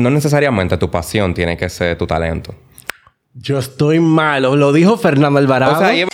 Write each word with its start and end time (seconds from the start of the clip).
no 0.00 0.10
necesariamente 0.10 0.76
tu 0.76 0.90
pasión 0.90 1.34
tiene 1.34 1.56
que 1.56 1.68
ser 1.68 1.96
tu 1.96 2.06
talento. 2.06 2.54
Yo 3.34 3.58
estoy 3.58 4.00
malo. 4.00 4.56
Lo 4.56 4.72
dijo 4.72 4.96
Fernando 4.96 5.38
Alvarado. 5.38 5.76
O 5.76 5.78
sea, 5.78 5.94
y- 5.96 6.04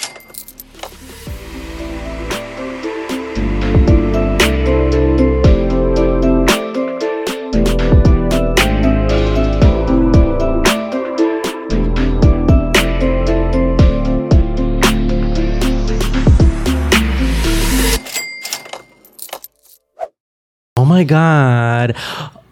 Oh 20.76 20.84
my 20.84 21.04
God. 21.04 21.96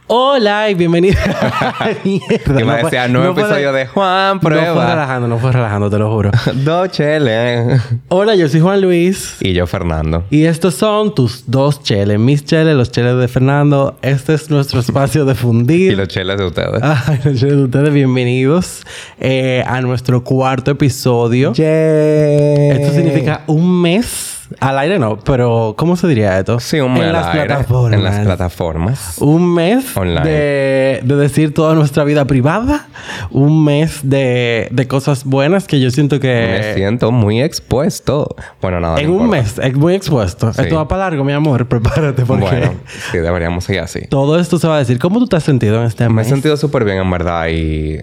Hola 0.07 0.69
y 0.69 0.75
bienvenido. 0.75 1.17
Mierda, 2.05 2.39
que 2.45 2.53
me 2.53 2.65
no 2.65 2.77
decía 2.77 3.09
nuevo 3.09 3.29
no 3.29 3.35
fue- 3.35 3.43
episodio 3.45 3.73
de 3.73 3.87
Juan 3.87 4.35
No 4.35 4.41
fue 4.43 4.51
Prueba. 4.51 4.87
relajando, 4.91 5.29
no 5.29 5.39
fue 5.39 5.51
relajando, 5.51 5.89
te 5.89 5.99
lo 5.99 6.13
juro. 6.13 6.31
Dos 6.57 6.91
cheles. 6.91 7.81
Hola, 8.09 8.35
yo 8.35 8.47
soy 8.51 8.61
Juan 8.61 8.83
Luis. 8.83 9.37
y 9.41 9.55
yo, 9.55 9.67
Fernando. 9.67 10.25
Y 10.29 10.45
estos 10.45 10.75
son 10.75 11.15
tus 11.15 11.45
dos 11.51 11.83
cheles. 11.83 12.19
Mis 12.19 12.45
cheles, 12.45 12.77
los 12.77 12.91
cheles 12.93 13.17
de 13.19 13.29
Fernando. 13.29 13.97
Este 14.03 14.35
es 14.35 14.51
nuestro 14.51 14.81
espacio 14.81 15.25
de 15.25 15.35
fundir. 15.35 15.93
Y 15.95 15.97
los 15.97 16.09
cheles 16.09 16.37
de 16.37 16.45
ustedes. 16.45 16.83
Ay, 16.83 17.21
los 17.25 17.41
cheles 17.41 17.57
de 17.57 17.65
ustedes, 17.65 17.93
bienvenidos 17.95 18.83
eh, 19.19 19.65
a 19.67 19.81
nuestro 19.81 20.23
cuarto 20.23 20.71
episodio. 20.73 21.53
Esto 21.57 22.93
significa 22.93 23.41
un 23.47 23.81
mes 23.81 24.34
al 24.61 24.79
aire, 24.79 24.99
no, 24.99 25.19
pero 25.19 25.75
¿cómo 25.77 25.97
se 25.97 26.07
diría 26.09 26.39
esto? 26.39 26.61
Sí, 26.61 26.79
un 26.81 26.93
mes 26.93 27.03
en 27.03 27.09
al 27.09 27.13
las 27.15 27.27
aire, 27.35 27.47
plataformas. 27.47 27.93
En 27.99 28.05
las 28.05 28.19
plataformas. 28.21 29.19
Un 29.19 29.55
mes 29.55 29.97
Online. 29.97 30.21
de, 30.29 31.01
de 31.03 31.17
decir 31.17 31.55
toda 31.55 31.75
nuestra 31.75 32.05
vida 32.05 32.25
privada. 32.27 32.87
Un 33.31 33.65
mes 33.65 34.01
de, 34.03 34.69
de 34.71 34.87
cosas 34.89 35.25
buenas 35.25 35.67
que 35.67 35.81
yo 35.81 35.91
siento 35.91 36.21
que... 36.21 36.29
Me 36.61 36.75
siento 36.75 37.11
muy 37.11 37.41
expuesto. 37.43 38.35
Bueno, 38.61 38.81
nada. 38.81 39.01
en 39.01 39.11
un 39.11 39.29
mes, 39.31 39.59
es 39.59 39.75
muy 39.75 39.95
expuesto. 39.95 40.53
Sí. 40.53 40.63
Esto 40.63 40.77
va 40.77 40.89
para 40.89 41.05
largo, 41.05 41.25
mi 41.25 41.33
amor. 41.33 41.67
Prepárate 41.69 42.25
porque 42.25 42.45
Bueno, 42.45 42.75
sí, 43.13 43.19
deberíamos 43.19 43.65
seguir 43.65 43.83
así. 43.83 44.01
todo 44.09 44.39
esto 44.39 44.59
se 44.59 44.69
va 44.69 44.77
a 44.77 44.79
decir. 44.81 44.99
¿Cómo 44.99 45.19
tú 45.19 45.27
te 45.27 45.37
has 45.37 45.45
sentido 45.45 45.81
en 45.81 45.87
este 45.87 46.05
Me 46.05 46.13
he 46.13 46.15
mes? 46.17 46.29
sentido 46.29 46.57
súper 46.57 46.85
bien, 46.85 46.99
en 46.99 47.11
verdad. 47.11 47.49
Y 47.49 47.99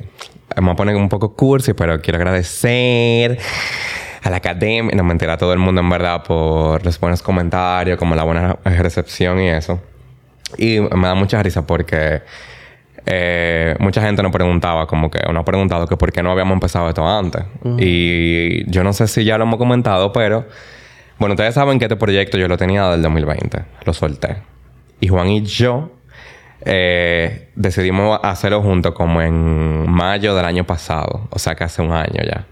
me 0.55 0.61
voy 0.61 0.71
a 0.71 0.75
poner 0.75 0.95
un 0.95 1.07
poco 1.09 1.33
cursi, 1.35 1.73
pero 1.73 2.01
quiero 2.01 2.17
agradecer 2.17 3.37
a 4.21 4.29
la 4.29 4.37
academia, 4.37 4.95
no 4.95 5.03
mentira, 5.03 5.33
a 5.33 5.37
todo 5.37 5.53
el 5.53 5.59
mundo, 5.59 5.81
en 5.81 5.89
verdad, 5.89 6.23
por 6.23 6.83
los 6.85 6.99
buenos 6.99 7.21
comentarios, 7.21 7.97
como 7.97 8.15
la 8.15 8.23
buena 8.23 8.57
recepción 8.63 9.39
y 9.39 9.49
eso. 9.49 9.81
Y 10.57 10.79
me 10.79 11.07
da 11.07 11.15
mucha 11.15 11.41
risa 11.41 11.65
porque 11.65 12.21
eh, 13.05 13.75
mucha 13.79 14.01
gente 14.01 14.21
nos 14.21 14.31
preguntaba, 14.31 14.85
como 14.85 15.09
que, 15.09 15.19
nos 15.19 15.41
ha 15.41 15.45
preguntado 15.45 15.87
que 15.87 15.97
por 15.97 16.11
qué 16.11 16.21
no 16.21 16.31
habíamos 16.31 16.53
empezado 16.53 16.87
esto 16.87 17.07
antes. 17.07 17.43
Y 17.79 18.69
yo 18.69 18.83
no 18.83 18.93
sé 18.93 19.07
si 19.07 19.23
ya 19.23 19.37
lo 19.37 19.45
hemos 19.45 19.57
comentado, 19.57 20.11
pero 20.11 20.45
bueno, 21.17 21.33
ustedes 21.33 21.55
saben 21.55 21.79
que 21.79 21.85
este 21.85 21.95
proyecto 21.95 22.37
yo 22.37 22.47
lo 22.47 22.57
tenía 22.57 22.89
del 22.89 23.01
2020, 23.01 23.63
lo 23.85 23.93
solté. 23.93 24.37
Y 24.99 25.07
Juan 25.07 25.29
y 25.29 25.41
yo 25.43 25.91
eh, 26.63 27.49
decidimos 27.55 28.19
hacerlo 28.21 28.61
juntos 28.61 28.93
como 28.93 29.21
en 29.21 29.89
mayo 29.89 30.35
del 30.35 30.45
año 30.45 30.63
pasado, 30.63 31.27
o 31.31 31.39
sea 31.39 31.55
que 31.55 31.63
hace 31.63 31.81
un 31.81 31.91
año 31.91 32.21
ya. 32.23 32.45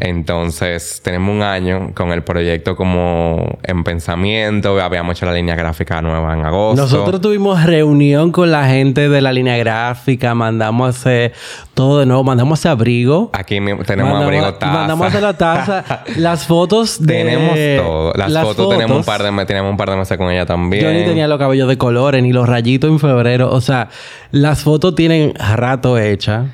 Entonces, 0.00 1.00
tenemos 1.02 1.34
un 1.34 1.42
año 1.42 1.90
con 1.94 2.12
el 2.12 2.22
proyecto 2.22 2.76
como 2.76 3.58
en 3.62 3.84
pensamiento. 3.84 4.80
Habíamos 4.80 5.16
hecho 5.16 5.26
la 5.26 5.32
línea 5.32 5.56
gráfica 5.56 6.00
nueva 6.02 6.34
en 6.34 6.44
agosto. 6.44 6.82
Nosotros 6.82 7.20
tuvimos 7.20 7.62
reunión 7.64 8.30
con 8.30 8.50
la 8.50 8.66
gente 8.68 9.08
de 9.08 9.20
la 9.20 9.32
línea 9.32 9.56
gráfica, 9.56 10.34
mandamos 10.34 10.86
a 10.86 10.90
hacer 10.90 11.32
todo 11.74 12.00
de 12.00 12.06
nuevo, 12.06 12.22
mandamos 12.22 12.58
a 12.58 12.60
hacer 12.60 12.70
abrigo. 12.72 13.30
Aquí 13.32 13.60
mismo 13.60 13.82
tenemos 13.84 14.12
Mandamos- 14.12 14.24
abrigo 14.24 14.54
taza. 14.54 14.72
Mandamos 14.72 15.04
a 15.04 15.08
hacer 15.08 15.22
la 15.22 15.36
taza. 15.36 15.84
las 16.16 16.46
fotos 16.46 17.04
de... 17.04 17.14
tenemos 17.14 17.84
todo. 17.84 18.12
Las, 18.14 18.42
fotos, 18.42 18.70
tenemos 18.70 18.98
un 18.98 19.04
par 19.04 19.22
de 19.22 19.46
tenemos 19.46 19.70
un 19.70 19.76
par 19.76 19.90
de 19.90 19.96
meses 19.96 20.16
con 20.16 20.30
ella 20.30 20.46
también. 20.46 20.84
Yo 20.84 20.92
ni 20.92 21.04
tenía 21.04 21.26
los 21.26 21.38
cabellos 21.38 21.68
de 21.68 21.76
colores, 21.76 22.22
ni 22.22 22.32
los 22.32 22.48
rayitos 22.48 22.90
en 22.90 22.98
febrero. 22.98 23.50
O 23.50 23.60
sea, 23.60 23.88
las 24.30 24.62
fotos 24.62 24.94
tienen 24.94 25.34
rato 25.34 25.98
hechas. 25.98 26.46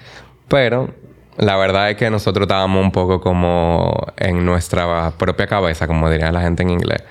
Pero 0.48 1.01
la 1.42 1.56
verdad 1.56 1.90
es 1.90 1.96
que 1.96 2.08
nosotros 2.08 2.44
estábamos 2.44 2.84
un 2.84 2.92
poco 2.92 3.20
como 3.20 4.06
en 4.16 4.46
nuestra 4.46 5.10
propia 5.18 5.48
cabeza, 5.48 5.88
como 5.88 6.08
diría 6.08 6.30
la 6.30 6.40
gente 6.40 6.62
en 6.62 6.70
inglés. 6.70 7.02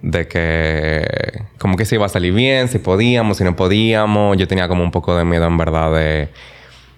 De 0.00 0.28
que 0.28 1.42
como 1.58 1.76
que 1.76 1.84
si 1.84 1.96
iba 1.96 2.06
a 2.06 2.08
salir 2.08 2.32
bien, 2.32 2.68
si 2.68 2.78
podíamos, 2.78 3.38
si 3.38 3.44
no 3.44 3.56
podíamos. 3.56 4.36
Yo 4.36 4.46
tenía 4.46 4.68
como 4.68 4.84
un 4.84 4.92
poco 4.92 5.16
de 5.16 5.24
miedo 5.24 5.46
en 5.46 5.58
verdad 5.58 5.92
de 5.92 6.28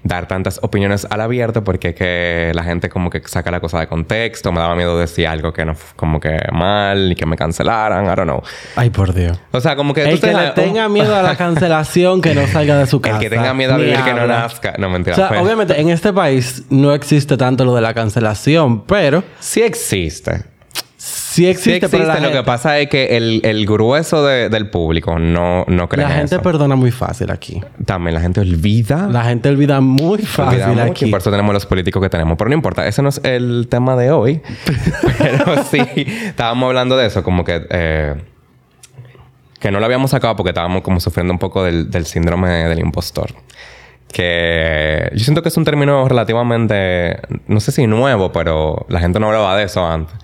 dar 0.04 0.28
tantas 0.28 0.60
opiniones 0.62 1.06
al 1.10 1.20
abierto 1.22 1.64
porque 1.64 1.88
es 1.88 1.94
que 1.94 2.52
la 2.54 2.62
gente 2.62 2.88
como 2.88 3.10
que 3.10 3.22
saca 3.26 3.50
la 3.50 3.58
cosa 3.60 3.80
de 3.80 3.86
contexto. 3.88 4.52
Me 4.52 4.60
daba 4.60 4.74
miedo 4.76 4.98
decir 4.98 5.26
algo 5.26 5.52
que 5.52 5.64
no 5.64 5.74
como 5.96 6.20
que 6.20 6.38
mal 6.52 7.12
y 7.12 7.14
que 7.16 7.26
me 7.26 7.36
cancelaran. 7.36 8.04
I 8.04 8.08
don't 8.08 8.24
know. 8.24 8.42
Ay, 8.76 8.90
por 8.90 9.12
Dios. 9.14 9.40
O 9.50 9.60
sea, 9.60 9.76
como 9.76 9.94
que... 9.94 10.02
El 10.04 10.20
tú 10.20 10.26
que 10.26 10.32
te- 10.32 10.40
le 10.40 10.50
tenga 10.50 10.88
miedo 10.90 11.16
a 11.16 11.22
la 11.22 11.36
cancelación, 11.36 12.20
que 12.20 12.34
no 12.34 12.46
salga 12.46 12.78
de 12.78 12.86
su 12.86 13.00
casa. 13.00 13.16
El 13.16 13.22
que 13.22 13.30
tenga 13.30 13.54
miedo 13.54 13.74
a 13.74 13.78
vivir 13.78 13.96
que 14.04 14.14
no 14.14 14.26
nazca. 14.26 14.74
No, 14.78 14.88
mentira. 14.90 15.14
O 15.14 15.16
sea, 15.16 15.28
pues. 15.28 15.40
obviamente 15.40 15.80
en 15.80 15.88
este 15.88 16.12
país 16.12 16.64
no 16.70 16.92
existe 16.94 17.36
tanto 17.36 17.64
lo 17.64 17.74
de 17.74 17.80
la 17.80 17.94
cancelación, 17.94 18.84
pero 18.84 19.24
Sí 19.40 19.62
existe. 19.62 20.44
Sí 21.34 21.46
existe. 21.46 21.86
Sí 21.86 21.90
pero 21.90 22.04
existe. 22.04 22.06
la 22.06 22.14
Lo 22.14 22.20
gente- 22.20 22.38
que 22.38 22.44
pasa 22.44 22.78
es 22.78 22.88
que 22.88 23.16
el, 23.16 23.40
el 23.44 23.66
grueso 23.66 24.24
de- 24.26 24.48
del 24.48 24.68
público 24.70 25.18
no, 25.18 25.64
no 25.68 25.88
cree 25.88 26.04
La 26.06 26.12
en 26.12 26.18
gente 26.18 26.34
eso. 26.36 26.42
perdona 26.42 26.76
muy 26.76 26.90
fácil 26.90 27.30
aquí. 27.30 27.60
También 27.84 28.14
la 28.14 28.20
gente 28.20 28.40
olvida. 28.40 29.08
La 29.10 29.24
gente 29.24 29.48
olvida 29.48 29.80
muy 29.80 30.14
olvida 30.14 30.26
fácil 30.28 30.66
mucho 30.68 30.82
aquí. 30.82 31.06
por 31.10 31.20
eso 31.20 31.30
tenemos 31.30 31.52
los 31.52 31.66
políticos 31.66 32.02
que 32.02 32.08
tenemos. 32.08 32.36
Pero 32.38 32.48
no 32.50 32.54
importa. 32.54 32.86
Ese 32.86 33.02
no 33.02 33.08
es 33.08 33.20
el 33.24 33.66
tema 33.70 33.96
de 33.96 34.10
hoy. 34.10 34.40
Pero 35.18 35.62
sí, 35.64 35.78
estábamos 36.26 36.68
hablando 36.68 36.96
de 36.96 37.06
eso. 37.06 37.22
Como 37.22 37.44
que... 37.44 37.66
eh, 37.70 38.14
que 39.60 39.70
no 39.70 39.80
lo 39.80 39.86
habíamos 39.86 40.10
sacado 40.10 40.36
porque 40.36 40.50
estábamos 40.50 40.82
como 40.82 41.00
sufriendo 41.00 41.32
un 41.32 41.38
poco 41.38 41.64
del, 41.64 41.90
del 41.90 42.04
síndrome 42.04 42.50
del 42.68 42.78
impostor. 42.80 43.30
Que 44.12 45.10
yo 45.14 45.24
siento 45.24 45.42
que 45.42 45.48
es 45.48 45.56
un 45.56 45.64
término 45.64 46.06
relativamente, 46.08 47.18
no 47.48 47.60
sé 47.60 47.72
si 47.72 47.86
nuevo, 47.86 48.30
pero 48.30 48.86
la 48.88 49.00
gente 49.00 49.18
no 49.18 49.26
hablaba 49.26 49.56
de 49.56 49.64
eso 49.64 49.84
antes. 49.86 50.14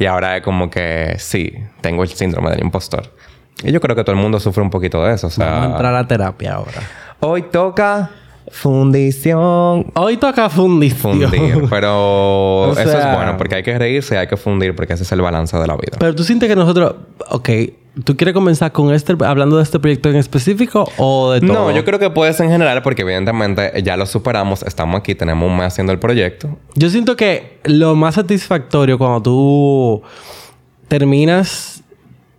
Y 0.00 0.06
ahora 0.06 0.36
es 0.38 0.42
como 0.42 0.68
que 0.68 1.14
sí, 1.18 1.52
tengo 1.80 2.02
el 2.02 2.08
síndrome 2.08 2.50
del 2.50 2.60
impostor. 2.60 3.02
Y 3.62 3.70
yo 3.70 3.80
creo 3.80 3.94
que 3.94 4.02
todo 4.02 4.16
el 4.16 4.20
mundo 4.20 4.40
sufre 4.40 4.62
un 4.62 4.70
poquito 4.70 5.04
de 5.04 5.14
eso. 5.14 5.28
O 5.28 5.30
sea, 5.30 5.46
Vamos 5.50 5.66
a 5.66 5.70
entrar 5.72 5.94
a 5.94 6.08
terapia 6.08 6.54
ahora. 6.54 6.80
hoy 7.20 7.42
toca 7.42 8.10
fundición. 8.50 9.86
Hoy 9.94 10.16
toca 10.16 10.48
fundición. 10.48 11.20
Fundir. 11.20 11.64
Pero 11.70 11.92
O 12.62 12.72
eso 12.72 12.80
es 12.82 12.90
sea- 12.90 13.14
bueno 13.14 13.36
porque 13.36 13.56
hay 13.56 13.62
que 13.62 13.78
reírse 13.78 14.14
y 14.14 14.18
hay 14.18 14.26
que 14.26 14.36
fundir 14.36 14.74
porque 14.74 14.94
ese 14.94 15.02
es 15.02 15.12
el 15.12 15.20
balance 15.20 15.56
de 15.56 15.66
la 15.66 15.74
vida. 15.76 15.96
Pero 15.98 16.14
tú 16.14 16.24
sientes 16.24 16.48
que 16.48 16.56
nosotros... 16.56 16.94
Ok. 17.30 17.48
¿Tú 18.04 18.16
quieres 18.16 18.34
comenzar 18.34 18.70
con 18.72 18.94
este... 18.94 19.16
Hablando 19.24 19.56
de 19.56 19.62
este 19.64 19.78
proyecto 19.80 20.08
en 20.10 20.16
específico 20.16 20.88
o 20.96 21.32
de 21.32 21.40
todo? 21.40 21.52
No, 21.52 21.70
yo 21.72 21.84
creo 21.84 21.98
que 21.98 22.08
puede 22.10 22.32
ser 22.32 22.46
en 22.46 22.52
general 22.52 22.82
porque 22.82 23.02
evidentemente 23.02 23.72
ya 23.82 23.96
lo 23.96 24.06
superamos, 24.06 24.62
estamos 24.62 25.00
aquí, 25.00 25.14
tenemos 25.16 25.48
un 25.48 25.56
mes 25.56 25.66
haciendo 25.66 25.92
el 25.92 25.98
proyecto. 25.98 26.56
Yo 26.76 26.88
siento 26.88 27.16
que 27.16 27.58
lo 27.64 27.96
más 27.96 28.14
satisfactorio 28.14 28.96
cuando 28.96 29.22
tú 29.22 30.02
terminas 30.88 31.82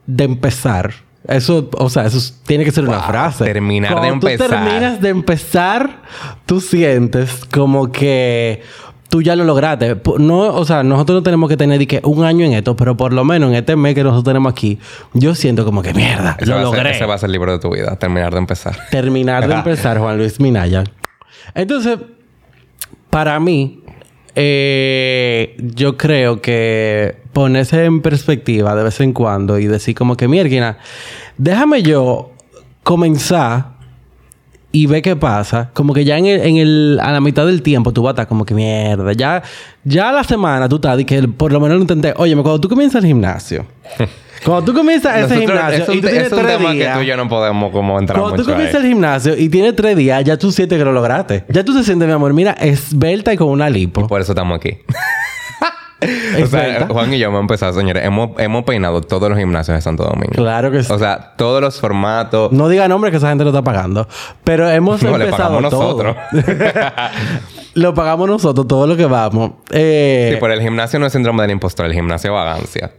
de 0.08 0.24
empezar. 0.26 0.94
Eso, 1.28 1.70
o 1.78 1.90
sea, 1.90 2.06
eso 2.06 2.18
es- 2.18 2.40
tiene 2.46 2.66
que 2.66 2.72
ser 2.72 2.84
una 2.88 3.02
frase. 3.02 3.46
terminar 3.46 3.92
de 3.92 3.96
Cuando 3.96 4.14
empezar. 4.16 4.48
Tú 4.48 4.54
terminas 4.54 5.02
de 5.02 5.10
empezar, 5.10 6.02
tú 6.46 6.60
sientes 6.60 7.46
como 7.52 7.92
que 7.92 8.64
tú 9.12 9.22
ya 9.22 9.36
lo 9.36 9.44
lograste. 9.44 9.98
No, 10.20 10.40
o 10.56 10.66
sea, 10.66 10.84
nosotros 10.84 11.18
no 11.18 11.24
tenemos 11.24 11.50
que 11.50 11.58
tener 11.58 11.86
que 11.86 12.00
un 12.06 12.24
año 12.24 12.46
en 12.46 12.54
esto, 12.54 12.78
pero 12.78 12.96
por 12.96 13.12
lo 13.12 13.26
menos 13.26 13.50
en 13.50 13.58
este 13.58 13.76
mes 13.76 13.94
que 13.94 14.04
nosotros 14.04 14.24
tenemos 14.24 14.52
aquí, 14.52 14.80
yo 15.14 15.36
siento 15.36 15.66
como 15.66 15.82
que 15.82 15.94
mierda, 15.94 16.38
Ese, 16.40 16.50
lo 16.50 16.56
a 16.56 16.58
ser, 16.60 16.64
logré. 16.64 16.92
ese 16.92 17.06
va 17.06 17.16
a 17.16 17.18
ser 17.18 17.28
el 17.28 17.34
libro 17.34 17.52
de 17.52 17.60
tu 17.60 17.70
vida, 17.70 17.98
terminar 17.98 18.32
de 18.32 18.40
empezar. 18.40 18.78
Terminar 18.90 19.48
de 19.50 19.54
empezar, 19.54 20.00
Juan 20.00 20.18
Luis 20.18 20.40
Minaya. 20.40 20.86
Entonces, 21.54 22.00
para 23.10 23.38
mí, 23.42 23.84
eh, 24.36 25.58
yo 25.60 25.98
creo 25.98 26.42
que 26.42 27.18
ponerse 27.34 27.84
en 27.84 28.02
perspectiva 28.02 28.76
de 28.76 28.84
vez 28.84 29.02
en 29.02 29.12
cuando 29.12 29.60
y 29.60 29.68
decir 29.68 29.94
como 29.94 30.16
que, 30.16 30.30
mierda, 30.30 30.78
déjame 31.38 31.84
yo 31.84 32.32
comenzar 32.84 33.81
y 34.72 34.86
ver 34.88 35.02
qué 35.02 35.16
pasa. 35.16 35.70
Como 35.74 35.94
que 35.94 36.06
ya 36.06 36.18
en 36.18 36.26
el, 36.26 36.42
en 36.42 36.58
el, 36.58 37.00
a 37.02 37.12
la 37.12 37.22
mitad 37.22 37.46
del 37.46 37.62
tiempo 37.62 37.92
tú 37.92 38.04
vas 38.04 38.12
a 38.12 38.14
estar 38.14 38.28
como 38.28 38.46
que 38.46 38.54
mierda. 38.54 39.14
Ya, 39.14 39.42
ya 39.84 40.10
a 40.10 40.12
la 40.14 40.24
semana 40.24 40.68
tú 40.70 40.76
estás 40.78 41.00
y 41.00 41.06
que 41.06 41.24
por 41.28 41.52
lo 41.52 41.60
menos 41.60 41.76
lo 41.78 41.82
intenté. 41.82 42.14
Oye, 42.18 42.34
cuando 42.36 42.60
tú 42.62 42.70
comienzas 42.70 43.04
el 43.04 43.08
gimnasio. 43.08 43.66
Cuando 44.44 44.72
tú 44.72 44.74
comienzas 44.76 45.18
ese 45.18 45.36
Nosotros- 45.36 45.50
gimnasio 45.52 45.84
es 45.84 45.90
un, 45.90 45.96
y 45.98 46.02
tú 46.02 46.08
es 46.08 46.14
tienes 46.14 46.32
un 46.32 46.40
tres 46.40 46.58
tema 46.58 46.72
días. 46.72 46.88
que 46.88 46.94
tú 46.98 47.04
y 47.04 47.08
yo 47.10 47.16
no 47.16 47.30
podemos 47.30 47.72
como 47.72 48.00
entrar 48.00 48.18
Cuando 48.20 48.38
tú 48.38 48.42
mucho 48.42 48.54
comienzas 48.54 48.80
ahí. 48.82 48.88
el 48.88 48.94
gimnasio 48.94 49.38
y 49.38 49.50
tienes 49.50 49.76
tres 49.76 49.96
días, 49.96 50.24
ya 50.24 50.36
tú 50.36 50.52
sientes 50.52 50.80
que 50.80 50.84
lo 50.84 50.94
lograste. 50.94 51.44
Ya 51.50 51.64
tú 51.64 51.78
te 51.78 51.84
sientes, 51.84 52.08
mi 52.08 52.14
amor, 52.16 52.34
mira, 52.34 52.54
esbelta 52.54 53.32
y 53.32 53.38
con 53.38 53.50
una 53.50 53.70
lipo. 53.70 54.08
Por 54.08 54.20
eso 54.20 54.32
estamos 54.32 54.56
aquí. 54.58 54.80
O 56.42 56.48
sea, 56.48 56.88
Juan 56.88 57.14
y 57.14 57.20
yo 57.20 57.28
hemos 57.28 57.42
empezado, 57.42 57.74
señores. 57.74 58.04
Hemos, 58.06 58.32
hemos 58.40 58.64
peinado 58.64 59.02
todos 59.02 59.30
los 59.30 59.38
gimnasios 59.38 59.76
de 59.78 59.82
Santo 59.82 60.04
Domingo. 60.04 60.34
Claro 60.34 60.72
que 60.72 60.82
sí. 60.84 60.92
O 60.92 60.98
sea, 60.98 61.34
todos 61.38 61.62
los 61.62 61.80
formatos. 61.80 62.52
No 62.52 62.70
diga 62.70 62.88
nombre 62.88 63.12
que 63.12 63.18
esa 63.18 63.30
gente 63.30 63.44
lo 63.44 63.52
está 63.52 63.64
pagando. 63.64 64.08
Pero 64.44 64.68
hemos 64.70 65.04
No, 65.04 65.10
empezado 65.16 65.38
pagamos 65.60 65.70
todo. 65.70 66.04
nosotros. 66.04 66.16
lo 67.76 67.94
pagamos 67.94 68.28
nosotros, 68.28 68.68
todo 68.68 68.88
lo 68.88 68.98
que 68.98 69.06
vamos. 69.06 69.52
Eh, 69.70 70.32
Sí, 70.34 70.38
pero 70.42 70.54
el 70.54 70.62
gimnasio 70.62 70.98
no 71.00 71.06
es 71.06 71.14
síndrome 71.14 71.44
del 71.44 71.52
impostor, 71.52 71.86
el 71.86 71.94
gimnasio 71.94 72.32
es 72.32 72.34
vagancia. 72.34 72.92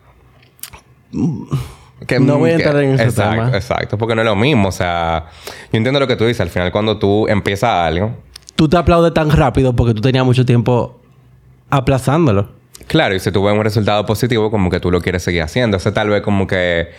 Que- 2.07 2.19
No 2.21 2.39
voy 2.39 2.51
a 2.51 2.57
que- 2.57 2.63
entrar 2.63 2.83
en 2.83 2.95
ese 2.95 3.05
exacto, 3.05 3.31
tema. 3.45 3.57
Exacto, 3.57 3.99
porque 3.99 4.15
no 4.15 4.23
es 4.23 4.27
lo 4.27 4.37
mismo. 4.37 4.69
O 4.69 4.73
sea, 4.73 5.27
yo 5.73 5.77
entiendo 5.77 6.01
lo 6.01 6.07
que 6.07 6.17
tú 6.17 6.25
dices. 6.25 6.41
Al 6.41 6.51
final, 6.51 6.73
cuando 6.73 6.99
tú 6.99 7.27
empiezas 7.29 7.71
algo, 7.71 8.13
Tú 8.55 8.69
te 8.69 8.77
aplaudes 8.77 9.13
tan 9.15 9.31
rápido 9.31 9.75
porque 9.75 9.93
tú 9.95 10.01
tenías 10.03 10.25
mucho 10.25 10.45
tiempo 10.45 11.01
aplazándolo. 11.71 12.49
Claro, 12.87 13.15
y 13.15 13.21
si 13.21 13.31
tú 13.31 13.43
ves 13.43 13.55
un 13.55 13.65
resultado 13.65 14.05
positivo, 14.07 14.51
como 14.51 14.71
que 14.71 14.81
tú 14.81 14.91
lo 14.91 15.01
quieres 15.01 15.23
seguir 15.23 15.43
haciendo. 15.43 15.77
O 15.77 15.81
sea, 15.81 15.93
tal 15.93 16.09
vez 16.11 16.23
como 16.23 16.47
que. 16.47 16.91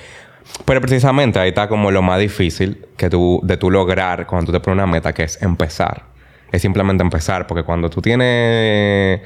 Pero 0.66 0.82
precisamente 0.82 1.40
ahí 1.40 1.50
está 1.50 1.68
como 1.68 1.90
lo 1.92 2.02
más 2.02 2.20
difícil 2.20 2.86
que 2.98 3.10
tú, 3.10 3.40
de 3.44 3.58
tú 3.58 3.72
lograr 3.72 4.28
cuando 4.28 4.48
tú 4.48 4.52
te 4.52 4.60
pones 4.60 4.76
una 4.76 4.88
meta, 4.88 5.14
que 5.14 5.24
es 5.24 5.42
empezar. 5.42 6.04
Es 6.52 6.62
simplemente 6.62 7.04
empezar, 7.04 7.48
porque 7.48 7.64
cuando 7.64 7.90
tú 7.90 8.02
tienes. 8.02 9.22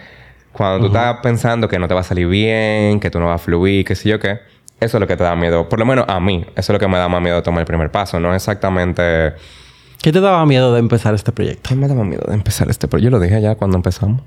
Cuando 0.53 0.79
tú 0.79 0.87
estás 0.87 1.17
pensando 1.21 1.67
que 1.67 1.77
no 1.77 1.87
te 1.87 1.93
va 1.93 1.99
a 1.99 2.03
salir 2.03 2.27
bien, 2.27 2.99
que 2.99 3.11
tú 3.11 3.19
no 3.19 3.27
vas 3.27 3.41
a 3.41 3.43
fluir, 3.43 3.85
qué 3.85 3.95
sé 3.95 4.09
yo 4.09 4.19
qué, 4.19 4.39
eso 4.79 4.97
es 4.97 5.01
lo 5.01 5.07
que 5.07 5.15
te 5.15 5.23
da 5.23 5.35
miedo. 5.35 5.69
Por 5.69 5.77
lo 5.77 5.85
menos 5.85 6.05
a 6.07 6.19
mí, 6.19 6.45
eso 6.55 6.71
es 6.71 6.75
lo 6.75 6.79
que 6.79 6.87
me 6.87 6.97
da 6.97 7.07
más 7.07 7.21
miedo 7.21 7.43
tomar 7.43 7.61
el 7.61 7.67
primer 7.67 7.91
paso. 7.91 8.19
No 8.19 8.33
exactamente. 8.33 9.33
¿Qué 10.01 10.11
te 10.11 10.19
daba 10.19 10.45
miedo 10.45 10.73
de 10.73 10.79
empezar 10.79 11.13
este 11.13 11.31
proyecto? 11.31 11.69
¿Qué 11.69 11.75
me 11.75 11.87
daba 11.87 12.03
miedo 12.03 12.23
de 12.27 12.33
empezar 12.33 12.69
este 12.69 12.87
proyecto? 12.87 13.11
Yo 13.11 13.17
lo 13.17 13.23
dije 13.23 13.41
ya 13.41 13.55
cuando 13.55 13.77
empezamos. 13.77 14.21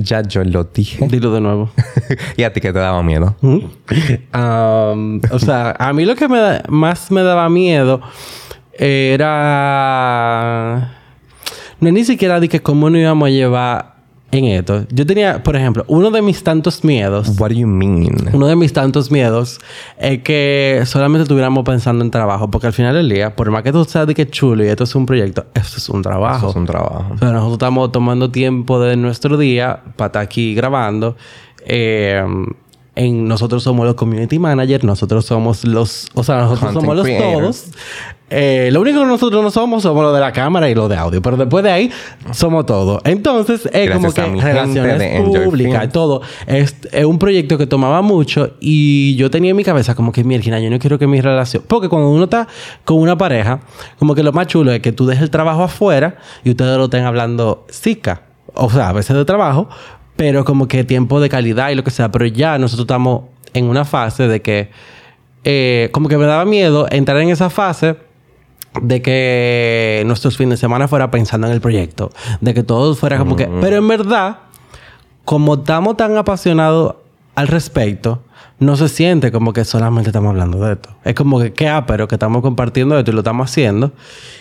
Ya 0.00 0.22
yo 0.22 0.44
lo 0.44 0.62
dije. 0.64 1.06
Dilo 1.08 1.32
de 1.32 1.40
nuevo. 1.40 1.70
¿Y 2.36 2.44
a 2.44 2.52
ti 2.52 2.60
qué 2.60 2.72
te 2.72 2.78
daba 2.78 3.02
miedo? 3.02 3.34
Um, 3.42 5.20
o 5.30 5.38
sea, 5.40 5.74
a 5.78 5.92
mí 5.92 6.04
lo 6.04 6.14
que 6.14 6.28
me 6.28 6.38
da- 6.38 6.62
más 6.68 7.10
me 7.10 7.22
daba 7.22 7.48
miedo 7.48 8.00
era... 9.58 10.94
No 11.80 11.90
ni 11.92 12.04
siquiera 12.04 12.40
que 12.40 12.60
cómo 12.60 12.90
nos 12.90 13.00
íbamos 13.00 13.26
a 13.26 13.30
llevar 13.30 13.97
en 14.30 14.44
esto. 14.44 14.84
Yo 14.90 15.06
tenía, 15.06 15.42
por 15.42 15.56
ejemplo, 15.56 15.84
uno 15.88 16.10
de 16.10 16.20
mis 16.22 16.42
tantos 16.42 16.84
miedos... 16.84 17.28
What 17.38 17.48
do 17.48 17.54
you 17.54 17.66
mean? 17.66 18.30
Uno 18.32 18.46
de 18.46 18.56
mis 18.56 18.72
tantos 18.72 19.10
miedos 19.10 19.58
es 19.98 20.22
que 20.22 20.82
solamente 20.84 21.22
estuviéramos 21.22 21.64
pensando 21.64 22.04
en 22.04 22.10
trabajo. 22.10 22.50
Porque 22.50 22.66
al 22.66 22.72
final 22.72 22.94
del 22.94 23.08
día, 23.08 23.34
por 23.34 23.50
más 23.50 23.62
que 23.62 23.72
tú 23.72 23.84
seas 23.84 24.06
de 24.06 24.14
que 24.14 24.28
chulo 24.28 24.64
y 24.64 24.68
esto 24.68 24.84
es 24.84 24.94
un 24.94 25.06
proyecto, 25.06 25.46
esto 25.54 25.78
es 25.78 25.88
un 25.88 26.02
trabajo. 26.02 26.38
Eso 26.38 26.50
es 26.50 26.56
un 26.56 26.66
trabajo. 26.66 27.06
O 27.14 27.18
sea, 27.18 27.30
nosotros 27.30 27.54
estamos 27.54 27.92
tomando 27.92 28.30
tiempo 28.30 28.80
de 28.80 28.96
nuestro 28.96 29.38
día 29.38 29.82
para 29.96 30.08
estar 30.08 30.22
aquí 30.22 30.54
grabando. 30.54 31.16
Eh, 31.64 32.22
en, 32.98 33.28
nosotros 33.28 33.62
somos 33.62 33.86
los 33.86 33.94
community 33.94 34.38
managers, 34.38 34.82
nosotros 34.82 35.24
somos 35.24 35.64
los, 35.64 36.08
o 36.14 36.24
sea, 36.24 36.38
nosotros 36.38 36.58
Content 36.58 36.80
somos 36.80 36.96
los 36.96 37.06
creators. 37.06 37.62
todos. 37.62 37.76
Eh, 38.30 38.68
lo 38.72 38.82
único 38.82 39.00
que 39.00 39.06
nosotros 39.06 39.42
no 39.42 39.50
somos 39.50 39.84
somos 39.84 40.02
lo 40.02 40.12
de 40.12 40.20
la 40.20 40.32
cámara 40.32 40.68
y 40.68 40.74
lo 40.74 40.88
de 40.88 40.96
audio, 40.96 41.22
pero 41.22 41.36
después 41.36 41.64
de 41.64 41.70
ahí 41.70 41.90
somos 42.32 42.66
todo. 42.66 43.00
Entonces, 43.04 43.68
es 43.72 43.90
como 43.90 44.12
que 44.12 44.22
relaciones 44.22 45.22
públicas 45.22 45.90
todo. 45.92 46.22
Es, 46.46 46.76
es 46.90 47.04
un 47.04 47.18
proyecto 47.18 47.56
que 47.56 47.66
tomaba 47.66 48.02
mucho 48.02 48.50
y 48.60 49.14
yo 49.14 49.30
tenía 49.30 49.52
en 49.52 49.56
mi 49.56 49.64
cabeza 49.64 49.94
como 49.94 50.12
que, 50.12 50.24
mierda, 50.24 50.58
yo 50.58 50.68
no 50.68 50.78
quiero 50.78 50.98
que 50.98 51.06
mi 51.06 51.20
relación... 51.20 51.62
Porque 51.66 51.88
cuando 51.88 52.10
uno 52.10 52.24
está 52.24 52.48
con 52.84 52.98
una 52.98 53.16
pareja, 53.16 53.60
como 53.98 54.14
que 54.14 54.22
lo 54.22 54.32
más 54.32 54.48
chulo 54.48 54.72
es 54.72 54.80
que 54.80 54.92
tú 54.92 55.06
dejes 55.06 55.22
el 55.22 55.30
trabajo 55.30 55.62
afuera 55.62 56.16
y 56.44 56.50
ustedes 56.50 56.76
lo 56.76 56.84
estén 56.86 57.04
hablando 57.04 57.64
sica. 57.70 58.22
O 58.54 58.68
sea, 58.70 58.88
a 58.88 58.92
veces 58.92 59.16
de 59.16 59.24
trabajo, 59.24 59.68
pero 60.18 60.44
como 60.44 60.66
que 60.66 60.82
tiempo 60.82 61.20
de 61.20 61.28
calidad 61.28 61.70
y 61.70 61.76
lo 61.76 61.84
que 61.84 61.92
sea. 61.92 62.10
Pero 62.10 62.26
ya 62.26 62.58
nosotros 62.58 62.86
estamos 62.86 63.22
en 63.54 63.66
una 63.66 63.84
fase 63.84 64.26
de 64.26 64.42
que... 64.42 64.68
eh, 65.44 65.88
como 65.92 66.08
que 66.08 66.18
me 66.18 66.26
daba 66.26 66.44
miedo 66.44 66.88
entrar 66.90 67.18
en 67.18 67.30
esa 67.30 67.48
fase 67.50 67.96
de 68.82 69.00
que 69.00 70.02
nuestros 70.06 70.36
fines 70.36 70.50
de 70.50 70.56
semana 70.58 70.88
fuera 70.88 71.10
pensando 71.10 71.46
en 71.46 71.52
el 71.52 71.60
proyecto, 71.60 72.10
de 72.40 72.52
que 72.52 72.64
todo 72.64 72.94
fuera 72.96 73.16
como 73.16 73.36
que, 73.36 73.48
pero 73.60 73.76
en 73.76 73.86
verdad, 73.86 74.38
como 75.24 75.54
estamos 75.54 75.96
tan 75.96 76.16
apasionados 76.16 76.96
al 77.36 77.46
respecto, 77.46 78.22
no 78.60 78.76
se 78.76 78.88
siente 78.88 79.30
como 79.30 79.52
que 79.52 79.64
solamente 79.64 80.08
estamos 80.10 80.30
hablando 80.30 80.58
de 80.58 80.72
esto. 80.72 80.88
Es 81.04 81.14
como 81.14 81.38
que 81.38 81.52
qué 81.52 81.70
pero 81.86 82.08
que 82.08 82.16
estamos 82.16 82.42
compartiendo 82.42 82.98
esto 82.98 83.10
y 83.12 83.14
lo 83.14 83.20
estamos 83.20 83.48
haciendo. 83.50 83.92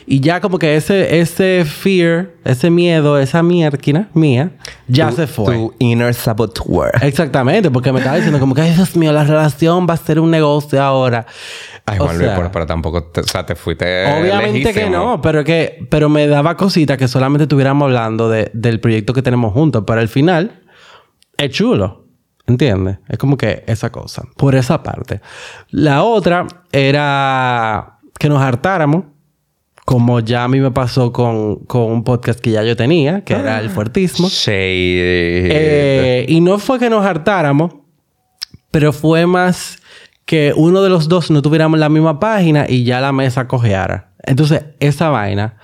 Y 0.07 0.21
ya 0.21 0.41
como 0.41 0.57
que 0.57 0.75
ese, 0.75 1.19
ese 1.19 1.65
fear, 1.65 2.31
ese 2.43 2.71
miedo, 2.71 3.19
esa 3.19 3.43
mierquina 3.43 4.09
mía, 4.15 4.51
ya 4.87 5.09
Tu- 5.09 5.15
se 5.17 5.27
fue. 5.27 5.53
Tu 5.53 5.73
inner 5.79 6.13
saboteur. 6.15 6.91
Exactamente, 7.01 7.69
porque 7.69 7.91
me 7.91 7.99
estaba 7.99 8.15
diciendo 8.15 8.39
como 8.39 8.55
que, 8.55 8.61
ay, 8.61 8.73
Dios 8.73 8.95
mío, 8.95 9.11
la 9.11 9.23
relación 9.23 9.85
va 9.87 9.93
a 9.93 9.97
ser 9.97 10.19
un 10.19 10.31
negocio 10.31 10.81
ahora. 10.81 11.27
Ay, 11.85 11.99
Juan 11.99 12.17
Luis, 12.17 12.29
pero, 12.35 12.51
pero 12.51 12.65
tampoco... 12.65 13.03
Te, 13.05 13.21
o 13.21 13.23
sea, 13.23 13.45
te 13.45 13.55
fuiste 13.55 13.85
Obviamente 14.19 14.73
que 14.73 14.89
no, 14.89 15.21
pero 15.21 15.43
que 15.43 15.85
pero 15.89 16.09
me 16.09 16.25
daba 16.27 16.57
cosita 16.57 16.97
que 16.97 17.07
solamente 17.07 17.43
estuviéramos 17.43 17.85
hablando 17.85 18.29
de- 18.29 18.49
del 18.53 18.79
proyecto 18.79 19.13
que 19.13 19.21
tenemos 19.21 19.53
juntos, 19.53 19.83
pero 19.85 20.01
al 20.01 20.07
final 20.09 20.63
es 21.37 21.51
chulo. 21.51 22.06
¿Entiendes? 22.47 22.99
Es 23.09 23.17
como 23.17 23.37
que 23.37 23.63
esa 23.67 23.91
cosa. 23.91 24.23
Por 24.37 24.55
esa 24.55 24.81
parte. 24.81 25.21
La 25.69 26.03
otra 26.03 26.47
era 26.71 27.99
que 28.17 28.29
nos 28.29 28.41
hartáramos. 28.41 29.03
Como 29.85 30.19
ya 30.19 30.43
a 30.43 30.47
mí 30.49 30.59
me 30.59 30.71
pasó 30.71 31.13
con, 31.13 31.57
con 31.65 31.83
un 31.83 32.03
podcast 32.03 32.41
que 32.41 32.51
ya 32.51 32.61
yo 32.63 32.75
tenía, 32.75 33.23
que 33.23 33.33
era 33.33 33.59
el 33.59 33.69
fuertismo. 33.69 34.27
Shade. 34.27 34.57
Eh, 35.49 36.25
y 36.27 36.41
no 36.41 36.59
fue 36.59 36.77
que 36.77 36.89
nos 36.89 37.05
hartáramos, 37.05 37.73
pero 38.69 38.91
fue 38.91 39.25
más 39.25 39.81
que 40.25 40.51
uno 40.57 40.81
de 40.81 40.89
los 40.89 41.07
dos 41.07 41.31
no 41.31 41.41
tuviéramos 41.41 41.79
la 41.79 41.87
misma 41.87 42.19
página 42.19 42.65
y 42.67 42.83
ya 42.83 42.99
la 42.99 43.13
mesa 43.13 43.47
cojeara. 43.47 44.11
Entonces, 44.23 44.65
esa 44.81 45.07
vaina, 45.07 45.55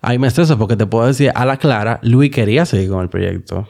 ahí 0.00 0.20
me 0.20 0.28
estreso 0.28 0.56
porque 0.56 0.76
te 0.76 0.86
puedo 0.86 1.08
decir 1.08 1.32
a 1.34 1.44
la 1.44 1.56
clara, 1.56 1.98
Luis 2.02 2.30
quería 2.30 2.64
seguir 2.66 2.90
con 2.90 3.02
el 3.02 3.08
proyecto, 3.08 3.68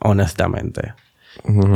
honestamente. 0.00 0.94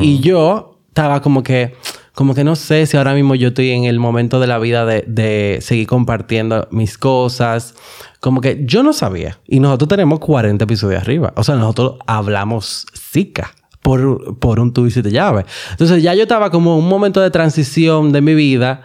Y 0.01 0.21
yo 0.21 0.79
estaba 0.89 1.23
como 1.23 1.43
que, 1.43 1.75
como 2.15 2.35
que 2.35 2.45
no 2.45 2.57
sé 2.57 2.87
si 2.87 2.97
ahora 2.97 3.15
mismo 3.15 3.35
yo 3.35 3.49
estoy 3.49 3.71
en 3.71 3.85
el 3.85 3.99
momento 3.99 4.41
de 4.41 4.47
la 4.47 4.59
vida 4.59 4.85
de, 4.85 5.05
de 5.07 5.59
seguir 5.61 5.87
compartiendo 5.87 6.67
mis 6.71 6.99
cosas. 6.99 7.75
Como 8.21 8.41
que 8.41 8.63
yo 8.65 8.83
no 8.83 8.93
sabía. 8.93 9.39
Y 9.47 9.61
nosotros 9.61 9.89
tenemos 9.89 10.19
40 10.19 10.65
episodios 10.65 11.01
arriba. 11.03 11.33
O 11.37 11.45
sea, 11.45 11.55
nosotros 11.55 11.97
hablamos 12.07 12.87
zika 12.97 13.53
por, 13.83 14.39
por 14.39 14.61
un 14.61 14.73
tubo 14.73 14.87
y 14.87 14.91
siete 14.91 15.11
llaves. 15.11 15.47
Entonces 15.71 16.03
ya 16.03 16.15
yo 16.15 16.23
estaba 16.23 16.51
como 16.51 16.75
en 16.75 16.81
un 16.85 16.89
momento 16.89 17.21
de 17.21 17.31
transición 17.31 18.13
de 18.13 18.21
mi 18.21 18.35
vida. 18.35 18.83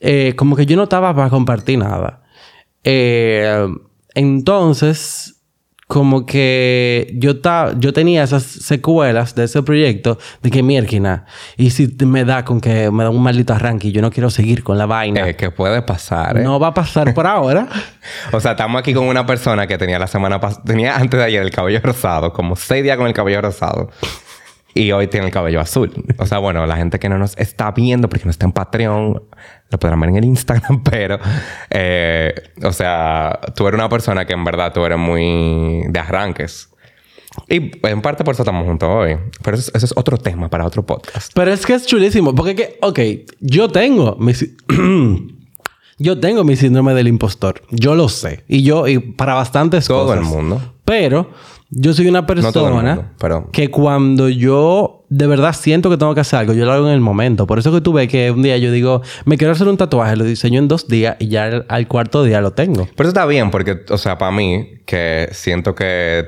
eh, 0.00 0.34
como 0.36 0.56
que 0.56 0.66
yo 0.66 0.76
no 0.76 0.84
estaba 0.84 1.14
para 1.14 1.30
compartir 1.30 1.78
nada. 1.78 2.22
Eh, 2.84 3.66
entonces, 4.14 5.39
como 5.90 6.24
que 6.24 7.12
yo, 7.16 7.40
ta- 7.40 7.74
yo 7.76 7.92
tenía 7.92 8.22
esas 8.22 8.44
secuelas 8.44 9.34
de 9.34 9.42
ese 9.42 9.60
proyecto 9.64 10.18
de 10.40 10.50
que 10.52 10.62
mierda, 10.62 11.24
y 11.56 11.70
si 11.70 11.92
me 12.06 12.24
da 12.24 12.44
con 12.44 12.60
que 12.60 12.92
me 12.92 13.02
da 13.02 13.10
un 13.10 13.20
maldito 13.20 13.52
arranque 13.52 13.88
y 13.88 13.92
yo 13.92 14.00
no 14.00 14.12
quiero 14.12 14.30
seguir 14.30 14.62
con 14.62 14.78
la 14.78 14.86
vaina. 14.86 15.28
Eh, 15.28 15.34
que 15.34 15.50
puede 15.50 15.82
pasar, 15.82 16.38
¿eh? 16.38 16.44
No 16.44 16.60
va 16.60 16.68
a 16.68 16.74
pasar 16.74 17.12
por 17.12 17.26
ahora. 17.26 17.66
O 18.32 18.40
sea, 18.40 18.52
estamos 18.52 18.78
aquí 18.78 18.94
con 18.94 19.04
una 19.06 19.26
persona 19.26 19.66
que 19.66 19.76
tenía 19.76 19.98
la 19.98 20.06
semana 20.06 20.40
pasada... 20.40 20.62
Tenía 20.64 20.96
antes 20.96 21.18
de 21.18 21.26
ayer 21.26 21.42
el 21.42 21.50
cabello 21.50 21.80
rosado. 21.82 22.32
Como 22.32 22.54
seis 22.56 22.82
días 22.82 22.96
con 22.96 23.06
el 23.08 23.12
cabello 23.12 23.42
rosado. 23.42 23.90
Y 24.74 24.92
hoy 24.92 25.08
tiene 25.08 25.26
el 25.26 25.32
cabello 25.32 25.60
azul. 25.60 25.90
O 26.18 26.26
sea, 26.26 26.38
bueno, 26.38 26.64
la 26.66 26.76
gente 26.76 26.98
que 26.98 27.08
no 27.08 27.18
nos 27.18 27.36
está 27.36 27.72
viendo 27.72 28.08
porque 28.08 28.24
no 28.24 28.30
está 28.30 28.46
en 28.46 28.52
Patreon... 28.52 29.22
Lo 29.70 29.78
podrán 29.78 30.00
ver 30.00 30.10
en 30.10 30.16
el 30.16 30.24
Instagram, 30.24 30.82
pero... 30.90 31.18
eh, 31.70 32.34
o 32.64 32.72
sea, 32.72 33.38
tú 33.54 33.66
eres 33.68 33.78
una 33.78 33.88
persona 33.88 34.24
que 34.24 34.32
en 34.32 34.44
verdad 34.44 34.72
tú 34.72 34.84
eres 34.84 34.98
muy... 34.98 35.82
De 35.88 35.98
arranques. 35.98 36.68
Y 37.48 37.70
en 37.86 38.02
parte 38.02 38.24
por 38.24 38.34
eso 38.34 38.42
estamos 38.42 38.64
juntos 38.66 38.88
hoy. 38.90 39.16
Pero 39.42 39.56
eso, 39.56 39.70
es- 39.70 39.74
eso 39.76 39.86
es 39.86 39.92
otro 39.96 40.18
tema 40.18 40.48
para 40.50 40.64
otro 40.66 40.84
podcast. 40.84 41.32
Pero 41.34 41.52
es 41.52 41.64
que 41.64 41.74
es 41.74 41.86
chulísimo. 41.86 42.34
Porque, 42.34 42.54
que, 42.56 42.78
ok, 42.82 42.98
yo 43.40 43.68
tengo 43.68 44.16
mi... 44.18 44.34
si- 44.34 44.56
yo 45.98 46.18
tengo 46.18 46.44
mi 46.44 46.56
síndrome 46.56 46.94
del 46.94 47.08
impostor. 47.08 47.62
Yo 47.70 47.94
lo 47.94 48.08
sé. 48.08 48.44
Y 48.48 48.62
yo, 48.62 48.88
y 48.88 48.98
para 48.98 49.34
bastantes 49.34 49.86
Todo 49.86 50.06
cosas. 50.06 50.20
el 50.20 50.24
mundo. 50.26 50.60
Pero 50.84 51.30
yo 51.70 51.94
soy 51.94 52.08
una 52.08 52.26
todo 52.26 52.34
el 52.36 52.42
persona 52.42 52.94
mundo, 52.94 53.04
pero- 53.18 53.48
que 53.52 53.70
cuando 53.70 54.28
yo 54.28 55.04
de 55.08 55.26
verdad 55.26 55.52
siento 55.52 55.90
que 55.90 55.96
tengo 55.96 56.14
que 56.14 56.20
hacer 56.20 56.38
algo, 56.40 56.52
yo 56.52 56.64
lo 56.64 56.72
hago 56.72 56.86
en 56.88 56.94
el 56.94 57.00
momento. 57.00 57.46
Por 57.46 57.58
eso 57.58 57.72
que 57.72 57.80
tú 57.80 57.92
ves 57.92 58.08
que 58.08 58.30
un 58.30 58.42
día 58.42 58.56
yo 58.58 58.70
digo, 58.70 59.02
me 59.24 59.36
quiero 59.36 59.52
hacer 59.52 59.66
un 59.68 59.76
tatuaje, 59.76 60.14
lo 60.16 60.24
diseño 60.24 60.58
en 60.60 60.68
dos 60.68 60.86
días 60.88 61.16
y 61.18 61.28
ya 61.28 61.44
al, 61.44 61.66
al 61.68 61.88
cuarto 61.88 62.22
día 62.22 62.40
lo 62.40 62.52
tengo. 62.52 62.84
Pero 62.96 63.08
eso 63.08 63.08
está 63.08 63.26
bien 63.26 63.50
porque, 63.50 63.80
o 63.88 63.98
sea, 63.98 64.18
para 64.18 64.30
mí, 64.30 64.68
que 64.86 65.28
siento 65.32 65.74
que 65.74 66.24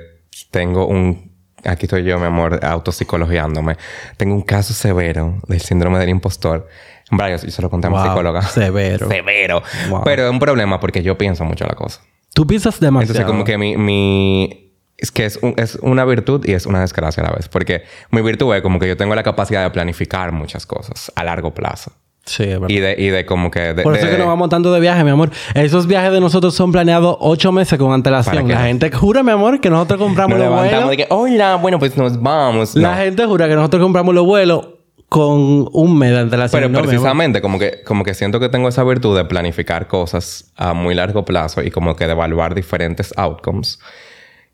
tengo 0.50 0.86
un... 0.86 1.30
Aquí 1.64 1.86
estoy 1.86 2.02
yo, 2.02 2.18
mi 2.18 2.26
amor, 2.26 2.58
autopsicologiándome. 2.64 3.76
Tengo 4.16 4.34
un 4.34 4.42
caso 4.42 4.74
severo 4.74 5.38
del 5.46 5.60
síndrome 5.60 5.98
del 6.00 6.08
impostor. 6.08 6.66
En 7.10 7.18
verdad, 7.18 7.38
yo, 7.40 7.44
yo 7.46 7.50
se 7.52 7.62
lo 7.62 7.70
conté 7.70 7.86
a 7.86 7.90
mi 7.90 7.96
Wow, 7.96 8.06
psicóloga. 8.06 8.42
severo. 8.48 9.08
severo. 9.08 9.62
Wow. 9.90 10.02
Pero 10.04 10.24
es 10.24 10.30
un 10.32 10.38
problema 10.40 10.80
porque 10.80 11.02
yo 11.04 11.16
pienso 11.16 11.44
mucho 11.44 11.64
la 11.66 11.74
cosa. 11.74 12.00
Tú 12.34 12.46
piensas 12.48 12.80
demasiado. 12.80 13.12
Entonces, 13.12 13.26
como 13.30 13.44
que 13.44 13.58
mi... 13.58 13.76
mi 13.76 14.71
es 15.02 15.10
que 15.10 15.26
es, 15.26 15.38
un- 15.42 15.54
es 15.58 15.74
una 15.82 16.04
virtud 16.04 16.44
y 16.46 16.52
es 16.52 16.64
una 16.64 16.80
desgracia 16.80 17.22
a 17.22 17.26
la 17.26 17.32
vez. 17.34 17.48
Porque 17.48 17.82
mi 18.10 18.22
virtud 18.22 18.54
es 18.54 18.62
como 18.62 18.78
que 18.78 18.88
yo 18.88 18.96
tengo 18.96 19.14
la 19.14 19.22
capacidad 19.22 19.62
de 19.62 19.70
planificar 19.70 20.32
muchas 20.32 20.64
cosas 20.64 21.12
a 21.14 21.24
largo 21.24 21.52
plazo. 21.52 21.92
Sí, 22.24 22.44
es 22.44 22.50
verdad. 22.60 22.68
Y 22.68 22.78
de, 22.78 22.94
y 22.98 23.08
de 23.08 23.26
como 23.26 23.50
que... 23.50 23.74
de- 23.74 23.82
Por 23.82 23.94
eso 23.96 24.04
es 24.04 24.10
de- 24.12 24.16
que 24.16 24.22
nos 24.22 24.28
vamos 24.28 24.48
tanto 24.48 24.72
de 24.72 24.78
viaje, 24.78 25.02
mi 25.02 25.10
amor. 25.10 25.30
Esos 25.54 25.88
viajes 25.88 26.12
de 26.12 26.20
nosotros 26.20 26.54
son 26.54 26.70
planeados 26.70 27.16
ocho 27.18 27.50
meses 27.50 27.76
con 27.80 27.88
¿Para 27.88 27.94
antelación. 27.96 28.46
La 28.48 28.62
gente 28.62 28.92
jura, 28.92 29.24
mi 29.24 29.32
amor, 29.32 29.60
que 29.60 29.68
nosotros 29.70 29.98
compramos 29.98 30.38
Nos 30.38 30.46
los 30.48 30.56
vuelos. 30.56 30.90
de 30.90 30.96
que, 30.98 31.06
hola, 31.10 31.56
bueno, 31.56 31.80
pues 31.80 31.96
nos 31.96 32.22
vamos. 32.22 32.76
La 32.76 32.92
No. 32.92 32.96
gente 33.02 33.26
jura 33.26 33.48
que 33.48 33.56
nosotros 33.56 33.82
compramos 33.82 34.14
los 34.14 34.24
vuelos 34.24 34.68
con 35.08 35.68
un 35.72 35.98
mes 35.98 36.12
de 36.12 36.20
antelación. 36.20 36.60
Pero 36.62 36.72
No, 36.72 36.80
precisamente 36.80 37.42
como 37.42 37.58
que, 37.58 37.82
como 37.84 38.04
que 38.04 38.14
siento 38.14 38.38
que 38.38 38.48
tengo 38.48 38.68
esa 38.68 38.84
virtud 38.84 39.16
de 39.16 39.24
planificar 39.24 39.88
cosas 39.88 40.52
a 40.56 40.74
muy 40.74 40.94
largo 40.94 41.24
plazo 41.24 41.60
y 41.62 41.70
como 41.72 41.96
que 41.96 42.06
de 42.06 42.12
evaluar 42.12 42.54
diferentes 42.54 43.12
outcomes. 43.16 43.78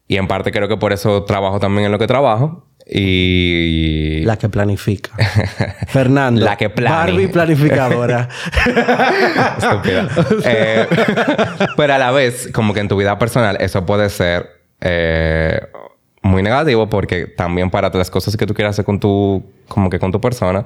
Y 0.09 0.17
en 0.17 0.27
parte 0.27 0.51
creo 0.51 0.69
que 0.69 0.79
por 0.79 0.95
eso 0.95 1.23
trabajo 1.25 1.61
también 1.61 1.87
en 1.87 1.93
lo 1.93 1.99
que 1.99 2.07
trabajo. 2.07 2.65
Y... 2.91 4.23
La 4.25 4.39
que 4.39 4.49
planifica. 4.49 5.11
Fernando. 5.89 6.43
La 6.43 6.57
que 6.57 6.71
plane. 6.71 6.97
Barbie 6.97 7.29
planificadora. 7.29 8.29
Estúpida. 9.59 10.09
Eh, 10.45 10.87
pero 11.77 11.95
a 11.95 11.99
la 11.99 12.11
vez, 12.11 12.49
como 12.55 12.73
que 12.73 12.81
en 12.81 12.89
tu 12.89 12.97
vida 12.97 13.19
personal, 13.19 13.59
eso 13.61 13.85
puede 13.85 14.09
ser 14.09 14.49
eh, 14.81 15.61
muy 16.23 16.43
negativo 16.43 16.89
porque 16.89 17.27
también 17.27 17.71
para 17.71 17.91
las 17.91 18.11
cosas 18.11 18.37
que 18.37 18.47
tú 18.47 18.55
quieras 18.55 18.75
hacer 18.75 18.87
con 18.87 18.99
tu, 18.99 19.45
como 19.69 19.91
que 19.91 19.99
con 19.99 20.11
tu 20.11 20.21
persona, 20.21 20.65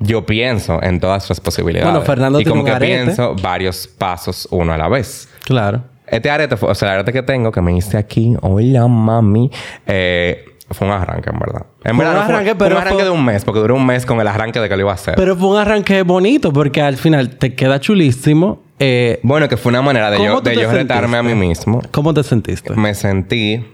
yo 0.00 0.26
pienso 0.26 0.82
en 0.82 0.98
todas 0.98 1.28
las 1.28 1.40
posibilidades. 1.40 1.92
Bueno, 1.92 2.04
Fernando 2.04 2.40
y 2.40 2.44
tiene 2.44 2.50
como 2.50 2.62
un 2.62 2.66
que 2.66 2.72
arete. 2.72 3.04
pienso 3.04 3.36
varios 3.40 3.86
pasos 3.86 4.48
uno 4.50 4.72
a 4.72 4.78
la 4.78 4.88
vez. 4.88 5.28
claro. 5.44 5.91
Este 6.12 6.30
arete, 6.30 6.56
fue- 6.56 6.70
o 6.70 6.74
sea, 6.74 6.88
el 6.90 6.94
arete 6.96 7.12
que 7.12 7.22
tengo, 7.22 7.50
que 7.50 7.60
me 7.60 7.74
hice 7.76 7.96
aquí, 7.96 8.36
hola 8.42 8.86
mami, 8.86 9.50
eh, 9.86 10.44
fue 10.70 10.86
un 10.86 10.92
arranque, 10.92 11.30
en 11.30 11.38
verdad. 11.38 11.66
En 11.84 11.96
Fue 11.96 12.04
verdad, 12.04 12.20
un 12.22 12.28
no 12.28 12.34
arranque, 12.34 12.50
fue 12.50 12.58
pero 12.58 12.74
un 12.76 12.80
arranque 12.82 12.94
fue- 13.02 13.04
de 13.04 13.10
un 13.10 13.24
mes, 13.24 13.44
porque 13.44 13.60
duró 13.60 13.74
un 13.76 13.84
mes 13.86 14.06
con 14.06 14.20
el 14.20 14.28
arranque 14.28 14.60
de 14.60 14.68
que 14.68 14.76
lo 14.76 14.82
iba 14.82 14.90
a 14.92 14.94
hacer. 14.94 15.14
Pero 15.16 15.36
fue 15.36 15.48
un 15.48 15.56
arranque 15.56 16.02
bonito 16.02 16.52
porque 16.52 16.80
al 16.80 16.96
final 16.96 17.30
te 17.36 17.54
queda 17.54 17.80
chulísimo. 17.80 18.62
Eh, 18.78 19.20
bueno, 19.22 19.48
que 19.48 19.56
fue 19.56 19.70
una 19.70 19.80
manera 19.82 20.10
de 20.10 20.16
¿Cómo 20.18 20.28
yo, 20.28 20.40
de 20.40 20.54
yo 20.56 20.70
retarme 20.70 21.16
a 21.16 21.22
mí 21.22 21.34
mismo. 21.34 21.80
¿Cómo 21.90 22.12
te 22.14 22.22
sentiste? 22.22 22.74
Me 22.74 22.94
sentí 22.94 23.64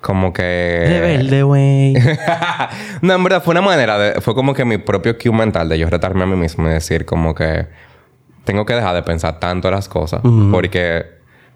como 0.00 0.32
que... 0.34 0.84
Rebelde, 0.86 1.42
güey. 1.44 1.94
no, 3.02 3.14
en 3.14 3.24
verdad 3.24 3.42
fue 3.42 3.52
una 3.52 3.62
manera 3.62 3.98
de... 3.98 4.20
Fue 4.20 4.34
como 4.34 4.52
que 4.52 4.64
mi 4.66 4.76
propio 4.78 5.16
cue 5.16 5.32
mental 5.32 5.68
de 5.68 5.78
yo 5.78 5.88
retarme 5.88 6.24
a 6.24 6.26
mí 6.26 6.36
mismo 6.36 6.66
y 6.68 6.72
decir 6.72 7.04
como 7.06 7.34
que... 7.34 7.66
Tengo 8.44 8.64
que 8.66 8.74
dejar 8.74 8.94
de 8.94 9.02
pensar 9.02 9.40
tanto 9.40 9.70
las 9.70 9.88
cosas. 9.88 10.20
Porque 10.50 11.04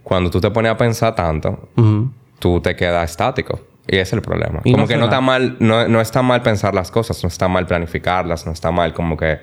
cuando 0.03 0.31
tú 0.31 0.41
te 0.41 0.51
pones 0.51 0.73
a 0.73 0.77
pensar 0.77 1.15
tanto, 1.15 1.69
Ujú. 1.77 2.11
tú 2.39 2.61
te 2.61 2.75
quedas 2.75 3.11
estático. 3.11 3.61
Y 3.87 3.95
ese 3.97 4.03
es 4.03 4.13
el 4.15 4.23
problema. 4.23 4.61
Y 4.65 4.73
como 4.73 4.85
no 4.85 4.89
que 4.89 4.97
no 4.97 5.05
está 5.05 5.21
mal... 5.21 5.57
No, 5.61 5.89
no 5.89 6.01
está 6.01 6.21
mal 6.23 6.43
pensar 6.43 6.75
las 6.75 6.91
cosas. 6.91 7.23
No 7.23 7.29
está 7.29 7.49
mal 7.49 7.67
planificarlas. 7.67 8.45
No 8.47 8.53
está 8.53 8.71
mal 8.71 8.93
como 8.93 9.17
que... 9.17 9.39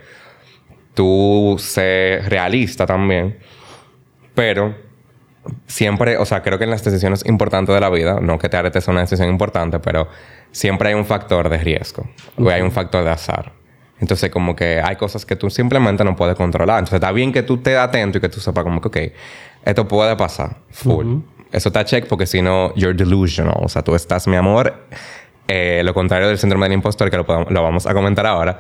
Tú 0.94 1.56
ser 1.60 2.30
realista 2.30 2.86
también. 2.86 3.40
Pero... 4.36 4.76
Siempre... 5.68 6.18
O 6.18 6.26
sea, 6.26 6.42
creo 6.44 6.58
que 6.58 6.64
en 6.66 6.70
las 6.72 6.84
decisiones 6.84 7.26
importantes 7.26 7.74
de 7.74 7.82
la 7.82 7.90
vida... 7.90 8.20
No 8.22 8.38
que 8.38 8.50
te 8.50 8.58
aretes 8.58 8.88
una 8.88 9.02
decisión 9.02 9.30
importante, 9.30 9.80
pero... 9.80 10.08
Siempre 10.52 10.90
hay 10.90 10.96
un 10.96 11.06
factor 11.06 11.50
de 11.50 11.58
riesgo. 11.58 12.08
O 12.38 12.48
hay 12.50 12.62
un 12.62 12.72
factor 12.72 13.04
de 13.04 13.10
azar. 13.12 13.52
Entonces, 14.00 14.30
como 14.30 14.56
que 14.56 14.82
hay 14.84 14.96
cosas 14.98 15.26
que 15.26 15.36
tú 15.36 15.50
simplemente 15.50 16.04
no 16.04 16.16
puedes 16.16 16.36
controlar. 16.36 16.80
Entonces, 16.80 16.96
está 16.96 17.12
bien 17.12 17.32
que 17.32 17.44
tú 17.44 17.56
estés 17.56 17.78
atento 17.78 18.18
y 18.18 18.22
que 18.22 18.30
tú 18.30 18.40
sepas 18.40 18.64
como 18.64 18.82
que, 18.82 18.88
ok, 18.88 18.98
esto 19.64 19.88
puede 19.88 20.16
pasar. 20.16 20.58
Full. 20.72 21.18
Eso 21.52 21.70
está 21.70 21.86
check 21.86 22.08
porque 22.08 22.26
si 22.26 22.42
no, 22.42 22.74
you're 22.76 22.94
delusional. 22.94 23.56
O 23.62 23.70
sea, 23.70 23.82
tú 23.82 23.96
estás, 23.96 24.28
mi 24.28 24.36
amor, 24.36 24.74
eh, 25.48 25.82
lo 25.86 25.94
contrario 25.94 26.28
del 26.28 26.38
síndrome 26.38 26.66
del 26.66 26.74
impostor, 26.74 27.10
que 27.10 27.16
lo, 27.18 27.26
lo 27.50 27.64
vamos 27.64 27.86
a 27.86 27.94
comentar 27.94 28.26
ahora. 28.26 28.60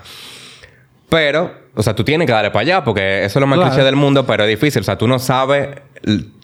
Pero, 1.09 1.51
o 1.75 1.83
sea, 1.83 1.93
tú 1.95 2.03
tienes 2.03 2.25
que 2.25 2.31
darle 2.33 2.51
para 2.51 2.61
allá 2.61 2.83
porque 2.83 3.25
eso 3.25 3.39
es 3.39 3.41
lo 3.41 3.47
más 3.47 3.57
Claro. 3.57 3.71
cliché 3.71 3.85
del 3.85 3.95
mundo, 3.95 4.25
pero 4.25 4.43
es 4.43 4.49
difícil. 4.49 4.81
O 4.81 4.83
sea, 4.83 4.97
tú 4.97 5.07
no 5.07 5.19
sabes... 5.19 5.69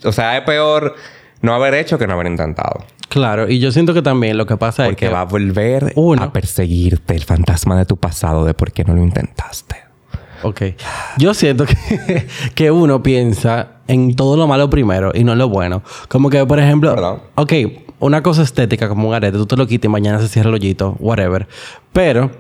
O 0.04 0.12
sea, 0.12 0.38
es 0.38 0.44
peor 0.44 0.96
no 1.42 1.54
haber 1.56 1.74
hecho 1.76 1.98
que 1.98 2.06
no 2.08 2.14
haber 2.14 2.28
intentado. 2.28 2.84
Claro. 3.12 3.50
Y 3.50 3.60
yo 3.60 3.74
siento 3.74 3.94
que 3.94 4.02
también 4.02 4.38
lo 4.38 4.46
que 4.46 4.56
pasa 4.56 4.86
Porque 4.86 5.06
es 5.06 5.10
que... 5.10 5.14
va 5.14 5.20
a 5.20 5.26
volver 5.26 5.92
Uno. 5.96 6.24
a 6.24 6.32
perseguirte 6.32 7.14
el 7.14 7.26
fantasma 7.26 7.78
de 7.78 7.86
tu 7.86 7.98
pasado 7.98 8.46
de 8.46 8.54
por 8.54 8.72
qué 8.72 8.86
no 8.86 8.96
lo 8.96 9.04
intentaste. 9.04 9.76
Ok. 10.44 10.62
Yo 11.18 11.34
siento 11.34 11.66
que, 11.66 12.26
que 12.56 12.72
uno 12.72 13.04
piensa 13.04 13.82
en 13.88 14.16
todo 14.16 14.38
lo 14.38 14.48
malo 14.48 14.70
primero 14.70 15.12
y 15.14 15.26
no 15.26 15.34
en 15.34 15.40
lo 15.40 15.50
bueno. 15.50 15.84
Como 16.08 16.30
que, 16.30 16.46
por 16.46 16.58
ejemplo... 16.60 16.92
¿Verdad? 16.96 17.18
Ok. 17.36 17.52
Una 18.00 18.24
cosa 18.24 18.44
estética 18.44 18.88
como 18.88 19.10
un 19.10 19.14
arete. 19.14 19.38
Tú 19.38 19.46
te 19.46 19.58
lo 19.58 19.68
quitas 19.68 19.86
y 19.86 19.90
mañana 19.90 20.20
se 20.22 20.30
cierra 20.30 20.48
el 20.48 20.56
hoyito. 20.56 20.96
Whatever. 21.00 21.50
Pero... 21.92 22.32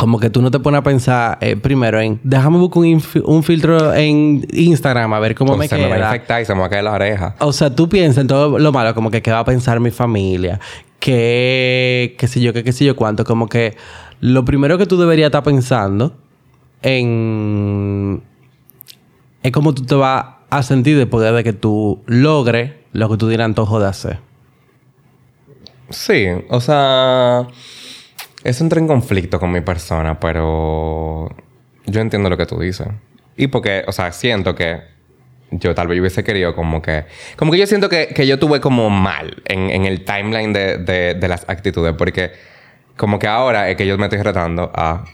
Como 0.00 0.18
que 0.18 0.30
tú 0.30 0.40
no 0.40 0.50
te 0.50 0.58
pones 0.58 0.78
a 0.78 0.82
pensar 0.82 1.36
eh, 1.42 1.56
primero 1.56 2.00
en... 2.00 2.18
Déjame 2.22 2.56
buscar 2.56 2.82
un, 2.82 3.42
filtro 3.42 3.92
en 3.92 4.46
Instagram 4.50 5.12
a 5.12 5.20
ver 5.20 5.34
cómo 5.34 5.58
me 5.58 5.68
se 5.68 5.76
queda. 5.76 5.90
me 5.90 5.98
va 5.98 6.10
a 6.10 6.14
infectar 6.14 6.40
y 6.40 6.46
se 6.46 6.54
me 6.54 6.60
va 6.60 6.66
a 6.68 6.70
caer 6.70 6.84
la 6.84 6.92
oreja. 6.92 7.36
O 7.40 7.52
sea, 7.52 7.68
tú 7.68 7.86
piensas 7.86 8.22
en 8.22 8.26
todo 8.26 8.58
lo 8.58 8.72
malo, 8.72 8.94
como 8.94 9.10
que 9.10 9.20
qué 9.20 9.30
va 9.30 9.40
a 9.40 9.44
pensar 9.44 9.78
mi 9.78 9.90
familia, 9.90 10.58
que 11.00 12.16
qué 12.18 12.28
sé 12.28 12.40
yo, 12.40 12.54
qué 12.54 12.64
qué 12.64 12.72
sé 12.72 12.86
yo 12.86 12.96
cuánto, 12.96 13.26
como 13.26 13.46
que 13.46 13.76
lo 14.20 14.42
primero 14.46 14.78
que 14.78 14.86
tú 14.86 14.98
deberías 14.98 15.26
estar 15.26 15.42
pensando 15.42 16.16
en 16.80 18.22
es 19.42 19.52
cómo 19.52 19.74
tú 19.74 19.84
te 19.84 19.96
vas 19.96 20.24
a 20.48 20.62
sentir 20.62 20.96
después 20.96 21.30
de 21.30 21.44
que 21.44 21.52
tú 21.52 22.02
logres 22.06 22.72
lo 22.94 23.10
que 23.10 23.18
tú 23.18 23.28
tienes 23.28 23.44
antojo 23.44 23.78
de 23.78 23.88
hacer. 23.88 24.18
Sí, 25.90 26.24
o 26.48 26.60
sea, 26.62 27.48
eso 28.44 28.64
entra 28.64 28.80
en 28.80 28.86
conflicto 28.86 29.38
con 29.38 29.52
mi 29.52 29.60
persona, 29.60 30.18
pero 30.18 31.28
yo 31.86 32.00
entiendo 32.00 32.30
lo 32.30 32.36
que 32.36 32.46
tú 32.46 32.58
dices. 32.58 32.88
Y 33.36 33.48
porque, 33.48 33.84
o 33.86 33.92
sea, 33.92 34.12
siento 34.12 34.54
que 34.54 34.80
yo 35.50 35.74
tal 35.74 35.88
vez 35.88 36.00
hubiese 36.00 36.22
querido 36.24 36.54
como 36.54 36.80
que... 36.80 37.04
Como 37.36 37.52
que 37.52 37.58
yo 37.58 37.66
siento 37.66 37.88
que, 37.88 38.08
que 38.08 38.26
yo 38.26 38.38
tuve 38.38 38.60
como 38.60 38.90
mal 38.90 39.42
en, 39.46 39.70
en 39.70 39.84
el 39.84 40.04
timeline 40.04 40.52
de, 40.52 40.78
de, 40.78 41.14
de 41.14 41.28
las 41.28 41.48
actitudes, 41.48 41.94
porque 41.96 42.32
como 42.96 43.18
que 43.18 43.26
ahora 43.26 43.68
es 43.70 43.76
que 43.76 43.86
yo 43.86 43.96
me 43.98 44.06
estoy 44.06 44.22
retando 44.22 44.70
a 44.74 45.04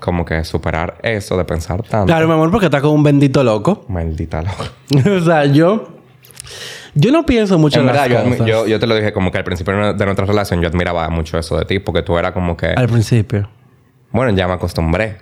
como 0.00 0.24
que 0.24 0.44
superar 0.44 0.98
eso 1.02 1.36
de 1.36 1.44
pensar 1.44 1.82
tanto. 1.82 2.06
Claro, 2.06 2.26
mi 2.26 2.34
amor, 2.34 2.50
porque 2.50 2.66
estás 2.66 2.82
con 2.82 2.90
un 2.90 3.02
bendito 3.02 3.42
loco. 3.42 3.86
Maldita 3.88 4.42
loca. 4.42 4.72
o 5.10 5.20
sea, 5.20 5.46
yo 5.46 5.88
yo 6.94 7.12
no 7.12 7.24
pienso 7.26 7.58
mucho 7.58 7.80
en, 7.80 7.86
En 7.88 7.92
verdad, 7.92 8.08
las 8.08 8.24
yo, 8.24 8.30
cosas. 8.30 8.46
yo, 8.46 8.66
yo 8.66 8.80
te 8.80 8.86
lo 8.86 8.94
dije 8.96 9.12
como 9.12 9.30
que 9.30 9.38
al 9.38 9.44
principio 9.44 9.94
de 9.94 10.04
nuestra 10.04 10.26
relación 10.26 10.60
yo 10.60 10.68
admiraba 10.68 11.08
mucho 11.10 11.38
eso 11.38 11.56
de 11.58 11.64
ti, 11.64 11.78
porque 11.78 12.02
tú 12.02 12.16
eras 12.18 12.32
como 12.32 12.56
que... 12.56 12.66
Al 12.68 12.88
principio. 12.88 13.48
Bueno, 14.10 14.32
ya 14.36 14.46
me 14.46 14.54
acostumbré. 14.54 15.16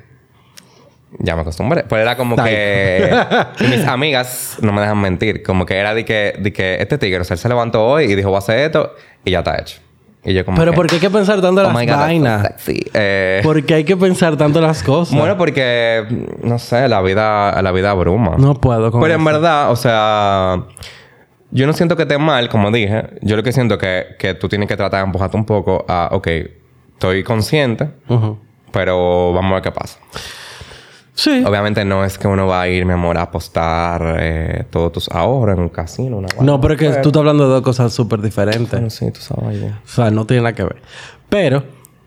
Ya 1.19 1.35
me 1.35 1.43
acostumbré. 1.43 1.85
Pues 1.85 2.01
era 2.03 2.17
como 2.17 2.37
que... 2.37 3.11
mis 3.71 3.87
amigas 3.87 4.57
no 4.63 4.73
me 4.73 4.81
dejan 4.81 4.99
mentir. 5.01 5.43
Como 5.43 5.67
que 5.67 5.77
era 5.77 5.95
de 5.95 6.05
que, 6.05 6.35
de 6.39 6.53
que 6.53 6.77
este 6.81 6.99
tigre, 6.99 7.21
o 7.21 7.25
sea, 7.25 7.35
él 7.35 7.39
se 7.39 7.49
levantó 7.49 7.85
hoy 7.87 8.05
y 8.05 8.15
dijo, 8.15 8.29
voy 8.31 8.37
a 8.37 8.39
hacer 8.39 8.59
esto 8.61 8.95
y 9.25 9.31
ya 9.31 9.39
está 9.41 9.59
hecho. 9.61 9.79
Y 10.25 10.35
yo 10.35 10.45
como 10.45 10.57
Pero 10.59 10.71
que, 10.71 10.77
¿por 10.77 10.87
qué 10.87 10.95
hay 10.95 11.01
que 11.01 11.11
pensar 11.11 11.41
tanto 11.41 11.61
en 11.63 11.67
"Oh 11.67 11.73
las 11.73 11.83
God, 11.87 11.93
so 11.93 11.99
vainas? 11.99 12.43
sexy". 12.47 12.81
Eh, 12.95 13.41
¿Por 13.43 13.65
qué 13.65 13.75
hay 13.75 13.85
que 13.85 13.97
pensar 13.97 14.37
tanto 14.37 14.61
en 14.61 14.67
las 14.67 14.83
cosas? 14.83 15.19
bueno, 15.19 15.37
porque... 15.37 16.05
No 16.43 16.59
sé, 16.59 16.87
la 16.89 17.03
vida... 17.03 17.61
La 17.61 17.73
vida 17.73 17.91
abruma. 17.91 18.37
no 18.39 18.55
puedo 18.55 18.91
con 18.93 19.01
Pero 19.01 19.15
en 19.15 19.21
eso. 19.21 19.31
verdad, 19.31 19.71
o 19.73 19.77
sea... 19.77 20.63
Yo 21.55 21.67
no 21.67 21.73
siento 21.75 21.97
que 21.97 22.03
esté 22.03 22.19
mal, 22.19 22.49
como 22.49 22.71
dije. 22.71 23.05
Yo 23.21 23.37
lo 23.37 23.43
que 23.43 23.53
siento 23.53 23.77
que, 23.79 24.17
que 24.19 24.35
tú 24.35 24.49
tienes 24.49 24.69
que 24.69 24.77
tratar 24.77 25.01
de 25.01 25.07
empujarte 25.07 25.37
un 25.37 25.45
poco 25.45 25.85
a... 25.87 26.09
Ok, 26.13 26.27
estoy 26.95 27.23
consciente, 27.23 27.91
pero 28.73 29.33
vamos 29.33 29.51
a 29.53 29.55
ver 29.57 29.63
qué 29.63 29.71
pasa. 29.71 29.99
Sí. 31.15 31.45
Obviamente 31.47 31.85
no 31.85 32.05
es 32.07 32.17
que 32.17 32.27
uno 32.27 32.47
va 32.47 32.63
a 32.63 32.69
ir, 32.69 32.87
mi 32.87 32.95
amor, 32.95 33.19
a 33.19 33.23
apostar 33.23 34.17
eh, 34.19 34.65
todos 34.71 34.93
tus 34.93 35.09
ahorros 35.11 35.57
en 35.59 35.63
un 35.65 35.69
casino. 35.69 36.17
Una. 36.17 36.29
No, 36.41 36.59
pero 36.59 36.73
es 36.75 36.81
que 36.81 36.89
tú 37.03 37.11
estás 37.11 37.21
hablando 37.21 37.45
de 37.47 37.51
dos 37.53 37.63
cosas 37.63 37.93
súper 37.93 38.23
diferentes. 38.23 38.71
Bueno, 38.71 38.89
sí, 38.89 39.11
tú 39.13 39.21
sabes. 39.21 39.61
ya. 39.61 39.81
O 39.85 39.89
sea, 39.89 40.11
no 40.11 40.25
tiene 40.27 40.43
nada 40.45 40.55
que 40.55 40.63
ver. 40.65 40.77
Pero, 41.29 41.65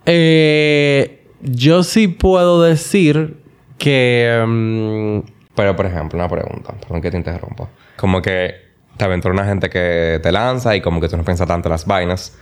eh, 0.08 1.24
yo 1.42 1.84
sí 1.84 2.08
puedo 2.08 2.64
decir 2.64 3.38
que... 3.78 4.44
mm, 4.48 5.20
Pero, 5.56 5.75
por 5.75 5.86
ejemplo, 5.86 6.18
una 6.18 6.28
pregunta. 6.28 6.74
Perdón 6.82 7.02
que 7.02 7.12
te 7.12 7.18
interrumpa. 7.18 7.70
Como 7.98 8.24
que 8.24 8.65
te 8.98 9.06
aventura 9.06 9.34
una 9.34 9.46
gente 9.46 9.70
que 9.70 10.20
te 10.24 10.32
lanza 10.32 10.75
y 10.75 10.82
como 10.82 11.00
que 11.02 11.10
tú 11.10 11.18
no 11.18 11.24
piensas 11.24 11.48
tanto 11.48 11.70
las 11.70 11.86
vainas. 11.86 12.38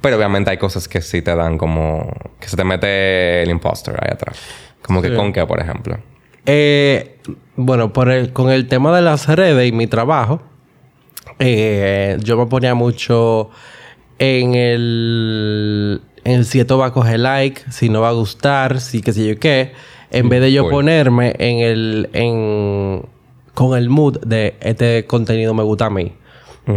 Pero 0.00 0.16
obviamente 0.16 0.50
hay 0.50 0.56
cosas 0.58 0.88
que 0.88 1.00
sí 1.00 1.22
te 1.22 1.34
dan 1.36 1.58
como... 1.58 2.10
Que 2.40 2.48
se 2.48 2.56
te 2.56 2.64
mete 2.64 3.42
el 3.42 3.50
imposter 3.50 3.94
ahí 4.02 4.10
atrás. 4.12 4.38
Como 4.82 5.00
que 5.00 5.08
Sí. 5.10 5.14
con 5.14 5.32
qué, 5.32 5.46
por 5.46 5.60
ejemplo. 5.60 5.98
eh, 6.44 7.18
bueno, 7.54 7.92
por 7.92 8.10
el- 8.10 8.32
con 8.32 8.50
el 8.50 8.66
tema 8.66 8.94
de 8.96 9.02
las 9.02 9.28
redes 9.28 9.68
y 9.68 9.72
mi 9.72 9.86
trabajo, 9.86 10.42
eh, 11.38 12.16
yo 12.20 12.36
me 12.36 12.46
ponía 12.46 12.74
mucho 12.74 13.50
en 14.18 14.54
el... 14.54 16.02
En 16.24 16.44
si 16.44 16.60
esto 16.60 16.78
va 16.78 16.86
a 16.86 16.92
coger 16.92 17.20
like, 17.20 17.62
si 17.70 17.88
no 17.88 18.00
va 18.00 18.08
a 18.08 18.12
gustar, 18.12 18.80
si 18.80 19.02
qué 19.02 19.12
sé 19.12 19.26
yo 19.26 19.38
qué. 19.40 19.72
En 20.10 20.28
vez 20.28 20.40
de 20.40 20.52
yo 20.52 20.62
cool. 20.64 20.70
ponerme 20.72 21.34
en 21.38 21.58
el... 21.60 22.10
En, 22.12 23.02
con 23.54 23.76
el 23.76 23.88
mood 23.88 24.18
de 24.20 24.56
este 24.60 25.06
contenido 25.06 25.54
me 25.54 25.62
gusta 25.62 25.86
a 25.86 25.90
mí. 25.90 26.12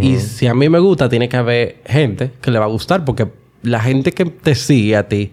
Y 0.01 0.17
si 0.17 0.47
a 0.47 0.55
mí 0.55 0.67
me 0.67 0.79
gusta, 0.79 1.09
tiene 1.09 1.29
que 1.29 1.37
haber 1.37 1.81
gente 1.85 2.31
que 2.41 2.49
le 2.49 2.57
va 2.57 2.65
a 2.65 2.69
gustar 2.69 3.05
porque 3.05 3.27
la 3.61 3.79
gente 3.79 4.11
que 4.13 4.25
te 4.25 4.55
sigue 4.55 4.95
a 4.95 5.07
ti, 5.07 5.31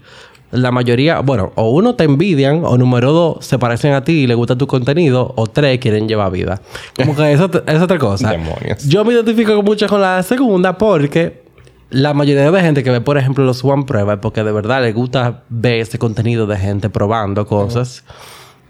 la 0.50 0.70
mayoría, 0.70 1.20
bueno, 1.20 1.52
o 1.54 1.70
uno 1.70 1.94
te 1.94 2.04
envidian, 2.04 2.62
o 2.64 2.76
número 2.76 3.12
dos, 3.12 3.44
se 3.44 3.58
parecen 3.58 3.94
a 3.94 4.04
ti 4.04 4.12
y 4.12 4.26
le 4.26 4.34
gusta 4.34 4.56
tu 4.56 4.66
contenido, 4.66 5.32
o 5.36 5.46
tres, 5.46 5.78
quieren 5.78 6.06
llevar 6.06 6.30
vida. 6.30 6.60
Como 6.94 7.16
que 7.16 7.32
eso 7.32 7.50
es 7.66 7.80
otra 7.80 7.98
cosa. 7.98 8.30
Demonios. 8.30 8.86
Yo 8.86 9.04
me 9.06 9.14
identifico 9.14 9.62
mucho 9.62 9.86
con 9.88 10.02
la 10.02 10.22
segunda 10.22 10.76
porque 10.76 11.42
la 11.88 12.12
mayoría 12.12 12.50
de 12.50 12.60
gente 12.60 12.82
que 12.82 12.90
ve, 12.90 13.00
por 13.00 13.16
ejemplo, 13.16 13.44
los 13.44 13.64
One 13.64 13.84
Prueba, 13.84 14.20
porque 14.20 14.44
de 14.44 14.52
verdad 14.52 14.82
le 14.82 14.92
gusta 14.92 15.44
ver 15.48 15.80
este 15.80 15.98
contenido 15.98 16.46
de 16.46 16.58
gente 16.58 16.90
probando 16.90 17.46
cosas. 17.46 18.04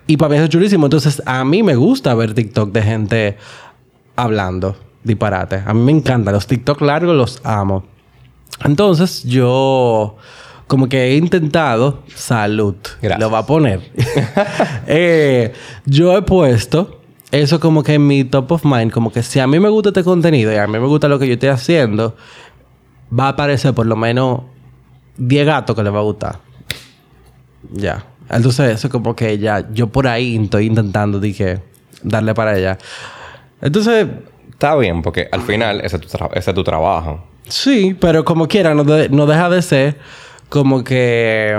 Y 0.06 0.16
para 0.16 0.30
mí 0.30 0.37
eso 0.37 0.44
es 0.44 0.50
chulísimo. 0.50 0.87
Entonces, 0.87 1.23
a 1.26 1.44
mí 1.44 1.62
me 1.62 1.76
gusta 1.76 2.14
ver 2.14 2.35
TikTok 2.35 2.73
de 2.73 2.82
gente 2.82 3.37
hablando 4.16 4.76
disparate. 5.04 5.62
A 5.64 5.75
mí 5.75 5.80
me 5.80 5.92
encanta. 5.92 6.32
Los 6.32 6.47
TikTok 6.47 6.80
largos 6.80 7.16
los 7.16 7.40
amo. 7.44 7.85
Entonces, 8.64 9.25
yo 9.25 10.16
como 10.66 10.88
que 10.88 11.04
he 11.04 11.16
intentado, 11.16 12.02
salud, 12.14 12.76
Gracias. 13.00 13.21
lo 13.21 13.30
va 13.30 13.38
a 13.38 13.47
poner. 13.47 13.80
Eh, 14.87 15.52
yo 15.87 16.16
he 16.16 16.23
puesto 16.23 17.00
eso 17.30 17.61
como 17.61 17.82
que 17.82 17.94
en 17.94 18.06
mi 18.06 18.25
top 18.25 18.52
of 18.52 18.64
mind, 18.64 18.90
como 18.92 19.12
que 19.12 19.23
si 19.23 19.38
a 19.40 19.47
mí 19.47 19.59
me 19.61 19.68
gusta 19.68 19.90
este 19.90 20.04
contenido 20.04 20.52
y 20.52 20.56
a 20.56 20.66
mí 20.66 20.78
me 20.78 20.87
gusta 20.87 21.09
lo 21.09 21.18
que 21.18 21.26
yo 21.26 21.35
estoy 21.35 21.50
haciendo, 21.50 22.16
va 23.16 23.26
a 23.26 23.28
aparecer 23.28 23.75
por 23.75 23.87
lo 23.87 23.97
menos 23.97 24.42
10 25.18 25.47
gatos 25.47 25.76
que 25.76 25.82
les 25.82 25.92
va 25.92 25.99
a 25.99 26.02
gustar. 26.02 26.38
Ya. 27.71 28.04
Entonces, 28.33 28.75
eso 28.75 28.89
como 28.89 29.15
que 29.15 29.39
ya, 29.39 29.69
yo 29.73 29.87
por 29.89 30.07
ahí 30.09 30.37
estoy 30.43 30.67
intentando, 30.67 31.21
dije, 31.21 31.61
darle 32.03 32.35
para 32.35 32.53
allá. 32.53 32.79
Entonces, 33.61 34.07
Está 34.53 34.77
bien, 34.77 35.03
porque 35.03 35.29
al 35.33 35.41
final 35.43 35.81
ese 35.81 35.97
es 35.97 36.03
tu, 36.03 36.09
tra- 36.09 36.31
ese 36.35 36.51
es 36.53 36.55
tu 36.55 36.62
trabajo. 36.62 37.25
Sí, 37.49 37.97
pero 38.01 38.25
como 38.25 38.47
quiera, 38.47 38.75
no, 38.77 38.85
de- 38.85 39.09
no 39.09 39.27
deja 39.27 39.51
de 39.51 39.61
ser 39.61 39.99
como 40.49 40.85
que 40.85 41.57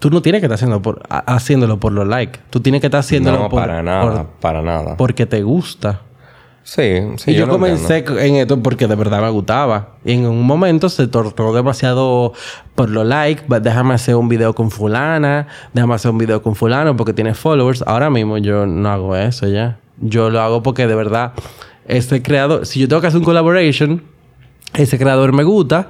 tú 0.00 0.10
no 0.10 0.20
tienes 0.20 0.40
que 0.40 0.46
estar 0.46 0.56
haciendo 0.56 0.82
por, 0.82 1.02
ha- 1.08 1.18
haciéndolo 1.34 1.78
por 1.78 1.92
los 1.92 2.08
likes. 2.08 2.40
Tú 2.50 2.58
tienes 2.58 2.80
que 2.80 2.88
estar 2.88 2.98
haciéndolo 3.00 3.38
no, 3.44 3.48
por, 3.48 3.60
para 3.60 3.82
nada, 3.84 4.02
por- 4.24 4.26
para 4.40 4.62
nada. 4.62 4.96
porque 4.96 5.26
te 5.26 5.42
gusta. 5.44 6.00
Sí, 6.62 7.00
sí, 7.16 7.32
y 7.32 7.34
yo, 7.34 7.48
comencé 7.48 8.04
en 8.06 8.36
esto 8.36 8.62
porque 8.62 8.86
de 8.86 8.94
verdad 8.94 9.20
me 9.22 9.30
gustaba. 9.30 9.96
Y 10.04 10.12
en 10.12 10.26
un 10.26 10.42
momento 10.46 10.88
se 10.88 11.08
tornó 11.08 11.52
demasiado 11.52 12.32
por 12.76 12.90
los 12.90 13.04
likes. 13.04 13.42
Déjame 13.60 13.94
hacer 13.94 14.14
un 14.14 14.28
video 14.28 14.54
con 14.54 14.70
fulana. 14.70 15.48
Déjame 15.72 15.94
hacer 15.94 16.10
un 16.12 16.18
video 16.18 16.42
con 16.42 16.54
fulano 16.54 16.96
porque 16.96 17.12
tiene 17.12 17.34
followers. 17.34 17.82
Ahora 17.86 18.08
mismo 18.10 18.38
yo 18.38 18.66
no 18.66 18.88
hago 18.88 19.16
eso 19.16 19.48
ya. 19.48 19.78
Yo 20.00 20.30
lo 20.30 20.40
hago 20.40 20.62
porque 20.62 20.86
de 20.86 20.94
verdad 20.94 21.32
este 21.88 22.22
creador... 22.22 22.64
Si 22.66 22.78
yo 22.78 22.86
tengo 22.86 23.00
que 23.00 23.08
hacer 23.08 23.18
un 23.18 23.24
collaboration, 23.24 24.02
ese 24.74 24.96
creador 24.96 25.32
me 25.32 25.42
gusta. 25.42 25.88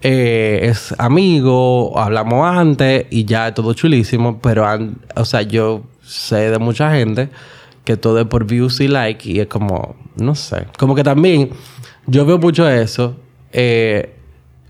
eh, 0.00 0.60
es 0.62 0.94
amigo, 0.98 1.98
hablamos 1.98 2.46
antes 2.46 3.06
y 3.10 3.24
ya 3.26 3.48
es 3.48 3.54
todo 3.54 3.74
chulísimo. 3.74 4.38
Pero, 4.40 4.64
an- 4.66 4.96
o 5.16 5.24
sea, 5.26 5.42
yo 5.42 5.82
sé 6.02 6.50
de 6.50 6.58
mucha 6.58 6.92
gente 6.94 7.28
que 7.84 7.96
todo 7.96 8.20
es 8.20 8.26
por 8.26 8.44
views 8.46 8.80
y 8.80 8.88
like 8.88 9.30
y 9.30 9.40
es 9.40 9.46
como, 9.46 9.94
no 10.16 10.34
sé. 10.34 10.66
Como 10.78 10.94
que 10.94 11.02
también 11.04 11.50
yo 12.06 12.24
veo 12.26 12.38
mucho 12.38 12.68
eso. 12.68 13.16
eh, 13.52 14.10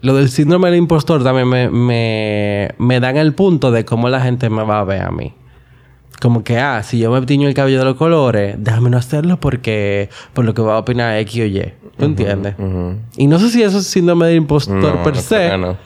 lo 0.00 0.14
del 0.14 0.28
síndrome 0.28 0.68
del 0.68 0.78
impostor 0.80 1.24
también 1.24 1.48
me, 1.48 1.70
me, 1.70 2.70
me 2.76 3.00
dan 3.00 3.16
el 3.16 3.32
punto 3.32 3.70
de 3.70 3.86
cómo 3.86 4.10
la 4.10 4.20
gente 4.20 4.50
me 4.50 4.62
va 4.62 4.80
a 4.80 4.84
ver 4.84 5.00
a 5.00 5.10
mí. 5.10 5.32
Como 6.20 6.44
que, 6.44 6.58
ah, 6.58 6.82
si 6.82 6.98
yo 6.98 7.10
me 7.10 7.20
tiño 7.24 7.48
el 7.48 7.54
cabello 7.54 7.78
de 7.78 7.84
los 7.86 7.96
colores, 7.96 8.56
déjame 8.58 8.90
no 8.90 8.98
hacerlo 8.98 9.40
porque... 9.40 10.10
Por 10.34 10.44
lo 10.44 10.52
que 10.52 10.60
va 10.60 10.74
a 10.74 10.78
opinar 10.78 11.16
X 11.20 11.40
o 11.40 11.44
Y. 11.46 11.72
¿Tú 11.96 12.04
entiendes? 12.04 12.54
Y 13.16 13.26
no 13.26 13.38
sé 13.38 13.48
si 13.50 13.62
eso 13.62 13.78
es 13.78 13.86
síndrome 13.86 14.26
del 14.26 14.36
impostor 14.36 14.76
No, 14.96 15.02
per 15.02 15.16
se. 15.16 15.56
no. 15.56 15.76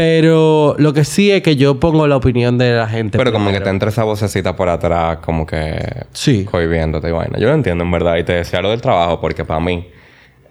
Pero 0.00 0.76
lo 0.78 0.94
que 0.94 1.04
sí 1.04 1.30
es 1.30 1.42
que 1.42 1.56
yo 1.56 1.78
pongo 1.78 2.06
la 2.06 2.16
opinión 2.16 2.56
de 2.56 2.72
la 2.72 2.88
gente. 2.88 3.18
Pero 3.18 3.32
como 3.32 3.50
que 3.50 3.60
te 3.60 3.68
entra 3.68 3.90
esa 3.90 4.02
vocecita 4.02 4.56
por 4.56 4.70
atrás, 4.70 5.18
como 5.18 5.44
que... 5.44 6.06
Sí. 6.14 6.46
Cohibiéndote 6.46 7.10
y 7.10 7.12
vaina. 7.12 7.38
Yo 7.38 7.48
lo 7.48 7.52
entiendo, 7.52 7.84
en 7.84 7.90
verdad. 7.90 8.16
Y 8.16 8.24
te 8.24 8.32
decía 8.32 8.62
lo 8.62 8.70
del 8.70 8.80
trabajo 8.80 9.20
porque 9.20 9.44
para 9.44 9.60
mí... 9.60 9.86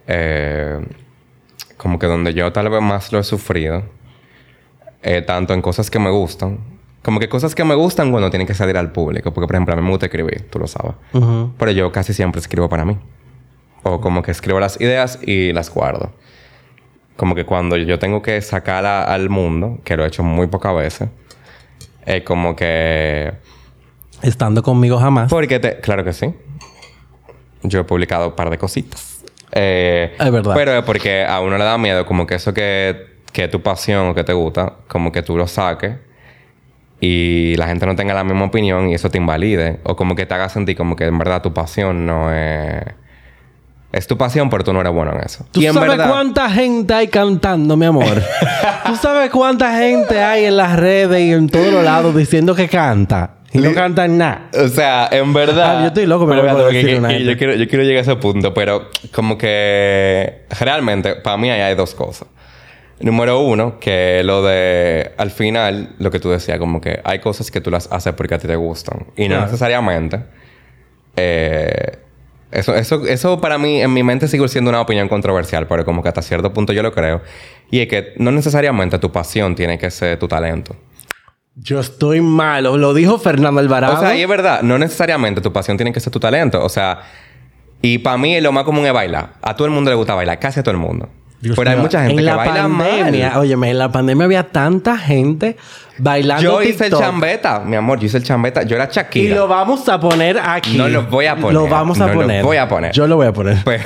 eh, 0.06 0.78
como 1.76 1.98
que 1.98 2.06
donde 2.06 2.32
yo 2.32 2.52
tal 2.52 2.68
vez 2.68 2.80
más 2.80 3.12
lo 3.12 3.18
he 3.18 3.24
sufrido... 3.24 3.82
eh, 5.02 5.20
tanto 5.22 5.52
en 5.52 5.62
cosas 5.62 5.90
que 5.90 5.98
me 5.98 6.10
gustan... 6.10 6.60
Como 7.02 7.18
que 7.18 7.28
cosas 7.28 7.56
que 7.56 7.64
me 7.64 7.74
gustan 7.74 8.12
cuando 8.12 8.30
tienen 8.30 8.46
que 8.46 8.54
salir 8.54 8.76
al 8.76 8.92
público. 8.92 9.34
Porque, 9.34 9.48
por 9.48 9.56
ejemplo, 9.56 9.74
a 9.74 9.76
mí 9.76 9.82
me 9.82 9.90
gusta 9.90 10.06
escribir. 10.06 10.48
Tú 10.48 10.60
lo 10.60 10.68
sabes. 10.68 10.92
Ujú. 11.12 11.54
Pero 11.58 11.72
yo 11.72 11.90
casi 11.90 12.14
siempre 12.14 12.40
escribo 12.40 12.68
para 12.68 12.84
mí. 12.84 12.96
O 13.82 14.00
como 14.00 14.22
que 14.22 14.30
escribo 14.30 14.60
las 14.60 14.80
ideas 14.80 15.18
y 15.26 15.52
las 15.52 15.74
guardo. 15.74 16.12
Como 17.20 17.34
que 17.34 17.44
cuando 17.44 17.76
yo 17.76 17.98
tengo 17.98 18.22
que 18.22 18.40
sacar 18.40 18.86
a- 18.86 19.04
al 19.04 19.28
mundo, 19.28 19.78
que 19.84 19.94
lo 19.94 20.04
he 20.04 20.08
hecho 20.08 20.22
muy 20.22 20.46
pocas 20.46 20.74
veces, 20.74 21.10
es 22.06 22.22
como 22.22 22.56
que... 22.56 23.30
Estando 24.22 24.62
conmigo 24.62 24.96
jamás. 24.98 25.28
Porque 25.28 25.58
te... 25.60 25.80
Claro 25.80 26.02
que 26.02 26.14
sí. 26.14 26.32
Yo 27.62 27.80
he 27.80 27.84
publicado 27.84 28.28
un 28.28 28.34
par 28.34 28.48
de 28.48 28.56
cositas. 28.56 29.22
Eh, 29.52 30.16
Es 30.18 30.32
verdad. 30.32 30.54
Pero 30.56 30.72
es 30.78 30.82
porque 30.82 31.22
a 31.26 31.40
uno 31.42 31.58
le 31.58 31.64
da 31.64 31.76
miedo 31.76 32.06
como 32.06 32.26
que 32.26 32.36
eso 32.36 32.54
que, 32.54 33.18
que 33.34 33.44
es 33.44 33.50
tu 33.50 33.60
pasión 33.60 34.08
o 34.08 34.14
que 34.14 34.24
te 34.24 34.32
gusta, 34.32 34.76
como 34.88 35.12
que 35.12 35.20
tú 35.22 35.36
lo 35.36 35.46
saques 35.46 35.96
y 37.00 37.54
la 37.56 37.66
gente 37.68 37.84
no 37.84 37.96
tenga 37.96 38.14
la 38.14 38.24
misma 38.24 38.46
opinión 38.46 38.88
y 38.88 38.94
eso 38.94 39.10
te 39.10 39.18
invalide. 39.18 39.80
O 39.82 39.94
como 39.94 40.14
que 40.14 40.24
te 40.24 40.32
haga 40.32 40.48
sentir 40.48 40.74
como 40.74 40.96
que 40.96 41.04
en 41.04 41.18
verdad 41.18 41.42
tu 41.42 41.52
pasión 41.52 42.06
no 42.06 42.32
es... 42.34 42.82
Es 43.92 44.06
tu 44.06 44.16
pasión, 44.16 44.48
pero 44.50 44.62
tú 44.62 44.72
no 44.72 44.80
eres 44.80 44.92
bueno 44.92 45.12
en 45.14 45.20
eso. 45.24 45.44
¿Tú 45.50 45.60
y 45.60 45.66
en 45.66 45.74
sabes 45.74 45.88
verdad... 45.90 46.08
cuánta 46.10 46.48
gente 46.50 46.94
hay 46.94 47.08
cantando, 47.08 47.76
mi 47.76 47.86
amor? 47.86 48.22
¿Tú 48.86 48.94
sabes 48.96 49.30
cuánta 49.30 49.76
gente 49.78 50.22
hay 50.22 50.44
en 50.44 50.56
las 50.56 50.78
redes 50.78 51.20
y 51.20 51.32
en 51.32 51.48
todos 51.48 51.72
los 51.72 51.82
lados 51.84 52.14
diciendo 52.14 52.54
que 52.54 52.68
canta? 52.68 53.32
Y 53.52 53.58
no 53.58 53.74
cantan 53.74 54.16
nada. 54.16 54.42
O 54.64 54.68
sea, 54.68 55.08
en 55.10 55.32
verdad. 55.32 55.78
Ah, 55.78 55.80
yo 55.80 55.86
estoy 55.88 56.06
loco, 56.06 56.24
pero 56.28 56.40
Pero 56.42 56.68
que- 56.68 56.96
una 56.98 57.08
que 57.08 57.24
yo, 57.24 57.36
quiero, 57.36 57.54
yo 57.56 57.66
quiero 57.66 57.82
llegar 57.82 57.98
a 57.98 58.02
ese 58.02 58.14
punto, 58.14 58.54
pero 58.54 58.88
como 59.12 59.36
que 59.36 60.42
realmente, 60.60 61.16
para 61.16 61.36
mí 61.36 61.50
ahí 61.50 61.60
hay 61.60 61.74
dos 61.74 61.96
cosas. 61.96 62.28
Número 63.00 63.40
uno, 63.40 63.80
que 63.80 64.22
lo 64.24 64.44
de 64.44 65.14
al 65.16 65.32
final, 65.32 65.94
lo 65.98 66.12
que 66.12 66.20
tú 66.20 66.30
decías, 66.30 66.58
como 66.60 66.80
que 66.80 67.00
hay 67.02 67.18
cosas 67.18 67.50
que 67.50 67.60
tú 67.60 67.72
las 67.72 67.90
haces 67.90 68.12
porque 68.12 68.34
a 68.36 68.38
ti 68.38 68.46
te 68.46 68.54
gustan. 68.54 69.06
Y 69.16 69.22
no 69.22 69.30
Claro. 69.34 69.46
necesariamente. 69.46 70.20
eh, 71.16 71.98
eso, 72.52 72.74
eso, 72.74 73.06
eso 73.06 73.40
para 73.40 73.58
mí, 73.58 73.80
en 73.80 73.92
mi 73.92 74.02
mente 74.02 74.28
sigue 74.28 74.46
siendo 74.48 74.70
una 74.70 74.80
opinión 74.80 75.08
controversial, 75.08 75.66
pero 75.66 75.84
como 75.84 76.02
que 76.02 76.08
hasta 76.08 76.22
cierto 76.22 76.52
punto 76.52 76.72
yo 76.72 76.82
lo 76.82 76.92
creo. 76.92 77.22
Y 77.70 77.80
es 77.80 77.88
que 77.88 78.14
no 78.16 78.32
necesariamente 78.32 78.98
tu 78.98 79.12
pasión 79.12 79.54
tiene 79.54 79.78
que 79.78 79.90
ser 79.90 80.18
tu 80.18 80.26
talento. 80.26 80.74
Yo 81.54 81.80
estoy 81.80 82.20
malo. 82.20 82.76
Lo 82.76 82.94
dijo 82.94 83.18
Fernando 83.18 83.60
Alvarado. 83.60 83.94
O 83.94 84.00
sea, 84.00 84.16
y 84.16 84.22
es 84.22 84.28
verdad, 84.28 84.62
no 84.62 84.78
necesariamente 84.78 85.40
tu 85.40 85.52
pasión 85.52 85.76
tiene 85.76 85.92
que 85.92 86.00
ser 86.00 86.12
tu 86.12 86.20
talento. 86.20 86.64
O 86.64 86.68
sea, 86.68 87.02
y 87.82 87.98
para 87.98 88.16
mí 88.16 88.40
lo 88.40 88.52
más 88.52 88.64
común 88.64 88.86
es 88.86 88.92
bailar. 88.92 89.34
A 89.42 89.54
todo 89.54 89.66
el 89.66 89.72
mundo 89.72 89.90
le 89.90 89.96
gusta 89.96 90.14
bailar, 90.14 90.38
casi 90.38 90.60
a 90.60 90.62
todo 90.62 90.72
el 90.72 90.80
mundo. 90.80 91.08
Dios 91.40 91.56
Pero 91.56 91.70
hay 91.70 91.76
mucha 91.78 92.00
gente 92.00 92.12
en 92.12 92.18
que 92.18 92.22
la 92.24 92.36
baila 92.36 92.62
pandemia, 92.68 93.30
mal. 93.30 93.38
Óyeme, 93.38 93.70
en 93.70 93.78
la 93.78 93.90
pandemia 93.90 94.24
había 94.26 94.42
tanta 94.48 94.98
gente 94.98 95.56
bailando 95.96 96.42
Yo 96.42 96.62
hice 96.62 96.86
el 96.86 96.92
chambeta, 96.92 97.60
mi 97.60 97.76
amor, 97.76 97.98
yo 97.98 98.06
hice 98.06 98.18
el 98.18 98.24
chambeta. 98.24 98.62
Yo 98.62 98.76
era 98.76 98.86
Y 98.90 98.94
Shakira. 98.94 99.36
lo 99.36 99.48
vamos 99.48 99.88
a 99.88 99.98
poner 99.98 100.38
aquí. 100.38 100.76
No 100.76 100.88
lo 100.88 101.04
voy 101.04 101.26
a 101.26 101.36
poner. 101.36 101.54
Lo 101.54 101.66
vamos 101.66 101.98
a 102.00 102.06
No 102.08 102.14
lo 102.14 102.20
poner. 102.20 102.44
voy 102.44 102.56
a 102.58 102.68
poner. 102.68 102.92
Yo 102.92 103.06
lo 103.06 103.16
voy 103.16 103.26
a 103.26 103.32
poner. 103.32 103.56
Pero 103.64 103.84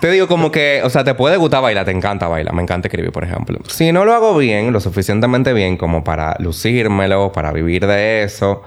te 0.00 0.10
digo 0.10 0.26
como 0.28 0.50
que, 0.52 0.82
o 0.84 0.90
sea, 0.90 1.02
te 1.02 1.14
puede 1.14 1.36
gustar 1.38 1.62
bailar, 1.62 1.84
te 1.86 1.92
encanta 1.92 2.28
bailar, 2.28 2.52
me 2.54 2.62
encanta 2.62 2.88
escribir, 2.88 3.10
por 3.10 3.24
ejemplo. 3.24 3.58
Si 3.68 3.90
no 3.92 4.04
lo 4.04 4.12
hago 4.14 4.36
bien, 4.36 4.72
lo 4.72 4.80
suficientemente 4.80 5.52
bien 5.54 5.76
como 5.78 6.04
para 6.04 6.36
lucírmelo, 6.40 7.32
para 7.32 7.52
vivir 7.52 7.86
de 7.86 8.22
eso, 8.22 8.62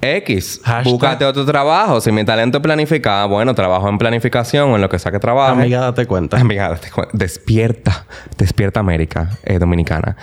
X, 0.00 0.60
Hashtag. 0.64 0.84
búscate 0.92 1.24
otro 1.24 1.44
trabajo. 1.44 2.00
Si 2.00 2.12
mi 2.12 2.24
talento 2.24 2.58
es 2.58 2.62
planificar, 2.62 3.28
bueno, 3.28 3.54
trabajo 3.54 3.88
en 3.88 3.98
planificación 3.98 4.70
o 4.70 4.76
en 4.76 4.82
lo 4.82 4.88
que 4.88 4.98
sea 4.98 5.10
que 5.10 5.18
trabaje. 5.18 5.52
Amiga, 5.60 5.80
date 5.80 6.06
cuenta. 6.06 6.36
Amiga, 6.40 6.68
date 6.68 6.90
cu- 6.90 7.08
despierta, 7.12 8.06
despierta 8.36 8.80
América 8.80 9.30
eh, 9.44 9.58
Dominicana. 9.58 10.16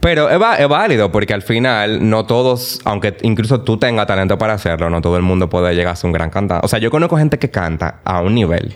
Pero 0.00 0.28
es, 0.28 0.40
va- 0.40 0.56
es 0.56 0.68
válido 0.68 1.10
porque 1.12 1.32
al 1.32 1.42
final 1.42 2.10
no 2.10 2.26
todos, 2.26 2.80
aunque 2.84 3.16
incluso 3.22 3.60
tú 3.62 3.78
tengas 3.78 4.06
talento 4.06 4.36
para 4.36 4.54
hacerlo, 4.54 4.90
no 4.90 5.00
todo 5.00 5.16
el 5.16 5.22
mundo 5.22 5.48
puede 5.48 5.74
llegar 5.74 5.92
a 5.92 5.96
ser 5.96 6.08
un 6.08 6.12
gran 6.12 6.28
cantante. 6.28 6.64
O 6.66 6.68
sea, 6.68 6.78
yo 6.80 6.90
conozco 6.90 7.16
gente 7.16 7.38
que 7.38 7.50
canta 7.50 8.00
a 8.04 8.20
un 8.20 8.34
nivel 8.34 8.74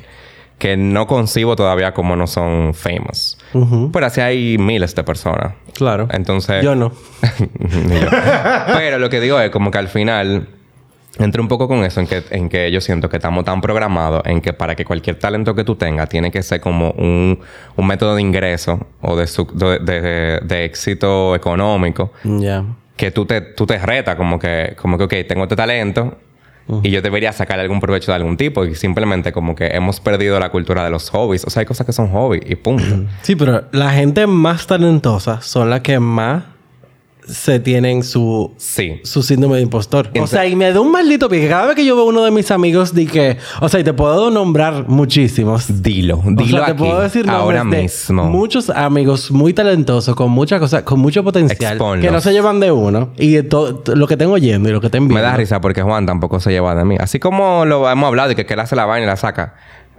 que 0.58 0.76
no 0.76 1.06
concibo 1.06 1.54
todavía 1.56 1.92
como 1.92 2.16
no 2.16 2.26
son 2.26 2.72
famous. 2.74 3.38
Pero 3.92 4.06
así 4.06 4.20
hay 4.20 4.56
miles 4.58 4.94
de 4.94 5.04
personas. 5.04 5.52
Claro. 5.74 6.08
Entonces... 6.12 6.64
Yo 6.64 6.74
no. 6.74 6.92
Yo. 7.60 8.08
Pero 8.76 8.98
lo 8.98 9.10
que 9.10 9.20
digo 9.20 9.38
es 9.40 9.50
como 9.50 9.70
que 9.70 9.78
al 9.78 9.88
final 9.88 10.48
entra 11.18 11.40
un 11.40 11.48
poco 11.48 11.66
con 11.68 11.82
eso 11.84 12.00
en 12.00 12.06
que, 12.06 12.22
en 12.30 12.48
que 12.50 12.70
yo 12.70 12.80
siento 12.82 13.08
que 13.08 13.16
estamos 13.16 13.42
tan 13.44 13.60
programados 13.62 14.20
en 14.26 14.40
que 14.42 14.52
para 14.52 14.74
que 14.74 14.84
cualquier 14.84 15.18
talento 15.18 15.54
que 15.54 15.64
tú 15.64 15.74
tengas 15.74 16.08
tiene 16.10 16.30
que 16.30 16.42
ser 16.42 16.60
como 16.60 16.90
un, 16.90 17.38
un 17.76 17.86
método 17.86 18.14
de 18.16 18.20
ingreso 18.22 18.86
o 19.00 19.16
de, 19.16 19.26
su- 19.26 19.46
de, 19.54 19.78
de- 19.78 20.40
de 20.42 20.64
éxito 20.66 21.34
económico 21.34 22.12
Ya. 22.22 22.64
que 22.96 23.10
tú 23.10 23.24
te, 23.24 23.40
tú 23.40 23.66
te 23.66 23.78
retas 23.78 24.16
como 24.16 24.38
que, 24.38 24.74
como 24.80 24.98
que, 24.98 25.04
ok, 25.04 25.14
tengo 25.28 25.44
este 25.44 25.56
talento 25.56 26.18
Y 26.82 26.90
yo 26.90 27.00
debería 27.00 27.32
sacar 27.32 27.60
algún 27.60 27.80
provecho 27.80 28.10
de 28.10 28.16
algún 28.16 28.36
tipo. 28.36 28.64
Y 28.64 28.74
simplemente 28.74 29.32
como 29.32 29.54
que 29.54 29.66
hemos 29.66 30.00
perdido 30.00 30.40
la 30.40 30.50
cultura 30.50 30.84
de 30.84 30.90
los 30.90 31.10
hobbies. 31.10 31.44
O 31.44 31.50
sea, 31.50 31.60
hay 31.60 31.66
cosas 31.66 31.86
que 31.86 31.92
son 31.92 32.08
hobbies 32.08 32.42
y 32.46 32.56
punto. 32.56 33.08
Sí, 33.22 33.36
pero 33.36 33.64
la 33.72 33.90
gente 33.90 34.26
más 34.26 34.66
talentosa 34.66 35.40
son 35.42 35.70
las 35.70 35.80
que 35.80 36.00
más 36.00 36.42
se 37.26 37.58
tienen 37.60 38.02
su, 38.02 38.52
Sí. 38.56 39.00
su 39.04 39.22
síndrome 39.22 39.56
de 39.56 39.62
impostor. 39.62 40.10
o 40.20 40.26
sea, 40.26 40.46
y 40.46 40.54
me 40.56 40.72
da 40.72 40.80
un 40.80 40.90
maldito 40.92 41.28
pique. 41.28 41.48
Cada 41.48 41.66
vez 41.66 41.74
que 41.76 41.84
yo 41.84 41.96
veo 41.96 42.04
uno 42.06 42.24
de 42.24 42.30
mis 42.30 42.50
amigos, 42.50 42.94
di 42.94 43.06
que... 43.06 43.36
O 43.60 43.68
sea, 43.68 43.80
y 43.80 43.84
te 43.84 43.92
puedo 43.92 44.30
nombrar 44.30 44.88
muchísimos. 44.88 45.82
Dilo. 45.82 46.18
O 46.18 46.22
Dilo 46.30 46.58
sea, 46.58 46.66
te 46.66 46.72
aquí. 46.72 46.78
puedo 46.84 47.00
decir 47.00 47.28
ahora 47.28 47.64
de 47.64 47.82
mismo. 47.82 48.24
muchos 48.24 48.70
amigos 48.70 49.30
muy 49.30 49.52
talentosos, 49.52 50.14
con 50.14 50.30
muchas 50.30 50.60
cosas, 50.60 50.82
con 50.82 51.00
mucho 51.00 51.24
potencial, 51.24 51.72
Exponlos. 51.74 52.04
que 52.04 52.10
no 52.12 52.20
se 52.20 52.32
llevan 52.32 52.60
de 52.60 52.70
uno. 52.72 53.10
Y 53.16 53.32
de 53.32 53.42
to- 53.42 53.76
to- 53.76 53.96
lo 53.96 54.06
que 54.06 54.16
tengo 54.16 54.32
oyendo 54.34 54.68
y 54.68 54.72
lo 54.72 54.80
que 54.80 54.90
te 54.90 54.98
envío. 54.98 55.14
Me 55.16 55.22
da 55.22 55.36
risa 55.36 55.60
porque 55.60 55.82
Juan 55.82 56.06
tampoco 56.06 56.38
se 56.40 56.50
lleva 56.50 56.74
de 56.74 56.84
mí. 56.84 56.96
Así 56.98 57.18
como 57.18 57.64
lo 57.64 57.90
hemos 57.90 58.06
hablado 58.08 58.32
y 58.32 58.34
que, 58.34 58.46
que 58.46 58.54
él 58.54 58.60
hace 58.60 58.76
la 58.76 58.86
vaina 58.86 59.04
y 59.04 59.08
la 59.08 59.16
saca. 59.16 59.54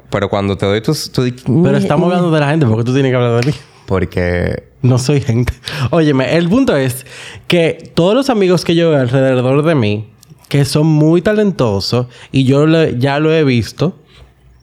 Pero 0.10 0.30
cuando 0.30 0.56
te 0.56 0.66
doy 0.66 0.80
tus... 0.82 1.12
di- 1.12 1.32
Pero 1.64 1.78
estamos 1.78 2.06
hablando 2.08 2.32
de 2.32 2.40
la 2.40 2.50
gente 2.50 2.66
porque 2.66 2.84
tú 2.86 2.94
tienes 2.94 3.12
que 3.12 3.16
hablar 3.18 3.42
de 3.44 3.48
mí. 3.52 3.54
Porque... 3.88 4.68
No 4.84 5.00
soy 5.00 5.22
gente. 5.22 5.54
Óyeme, 5.90 6.38
el 6.38 6.48
punto 6.48 6.76
es 6.78 7.06
que 7.48 7.92
todos 7.96 8.14
los 8.14 8.30
amigos 8.30 8.64
que 8.64 8.76
yo 8.76 8.92
veo 8.92 9.00
alrededor 9.02 9.64
de 9.66 9.74
mí, 9.74 10.08
que 10.50 10.66
son 10.66 10.86
muy 10.86 11.24
talentosos, 11.24 12.06
y 12.32 12.44
yo 12.44 12.68
ya 12.92 13.20
lo 13.20 13.34
he 13.34 13.44
visto, 13.44 13.98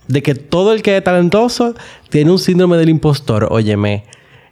de 0.07 0.23
que 0.23 0.35
todo 0.37 0.73
el 0.73 0.83
que 0.83 0.97
es 0.99 1.03
talentoso 1.03 1.75
tiene 2.11 2.31
un 2.31 2.39
síndrome 2.39 2.77
del 2.77 2.91
impostor, 2.91 3.49
óyeme, 3.51 4.05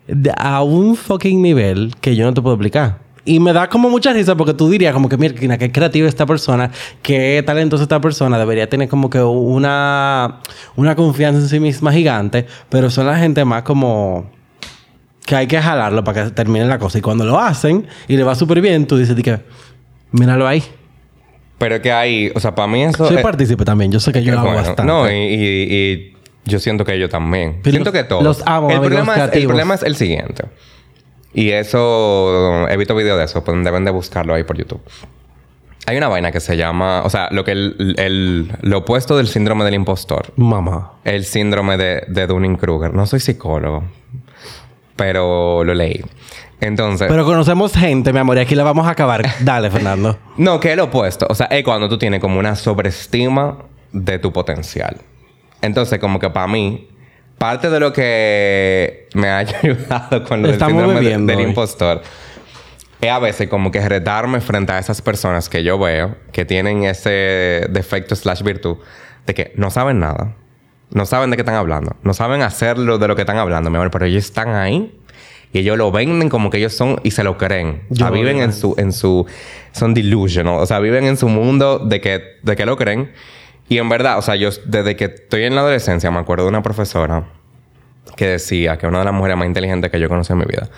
de- 0.08 0.32
a 0.36 0.62
un 0.62 0.96
fucking 0.96 1.40
nivel 1.40 1.94
que 2.00 2.16
yo 2.16 2.24
no 2.24 2.34
te 2.34 2.42
puedo 2.42 2.54
explicar. 2.56 2.98
Y 3.24 3.38
me 3.38 3.52
da 3.52 3.68
como 3.68 3.88
mucha 3.88 4.12
risa 4.12 4.34
porque 4.36 4.52
tú 4.54 4.68
dirías 4.68 4.92
como 4.92 5.08
que, 5.08 5.16
mira, 5.16 5.56
qué 5.58 5.70
creativa 5.70 6.08
esta 6.08 6.26
persona, 6.26 6.72
qué 7.02 7.40
talentosa 7.46 7.84
esta 7.84 8.00
persona, 8.00 8.36
debería 8.36 8.68
tener 8.68 8.88
como 8.88 9.08
que 9.08 9.22
una, 9.22 10.40
una 10.74 10.96
confianza 10.96 11.40
en 11.40 11.48
sí 11.48 11.60
misma 11.60 11.92
gigante, 11.92 12.46
pero 12.68 12.90
son 12.90 13.06
la 13.06 13.16
gente 13.16 13.44
más 13.44 13.62
como 13.62 14.28
que 15.24 15.36
hay 15.36 15.46
que 15.46 15.60
jalarlo 15.60 16.02
para 16.04 16.24
que 16.24 16.30
termine 16.30 16.64
la 16.66 16.78
cosa. 16.78 16.98
Y 16.98 17.00
cuando 17.00 17.24
lo 17.24 17.38
hacen 17.38 17.86
y 18.08 18.16
le 18.16 18.24
va 18.24 18.34
súper 18.34 18.60
bien, 18.60 18.86
tú 18.86 18.96
dices, 18.96 19.14
di 19.16 19.22
que, 19.22 19.40
míralo 20.10 20.46
ahí. 20.46 20.62
Pero 21.58 21.80
que 21.80 21.92
hay... 21.92 22.32
O 22.34 22.40
sea, 22.40 22.54
para 22.54 22.66
mí 22.66 22.82
eso... 22.82 23.06
Soy 23.06 23.16
es- 23.18 23.22
partícipe 23.22 23.64
también. 23.64 23.92
Yo 23.92 24.00
sé 24.00 24.12
que 24.12 24.22
yo 24.24 24.32
lo 24.34 24.40
hago 24.40 24.52
bastante. 24.54 24.82
No, 24.84 25.08
y, 25.08 25.14
y- 25.14 25.74
y 25.74 26.16
yo 26.44 26.58
siento 26.58 26.84
que 26.84 26.98
yo 26.98 27.08
también. 27.08 27.60
Pero 27.62 27.72
siento 27.74 27.90
los- 27.92 28.02
que 28.02 28.08
todos. 28.08 28.24
los 28.24 28.42
amo, 28.46 28.68
el 28.70 28.80
problema, 28.80 29.14
es, 29.26 29.32
el 29.32 29.46
problema 29.46 29.74
es 29.74 29.82
el 29.84 29.94
siguiente. 29.94 30.44
Y 31.34 31.50
eso... 31.50 32.66
He 32.68 32.76
visto 32.76 32.96
videos 32.96 33.16
de 33.18 33.24
eso. 33.26 33.44
Pues 33.44 33.62
deben 33.64 33.84
de 33.84 33.92
buscarlo 33.92 34.34
ahí 34.34 34.42
por 34.42 34.58
YouTube. 34.58 34.80
Hay 35.86 35.96
una 35.96 36.08
vaina 36.08 36.32
que 36.32 36.40
se 36.40 36.56
llama... 36.56 37.02
O 37.04 37.10
sea, 37.10 37.28
lo 37.30 37.44
que 37.44 37.52
el, 37.52 37.94
el- 37.96 38.52
lo 38.62 38.78
opuesto 38.78 39.16
del 39.16 39.28
síndrome 39.28 39.64
del 39.64 39.74
impostor. 39.74 40.32
Mamá. 40.36 40.94
El 41.04 41.24
síndrome 41.24 41.76
de, 41.76 42.02
de 42.08 42.26
Dunning-Kruger. 42.26 42.92
No 42.92 43.06
soy 43.06 43.20
psicólogo. 43.20 43.84
Pero 44.96 45.64
lo 45.64 45.74
leí. 45.74 46.02
Entonces... 46.60 47.08
Pero 47.08 47.24
conocemos 47.24 47.72
gente, 47.72 48.12
mi 48.12 48.20
amor, 48.20 48.36
y 48.36 48.40
aquí 48.40 48.54
la 48.54 48.62
vamos 48.62 48.86
a 48.86 48.90
acabar. 48.90 49.24
Dale, 49.40 49.70
Fernando. 49.70 50.18
No, 50.36 50.60
que 50.60 50.70
es 50.70 50.76
lo 50.76 50.84
opuesto. 50.84 51.26
O 51.28 51.34
sea, 51.34 51.46
es 51.46 51.64
cuando 51.64 51.88
tú 51.88 51.98
tienes 51.98 52.20
como 52.20 52.38
una 52.38 52.54
sobreestima 52.54 53.58
de 53.92 54.18
tu 54.18 54.32
potencial. 54.32 54.96
Entonces, 55.60 55.98
como 55.98 56.18
que 56.18 56.30
para 56.30 56.46
mí, 56.46 56.88
parte 57.38 57.68
de 57.68 57.80
lo 57.80 57.92
que 57.92 59.08
me 59.14 59.28
ha 59.28 59.38
ayudado 59.62 60.24
con 60.24 60.42
lo 60.42 60.48
del 60.48 60.54
Estamos 60.54 60.82
síndrome 60.84 61.00
de- 61.00 61.18
del 61.18 61.48
impostor 61.48 62.02
es 63.00 63.10
a 63.10 63.18
veces 63.18 63.48
como 63.48 63.72
que 63.72 63.80
retarme 63.88 64.40
frente 64.40 64.72
a 64.72 64.78
esas 64.78 65.02
personas 65.02 65.48
que 65.48 65.64
yo 65.64 65.76
veo 65.76 66.14
que 66.30 66.44
tienen 66.44 66.84
ese 66.84 67.66
defecto 67.70 68.14
slash 68.14 68.42
virtud 68.42 68.76
de 69.26 69.34
que 69.34 69.52
no 69.56 69.70
saben 69.72 69.98
nada. 69.98 70.36
No 70.94 71.06
saben 71.06 71.30
de 71.30 71.36
qué 71.36 71.42
están 71.42 71.54
hablando. 71.54 71.96
No 72.02 72.14
saben 72.14 72.42
hacerlo 72.42 72.98
de 72.98 73.08
lo 73.08 73.16
que 73.16 73.22
están 73.22 73.38
hablando, 73.38 73.70
mi 73.70 73.76
amor. 73.76 73.90
Pero 73.90 74.04
ellos 74.06 74.24
están 74.24 74.50
ahí 74.54 74.98
y 75.52 75.58
ellos 75.60 75.76
lo 75.78 75.90
venden 75.90 76.28
como 76.28 76.50
que 76.50 76.58
ellos 76.58 76.72
son 76.74 77.00
y 77.02 77.10
se 77.12 77.24
lo 77.24 77.36
creen. 77.38 77.82
O 77.90 77.94
sea, 77.94 78.08
Yo- 78.08 78.12
viven 78.14 78.38
en 78.38 78.52
su, 78.52 78.74
en 78.78 78.92
su, 78.92 79.26
son 79.72 79.94
delusional. 79.94 80.56
O 80.60 80.66
sea, 80.66 80.78
viven 80.80 81.04
en 81.04 81.16
su 81.16 81.28
mundo 81.28 81.78
de 81.78 82.00
que, 82.00 82.22
de 82.42 82.56
que 82.56 82.66
lo 82.66 82.76
creen. 82.76 83.12
Y 83.68 83.78
en 83.78 83.88
verdad, 83.88 84.18
o 84.18 84.22
sea, 84.22 84.36
yo 84.36 84.50
desde 84.66 84.96
que 84.96 85.04
estoy 85.06 85.44
en 85.44 85.54
la 85.54 85.62
adolescencia 85.62 86.10
me 86.10 86.18
acuerdo 86.18 86.44
de 86.44 86.50
una 86.50 86.62
profesora 86.62 87.24
que 88.16 88.26
decía 88.26 88.76
que 88.76 88.86
una 88.86 88.98
de 88.98 89.04
las 89.06 89.14
mujeres 89.14 89.36
más 89.38 89.46
inteligentes 89.46 89.90
que 89.90 89.98
yo 89.98 90.08
conocí 90.08 90.32
en 90.32 90.38
mi 90.40 90.44
vida 90.44 90.68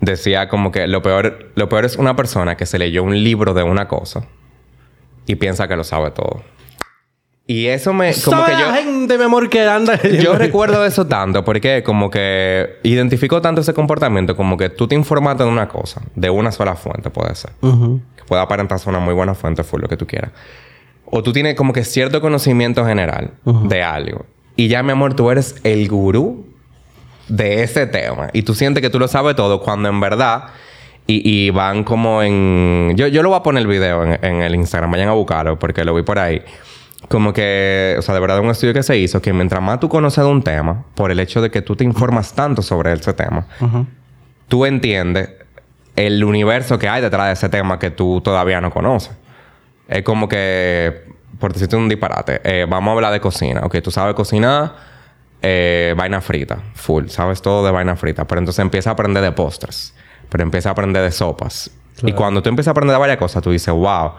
decía 0.00 0.48
como 0.48 0.70
que 0.72 0.86
lo 0.86 1.02
peor, 1.02 1.50
lo 1.54 1.68
peor 1.68 1.84
es 1.84 1.96
una 1.96 2.16
persona 2.16 2.56
que 2.56 2.64
se 2.66 2.78
leyó 2.78 3.02
un 3.02 3.22
libro 3.22 3.52
de 3.54 3.62
una 3.62 3.88
cosa 3.88 4.24
y 5.26 5.34
piensa 5.36 5.68
que 5.68 5.76
lo 5.76 5.84
sabe 5.84 6.10
todo. 6.12 6.42
Y 7.48 7.66
eso 7.66 7.92
me, 7.92 8.12
como 8.12 8.38
¿Sabe 8.38 8.56
que 8.56 8.60
yo, 8.60 8.66
la 8.66 8.74
gente, 8.74 9.18
mi 9.18 9.24
amor, 9.24 9.48
que 9.48 9.64
anda... 9.64 10.00
yo 10.20 10.34
recuerdo 10.38 10.84
eso 10.84 11.06
tanto 11.06 11.44
porque 11.44 11.84
como 11.84 12.10
que 12.10 12.78
identifico 12.82 13.40
tanto 13.40 13.60
ese 13.60 13.72
comportamiento 13.72 14.36
como 14.36 14.56
que 14.56 14.68
tú 14.68 14.88
te 14.88 14.96
informaste 14.96 15.44
de 15.44 15.50
una 15.50 15.68
cosa, 15.68 16.02
de 16.16 16.28
una 16.28 16.50
sola 16.50 16.74
fuente 16.74 17.08
puede 17.10 17.34
ser. 17.36 17.52
Ujú. 17.60 18.00
Que 18.16 18.24
pueda 18.24 18.42
aparentar 18.42 18.80
ser 18.80 18.88
una 18.88 18.98
muy 18.98 19.14
buena 19.14 19.34
fuente, 19.34 19.62
fue 19.62 19.78
lo 19.78 19.88
que 19.88 19.96
tú 19.96 20.08
quieras. 20.08 20.32
O 21.04 21.22
tú 21.22 21.32
tienes 21.32 21.54
como 21.54 21.72
que 21.72 21.84
cierto 21.84 22.20
conocimiento 22.20 22.84
general 22.84 23.30
de 23.44 23.80
algo. 23.80 24.26
Y 24.56 24.66
ya, 24.66 24.82
mi 24.82 24.90
amor, 24.90 25.14
tú 25.14 25.30
eres 25.30 25.54
el 25.62 25.88
gurú 25.88 26.48
de 27.28 27.62
ese 27.62 27.86
tema. 27.86 28.28
Y 28.32 28.42
tú 28.42 28.54
sientes 28.54 28.82
que 28.82 28.90
tú 28.90 28.98
lo 28.98 29.06
sabes 29.06 29.36
todo 29.36 29.60
cuando 29.60 29.88
en 29.88 30.00
verdad... 30.00 30.44
Y, 31.08 31.22
y 31.46 31.50
van 31.50 31.84
como 31.84 32.20
en... 32.20 32.94
Yo, 32.96 33.06
yo 33.06 33.22
lo 33.22 33.28
voy 33.28 33.38
a 33.38 33.42
poner 33.44 33.60
el 33.60 33.68
video 33.68 34.02
en, 34.02 34.18
en 34.24 34.42
el 34.42 34.56
Instagram. 34.56 34.90
Vayan 34.90 35.08
a 35.08 35.12
buscarlo 35.12 35.56
porque 35.56 35.84
lo 35.84 35.94
vi 35.94 36.02
por 36.02 36.18
ahí. 36.18 36.42
Como 37.08 37.32
que... 37.32 37.94
O 37.98 38.02
sea, 38.02 38.14
de 38.14 38.20
verdad 38.20 38.40
un 38.40 38.50
estudio 38.50 38.74
que 38.74 38.82
se 38.82 38.96
hizo 38.98 39.22
que 39.22 39.32
mientras 39.32 39.62
más 39.62 39.78
tú 39.78 39.88
conoces 39.88 40.24
de 40.24 40.30
un 40.30 40.42
tema... 40.42 40.84
Por 40.94 41.10
el 41.10 41.20
hecho 41.20 41.40
de 41.40 41.50
que 41.50 41.62
tú 41.62 41.76
te 41.76 41.84
informas 41.84 42.34
tanto 42.34 42.62
sobre 42.62 42.92
ese 42.92 43.12
tema... 43.12 43.46
Tú 44.48 44.66
entiendes 44.66 45.30
el 45.94 46.22
universo 46.24 46.78
que 46.78 46.88
hay 46.88 47.02
detrás 47.02 47.26
de 47.26 47.32
ese 47.34 47.48
tema 47.48 47.78
que 47.78 47.90
tú 47.90 48.20
todavía 48.20 48.60
no 48.60 48.70
conoces. 48.70 49.12
Es 49.88 50.02
como 50.02 50.28
que... 50.28 51.04
Por 51.38 51.52
decirte 51.52 51.76
un 51.76 51.88
disparate. 51.88 52.40
eh, 52.42 52.66
vamos 52.68 52.90
a 52.90 52.94
hablar 52.94 53.12
de 53.12 53.20
cocina. 53.20 53.60
Ok, 53.64 53.76
tú 53.82 53.90
sabes 53.90 54.14
cocinar... 54.14 54.74
eh, 55.42 55.94
vaina 55.96 56.20
frita. 56.20 56.58
Full. 56.74 57.06
Sabes 57.08 57.40
todo 57.40 57.64
de 57.64 57.70
vaina 57.70 57.94
frita. 57.94 58.24
Pero 58.26 58.40
entonces 58.40 58.60
empieza 58.60 58.90
a 58.90 58.92
aprender 58.94 59.22
de 59.22 59.32
postres. 59.32 59.94
Pero 60.28 60.42
empieza 60.42 60.70
a 60.70 60.72
aprender 60.72 61.02
de 61.02 61.12
sopas. 61.12 61.70
Y 62.02 62.12
cuando 62.12 62.42
tú 62.42 62.48
empiezas 62.48 62.68
a 62.68 62.70
aprender 62.72 62.94
de 62.94 63.00
varias 63.00 63.18
cosas... 63.18 63.42
Tú 63.42 63.52
dices... 63.52 63.72
Wow... 63.72 64.12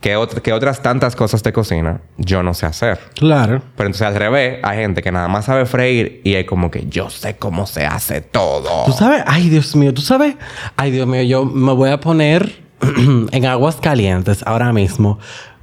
¿Qué, 0.00 0.16
ot- 0.16 0.40
qué 0.42 0.52
otras 0.52 0.80
tantas 0.80 1.16
cosas 1.16 1.42
de 1.42 1.52
cocina 1.52 2.00
yo 2.18 2.42
no 2.44 2.54
sé 2.54 2.66
hacer? 2.66 3.00
Claro. 3.14 3.62
Pero 3.76 3.88
entonces 3.88 4.06
al 4.06 4.14
revés, 4.14 4.60
hay 4.62 4.78
gente 4.78 5.02
que 5.02 5.10
nada 5.10 5.26
más 5.26 5.46
sabe 5.46 5.66
freír 5.66 6.20
y 6.24 6.34
es 6.34 6.46
como 6.46 6.70
que 6.70 6.86
yo 6.88 7.10
sé 7.10 7.36
cómo 7.36 7.66
se 7.66 7.84
hace 7.84 8.20
todo. 8.20 8.84
Tú 8.86 8.92
sabes, 8.92 9.24
ay 9.26 9.48
Dios 9.48 9.74
mío, 9.74 9.92
tú 9.92 10.00
sabes, 10.02 10.36
ay 10.76 10.92
Dios 10.92 11.06
mío, 11.08 11.22
yo 11.22 11.44
me 11.44 11.72
voy 11.72 11.90
a 11.90 11.98
poner 11.98 12.60
en 13.32 13.44
aguas 13.46 13.76
calientes 13.76 14.44
ahora 14.46 14.72
mismo. 14.72 15.18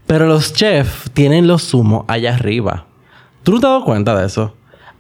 Pero 0.06 0.28
los 0.28 0.54
chefs 0.54 1.10
tienen 1.12 1.48
los 1.48 1.64
zumos 1.70 2.04
allá 2.10 2.36
arriba. 2.36 2.86
¿Tú 3.44 3.54
no 3.54 3.60
te 3.60 3.66
has 3.68 3.72
dado 3.72 3.86
cuenta 3.86 4.16
de 4.20 4.26
eso? 4.28 4.54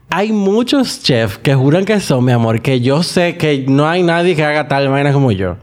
Hay 0.10 0.32
muchos 0.32 1.04
chefs 1.04 1.38
que 1.40 1.54
juran 1.56 1.84
que 1.84 2.00
son, 2.00 2.24
mi 2.24 2.32
amor, 2.32 2.62
que 2.62 2.80
yo 2.80 3.04
sé 3.04 3.36
que 3.38 3.66
no 3.68 3.88
hay 3.90 4.02
nadie 4.02 4.36
que 4.36 4.46
haga 4.46 4.68
tal 4.70 4.88
vaina 4.88 5.12
como 5.12 5.32
yo. 5.32 5.58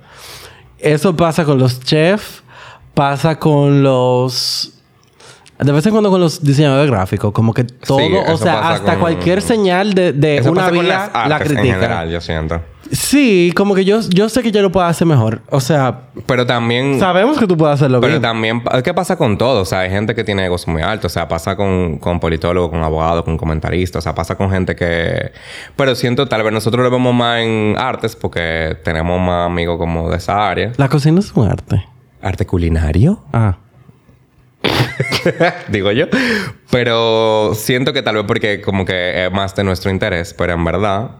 Eso 0.78 1.16
pasa 1.16 1.44
con 1.44 1.58
los 1.58 1.80
chefs, 1.80 2.42
pasa 2.94 3.38
con 3.38 3.82
los... 3.82 4.68
De 5.58 5.70
vez 5.70 5.86
en 5.86 5.92
cuando 5.92 6.10
con 6.10 6.20
los 6.20 6.42
diseñadores 6.42 6.90
gráficos, 6.90 7.30
como 7.32 7.54
que 7.54 7.62
todo, 7.62 8.00
o 8.32 8.36
sea, 8.36 8.70
hasta 8.70 8.92
con- 8.92 9.00
cualquier 9.00 9.40
señal 9.42 9.94
de, 9.94 10.12
de 10.12 10.38
Eso 10.38 10.50
una 10.50 10.62
pasa 10.62 10.74
con 10.74 10.84
vía 10.84 10.94
las 10.98 11.10
artes 11.14 11.28
la 11.28 11.36
en 11.36 11.42
critica. 11.44 11.74
general, 11.74 12.10
yo 12.10 12.20
siento. 12.20 12.60
Sí, 12.90 13.52
como 13.56 13.74
que 13.76 13.84
yo, 13.84 14.00
yo 14.10 14.28
sé 14.28 14.42
que 14.42 14.50
yo 14.50 14.60
lo 14.60 14.72
puedo 14.72 14.84
hacer 14.84 15.06
mejor. 15.06 15.40
O 15.50 15.60
sea, 15.60 16.08
Pero 16.26 16.46
también... 16.46 16.98
sabemos 16.98 17.38
que 17.38 17.46
tú 17.46 17.56
puedes 17.56 17.74
hacerlo 17.74 18.00
Pero 18.00 18.14
bien. 18.14 18.22
también... 18.22 18.62
¿Qué 18.82 18.92
pasa 18.92 19.16
con 19.16 19.38
todo? 19.38 19.62
O 19.62 19.64
sea, 19.64 19.80
hay 19.80 19.90
gente 19.90 20.14
que 20.16 20.24
tiene 20.24 20.44
egos 20.44 20.66
muy 20.66 20.82
altos. 20.82 21.12
O 21.12 21.14
sea, 21.14 21.28
pasa 21.28 21.54
con, 21.56 21.98
con 21.98 22.18
politólogos, 22.20 22.70
con 22.70 22.82
abogados, 22.82 23.24
con 23.24 23.38
comentaristas. 23.38 24.00
O 24.00 24.02
sea, 24.02 24.14
pasa 24.14 24.34
con 24.34 24.50
gente 24.50 24.74
que... 24.74 25.30
Pero 25.76 25.94
siento... 25.94 26.26
Tal 26.28 26.42
vez 26.42 26.52
nosotros 26.52 26.82
lo 26.84 26.90
vemos 26.90 27.14
más 27.14 27.40
en 27.40 27.76
artes 27.78 28.14
porque 28.16 28.76
tenemos 28.84 29.18
más 29.20 29.46
amigos 29.46 29.78
como 29.78 30.10
de 30.10 30.16
esa 30.18 30.50
área. 30.50 30.72
La 30.76 30.88
cocina 30.90 31.20
es 31.20 31.32
un 31.34 31.48
arte. 31.48 31.86
¿Arte 32.22 32.46
culinario? 32.46 33.22
Ah. 33.32 33.56
digo 35.68 35.90
yo. 35.92 36.06
Pero 36.70 37.52
siento 37.54 37.92
que 37.92 38.02
tal 38.02 38.16
vez 38.16 38.24
porque 38.26 38.60
como 38.60 38.84
que 38.84 39.26
es 39.26 39.32
más 39.32 39.54
de 39.54 39.64
nuestro 39.64 39.90
interés, 39.90 40.34
pero 40.34 40.52
en 40.52 40.64
verdad 40.64 41.10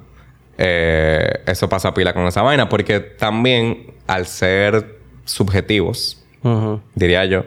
eh, 0.59 1.43
eso 1.47 1.69
pasa 1.69 1.93
pila 1.93 2.13
con 2.15 2.27
esa 2.27 2.43
vaina, 2.43 2.69
porque 2.69 3.01
también 3.01 3.95
al 4.07 4.27
ser 4.27 4.99
subjetivos, 5.25 6.23
Ujú. 6.43 6.81
diría 6.95 7.25
yo, 7.25 7.45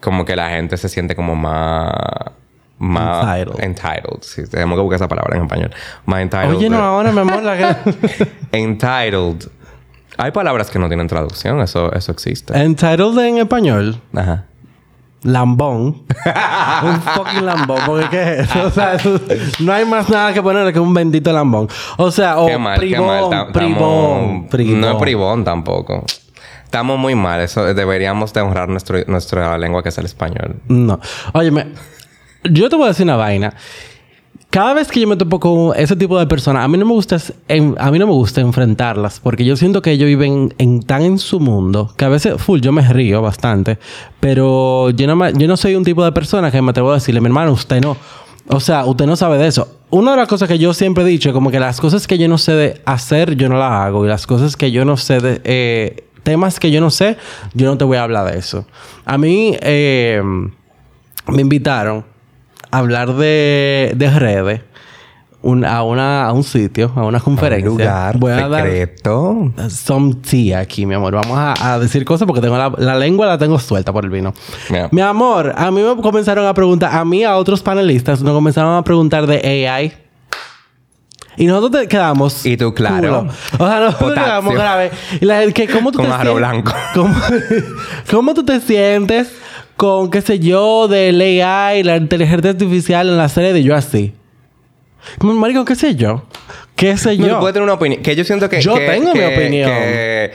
como 0.00 0.24
que 0.24 0.36
la 0.36 0.50
gente 0.50 0.76
se 0.76 0.88
siente 0.88 1.14
como 1.16 1.34
más... 1.36 1.92
Más 2.82 3.36
Entitled. 3.38 3.62
entitled. 3.62 4.22
Sí, 4.22 4.42
tenemos 4.50 4.78
que 4.78 4.80
buscar 4.82 4.96
esa 4.96 5.06
palabra 5.08 5.36
en 5.36 5.42
español. 5.42 5.70
Más 6.06 6.22
entitled. 6.22 6.56
Oye, 6.56 6.70
no, 6.70 6.78
ahora, 6.78 7.12
mi 7.12 7.18
amor, 7.20 7.42
la 7.42 7.58
que... 7.58 8.26
entitled. 8.52 9.48
Hay 10.22 10.30
palabras 10.32 10.70
que 10.70 10.78
no 10.78 10.88
tienen 10.88 11.06
traducción. 11.08 11.60
Eso, 11.60 11.92
eso 11.92 12.12
existe. 12.12 12.56
Entitled 12.60 13.18
en 13.18 13.38
español. 13.38 14.00
Ajá. 14.14 14.44
lambón. 15.22 16.02
un 16.82 17.00
fucking 17.02 17.44
lambón. 17.46 17.80
Porque 17.86 18.08
¿qué 18.10 18.32
es 18.40 18.50
eso? 18.50 18.66
O 18.66 18.70
sea, 18.70 18.94
eso- 18.94 19.20
no 19.60 19.72
hay 19.72 19.84
más 19.84 20.08
nada 20.08 20.32
que 20.32 20.42
ponerle 20.42 20.72
que 20.72 20.80
un 20.80 20.94
bendito 20.94 21.32
lambón. 21.32 21.68
O 21.96 22.10
sea, 22.10 22.38
o 22.38 22.46
privón, 22.46 23.52
privón, 23.52 24.48
privón. 24.48 24.80
No 24.80 24.90
es 24.92 24.96
privón 24.96 25.44
tampoco. 25.44 26.04
Estamos 26.64 26.98
muy 26.98 27.14
mal. 27.14 27.40
Eso 27.40 27.74
deberíamos 27.74 28.32
de 28.32 28.40
honrar 28.42 28.68
nuestro, 28.68 28.98
nuestra 29.08 29.58
lengua 29.58 29.82
que 29.82 29.88
es 29.88 29.98
el 29.98 30.04
español. 30.06 30.56
No. 30.68 31.00
Óyeme, 31.32 31.72
yo 32.44 32.68
te 32.68 32.76
voy 32.76 32.84
a 32.84 32.88
decir 32.88 33.04
una 33.04 33.16
vaina. 33.16 33.54
Cada 34.50 34.74
vez 34.74 34.88
que 34.90 34.98
yo 35.00 35.06
me 35.06 35.16
topo 35.16 35.38
con 35.38 35.72
ese 35.76 35.94
tipo 35.94 36.18
de 36.18 36.26
personas, 36.26 36.64
a 36.64 36.68
mí 36.68 36.76
no 36.76 36.84
me 36.84 36.92
gusta, 36.92 37.18
en- 37.46 37.76
a 37.78 37.88
mí 37.92 38.00
no 38.00 38.06
me 38.08 38.12
gusta 38.12 38.40
enfrentarlas, 38.40 39.20
porque 39.20 39.44
yo 39.44 39.54
siento 39.56 39.80
que 39.80 39.92
ellos 39.92 40.06
viven 40.08 40.52
en, 40.58 40.82
tan 40.82 41.02
en 41.02 41.18
su 41.20 41.38
mundo 41.38 41.92
que 41.96 42.04
a 42.04 42.08
veces, 42.08 42.34
full, 42.42 42.58
yo 42.60 42.72
me 42.72 42.82
río 42.92 43.22
bastante, 43.22 43.78
pero 44.18 44.90
yo 44.90 45.06
no, 45.06 45.14
me- 45.14 45.32
yo 45.34 45.46
no 45.46 45.56
soy 45.56 45.76
un 45.76 45.84
tipo 45.84 46.04
de 46.04 46.10
persona 46.10 46.50
que 46.50 46.60
me 46.60 46.70
atrevo 46.70 46.90
a 46.90 46.94
decirle, 46.94 47.20
mi 47.20 47.26
hermano, 47.26 47.52
usted 47.52 47.80
no. 47.80 47.96
O 48.48 48.58
sea, 48.58 48.84
usted 48.86 49.06
no 49.06 49.14
sabe 49.14 49.38
de 49.38 49.46
eso. 49.46 49.68
Una 49.90 50.10
de 50.12 50.16
las 50.16 50.26
cosas 50.26 50.48
que 50.48 50.58
yo 50.58 50.74
siempre 50.74 51.04
he 51.04 51.06
dicho 51.06 51.32
como 51.32 51.52
que 51.52 51.60
las 51.60 51.80
cosas 51.80 52.08
que 52.08 52.18
yo 52.18 52.26
no 52.26 52.36
sé 52.36 52.52
de 52.52 52.80
hacer, 52.84 53.36
yo 53.36 53.48
no 53.48 53.56
las 53.56 53.70
hago. 53.70 54.04
Y 54.04 54.08
las 54.08 54.26
cosas 54.26 54.56
que 54.56 54.72
yo 54.72 54.84
no 54.84 54.96
sé 54.96 55.20
de... 55.20 55.40
eh, 55.44 56.04
temas 56.24 56.58
que 56.58 56.72
yo 56.72 56.80
no 56.80 56.90
sé, 56.90 57.16
yo 57.54 57.66
no 57.66 57.78
te 57.78 57.84
voy 57.84 57.98
a 57.98 58.02
hablar 58.02 58.32
de 58.32 58.38
eso. 58.38 58.66
A 59.04 59.16
mí 59.18 59.56
eh, 59.60 60.20
me 61.28 61.40
invitaron 61.42 62.04
hablar 62.70 63.14
de, 63.14 63.92
de 63.96 64.10
redes 64.10 64.60
un- 65.42 65.64
a, 65.64 65.82
una, 65.82 66.26
a 66.26 66.32
un 66.32 66.44
sitio, 66.44 66.92
a 66.94 67.04
una 67.06 67.18
conferencia. 67.18 67.70
Un 67.70 67.78
lugar 67.78 68.18
voy 68.18 68.32
a 68.32 68.46
dar 68.48 68.62
secreto. 68.64 69.52
some 69.70 70.14
tea 70.16 70.58
aquí, 70.60 70.84
mi 70.84 70.94
amor. 70.94 71.14
Vamos 71.14 71.38
a, 71.38 71.72
a 71.74 71.78
decir 71.78 72.04
cosas 72.04 72.26
porque 72.26 72.42
tengo 72.42 72.58
la, 72.58 72.70
la 72.76 72.94
lengua 72.96 73.26
la 73.26 73.38
tengo 73.38 73.58
suelta 73.58 73.92
por 73.92 74.04
el 74.04 74.10
vino. 74.10 74.34
Mira. 74.68 74.88
Mi 74.92 75.00
amor, 75.00 75.54
a 75.56 75.70
mí 75.70 75.80
me 75.82 75.96
comenzaron 76.02 76.46
a 76.46 76.52
preguntar, 76.52 76.94
a 76.94 77.04
mí, 77.04 77.24
a 77.24 77.36
otros 77.36 77.62
panelistas, 77.62 78.20
nos 78.22 78.34
comenzaron 78.34 78.76
a 78.76 78.84
preguntar 78.84 79.26
de 79.26 79.66
AI. 79.68 79.92
Y 81.36 81.46
nosotros 81.46 81.80
te 81.82 81.88
quedamos. 81.88 82.44
Y 82.44 82.56
tú, 82.58 82.74
claro. 82.74 83.20
culo. 83.20 83.32
O 83.64 83.66
sea, 83.68 83.80
nosotros 83.80 83.94
Potasio. 84.10 84.24
quedamos 84.24 84.54
grave. 84.54 84.90
Y 85.22 85.24
la 85.24 85.40
gente, 85.40 85.68
¿cómo 85.68 85.90
tú 85.90 85.98
Con 85.98 86.06
te 86.08 86.12
arroz 86.12 86.24
sien- 86.26 86.36
blanco. 86.36 86.72
¿Cómo, 86.94 87.14
cómo 88.10 88.34
tú 88.34 88.44
te 88.44 88.60
sientes 88.60 89.32
con, 89.80 90.10
qué 90.10 90.20
sé 90.20 90.38
yo, 90.40 90.88
del 90.88 91.18
AI, 91.22 91.82
la 91.84 91.96
inteligencia 91.96 92.50
artificial 92.50 93.08
en 93.08 93.16
la 93.16 93.30
serie 93.30 93.54
de 93.54 93.62
yo 93.62 93.74
así? 93.74 94.12
Como, 95.16 95.32
marico, 95.32 95.64
¿qué 95.64 95.74
sé 95.74 95.94
yo? 95.94 96.24
¿Qué 96.76 96.98
sé 96.98 97.16
No, 97.16 97.26
yo? 97.26 97.34
tú 97.36 97.40
puedes 97.40 97.54
tener 97.54 97.64
una 97.64 97.72
opinión. 97.72 98.02
Que 98.02 98.14
yo 98.14 98.22
siento 98.24 98.50
que... 98.50 98.60
Yo 98.60 98.74
que- 98.74 98.80
tengo 98.86 99.14
mi 99.14 99.24
opinión. 99.24 99.70
que- 99.70 100.32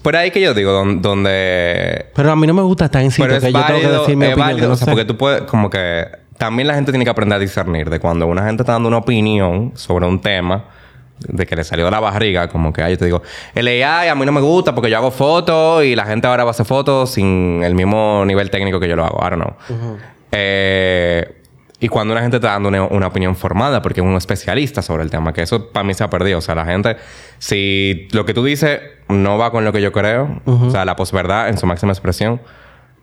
por 0.00 0.16
ahí 0.16 0.30
que 0.30 0.40
yo 0.40 0.54
digo, 0.54 0.72
don- 0.72 1.02
donde... 1.02 2.06
Pero 2.14 2.32
a 2.32 2.36
mí 2.36 2.46
no 2.46 2.54
me 2.54 2.62
gusta 2.62 2.88
tan 2.88 3.10
Pero 3.14 3.38
que 3.38 3.52
yo 3.52 3.62
tengo 3.66 3.80
que 3.80 3.88
decir 3.88 4.16
mi 4.16 4.24
es 4.24 4.32
opinión. 4.32 4.38
válido, 4.38 4.60
que 4.60 4.66
no 4.68 4.72
o 4.72 4.76
sea, 4.76 4.84
sé. 4.86 4.90
porque 4.90 5.04
tú 5.04 5.18
puedes, 5.18 5.42
como 5.42 5.68
que 5.68 6.06
también 6.38 6.66
la 6.66 6.74
gente 6.74 6.90
tiene 6.90 7.04
que 7.04 7.10
aprender 7.10 7.36
a 7.36 7.38
discernir 7.40 7.90
de 7.90 8.00
cuando 8.00 8.26
una 8.26 8.46
gente 8.46 8.62
está 8.62 8.72
dando 8.72 8.88
una 8.88 8.96
opinión 8.98 9.72
sobre 9.74 10.06
un 10.06 10.18
tema, 10.22 10.64
de 11.20 11.46
que 11.46 11.56
le 11.56 11.64
salió 11.64 11.84
de 11.84 11.90
la 11.90 12.00
barriga, 12.00 12.48
como 12.48 12.72
que, 12.72 12.82
ay, 12.82 12.92
yo 12.92 12.98
te 12.98 13.04
digo, 13.04 13.22
el 13.54 13.66
AI 13.66 14.08
a 14.08 14.14
mí 14.14 14.24
no 14.24 14.32
me 14.32 14.40
gusta 14.40 14.74
porque 14.74 14.90
yo 14.90 14.96
hago 14.98 15.10
fotos 15.10 15.84
y 15.84 15.94
la 15.94 16.04
gente 16.04 16.26
ahora 16.26 16.44
va 16.44 16.50
a 16.50 16.52
hacer 16.52 16.66
fotos 16.66 17.10
sin 17.10 17.62
el 17.62 17.74
mismo 17.74 18.24
nivel 18.26 18.50
técnico 18.50 18.78
que 18.80 18.88
yo 18.88 18.96
lo 18.96 19.04
hago, 19.04 19.18
I 19.18 19.30
don't 19.30 19.42
know. 19.42 19.98
Eh, 20.32 21.34
y 21.80 21.88
cuando 21.88 22.12
una 22.12 22.22
gente 22.22 22.38
está 22.38 22.50
dando 22.50 22.68
una, 22.68 22.82
una 22.84 23.06
opinión 23.06 23.36
formada, 23.36 23.82
porque 23.82 24.00
es 24.00 24.06
un 24.06 24.16
especialista 24.16 24.82
sobre 24.82 25.04
el 25.04 25.10
tema, 25.10 25.32
que 25.32 25.42
eso 25.42 25.70
para 25.70 25.84
mí 25.84 25.94
se 25.94 26.02
ha 26.02 26.10
perdido. 26.10 26.38
O 26.38 26.40
sea, 26.40 26.56
la 26.56 26.64
gente, 26.64 26.96
si 27.38 28.08
lo 28.12 28.24
que 28.24 28.34
tú 28.34 28.44
dices 28.44 28.80
no 29.08 29.38
va 29.38 29.52
con 29.52 29.64
lo 29.64 29.72
que 29.72 29.80
yo 29.80 29.92
creo, 29.92 30.40
o 30.44 30.70
sea, 30.70 30.84
la 30.84 30.96
posverdad 30.96 31.48
en 31.48 31.56
su 31.56 31.66
máxima 31.66 31.92
expresión, 31.92 32.40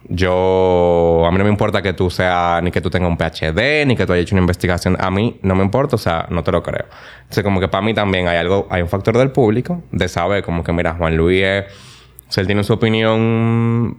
yo, 0.07 1.23
a 1.25 1.31
mí 1.31 1.37
no 1.37 1.43
me 1.43 1.49
importa 1.49 1.81
que 1.81 1.93
tú 1.93 2.09
seas, 2.09 2.61
ni 2.61 2.71
que 2.71 2.81
tú 2.81 2.89
tengas 2.89 3.09
un 3.09 3.17
PhD, 3.17 3.85
ni 3.85 3.95
que 3.95 4.05
tú 4.05 4.13
hayas 4.13 4.23
hecho 4.23 4.35
una 4.35 4.41
investigación, 4.41 4.97
a 4.99 5.09
mí 5.09 5.39
no 5.41 5.55
me 5.55 5.63
importa, 5.63 5.95
o 5.95 5.99
sea, 5.99 6.27
no 6.29 6.43
te 6.43 6.51
lo 6.51 6.61
creo. 6.61 6.85
Entonces, 7.21 7.43
como 7.43 7.59
que 7.59 7.67
para 7.67 7.83
mí 7.83 7.93
también 7.93 8.27
hay 8.27 8.37
algo, 8.37 8.67
hay 8.69 8.81
un 8.81 8.87
factor 8.87 9.17
del 9.17 9.31
público 9.31 9.81
de 9.91 10.07
saber, 10.07 10.43
como 10.43 10.63
que, 10.63 10.71
mira, 10.73 10.95
Juan 10.95 11.17
Luis 11.17 11.43
es, 11.43 11.65
o 12.27 12.31
sea, 12.31 12.41
él 12.41 12.47
tiene 12.47 12.63
su 12.63 12.73
opinión 12.73 13.97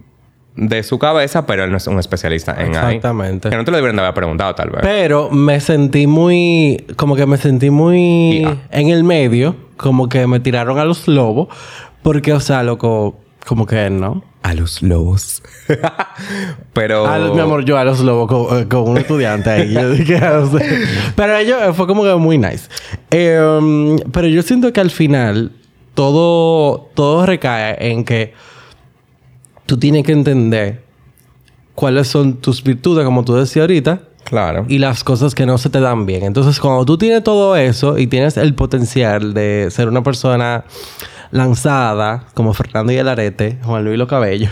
de 0.57 0.81
su 0.81 0.97
cabeza, 0.97 1.45
pero 1.45 1.63
él 1.63 1.71
no 1.71 1.77
es 1.77 1.85
un 1.87 1.99
especialista 1.99 2.53
en 2.53 2.75
ahí. 2.75 2.95
Exactamente. 2.95 3.49
Que 3.49 3.55
no 3.55 3.63
te 3.63 3.71
lo 3.71 3.77
deberían 3.77 3.95
de 3.95 4.01
haber 4.01 4.15
preguntado, 4.15 4.55
tal 4.55 4.71
vez. 4.71 4.81
Pero 4.81 5.29
me 5.29 5.59
sentí 5.59 6.07
muy... 6.07 6.85
Como 6.95 7.15
que 7.15 7.27
me 7.27 7.37
sentí 7.37 7.69
muy... 7.69 8.41
Ya. 8.41 8.57
En 8.71 8.89
el 8.89 9.03
medio. 9.03 9.55
Como 9.77 10.09
que 10.09 10.25
me 10.25 10.39
tiraron 10.39 10.79
a 10.79 10.85
los 10.85 11.07
lobos. 11.07 11.49
Porque, 12.01 12.33
o 12.33 12.39
sea, 12.39 12.63
loco... 12.63 13.19
Como 13.45 13.67
que 13.67 13.89
no. 13.91 14.23
A 14.47 14.53
los 14.53 14.81
lobos. 14.81 15.43
pero... 16.73 17.05
A 17.05 17.17
los- 17.19 17.35
mi 17.35 17.41
amor, 17.41 17.65
yo 17.65 17.77
a 17.77 17.83
los 17.83 17.99
lobos 17.99 18.27
con, 18.29 18.57
eh, 18.59 18.67
con 18.67 18.87
un 18.87 18.97
estudiante 18.97 19.49
ahí. 19.49 19.73
Yo 19.73 19.89
dije, 19.91 20.21
pero 21.15 21.35
ellos 21.37 21.57
eh, 21.61 21.73
fue 21.73 21.85
como 21.87 22.03
que 22.03 22.15
muy 22.15 22.37
nice. 22.37 22.69
Eh, 23.11 23.97
pero 24.13 24.27
yo 24.27 24.41
siento 24.43 24.71
que 24.71 24.79
al 24.79 24.89
final 24.89 25.51
todo, 25.93 26.89
todo 26.93 27.25
recae 27.25 27.75
en 27.91 28.05
que 28.05 28.33
tú 29.65 29.77
tienes 29.77 30.03
que 30.05 30.13
entender 30.13 30.81
cuáles 31.75 32.07
son 32.07 32.35
tus 32.37 32.63
virtudes, 32.63 33.03
como 33.03 33.25
tú 33.25 33.35
decías 33.35 33.63
ahorita, 33.63 33.99
Claro. 34.23 34.65
y 34.69 34.77
las 34.79 35.03
cosas 35.03 35.35
que 35.35 35.45
no 35.45 35.57
se 35.57 35.69
te 35.69 35.79
dan 35.81 36.05
bien. 36.05 36.23
Entonces, 36.23 36.59
cuando 36.59 36.85
tú 36.85 36.97
tienes 36.97 37.23
todo 37.23 37.55
eso 37.57 37.97
y 37.97 38.07
tienes 38.07 38.37
el 38.37 38.53
potencial 38.55 39.33
de 39.33 39.67
ser 39.71 39.87
una 39.89 40.03
persona 40.03 40.63
lanzada, 41.31 42.25
como 42.33 42.53
Fernando 42.53 42.91
y 42.93 42.97
el 42.97 43.07
Arete, 43.07 43.57
Juan 43.63 43.83
Luis 43.83 43.97
Lo 43.97 44.07
Cabello, 44.07 44.49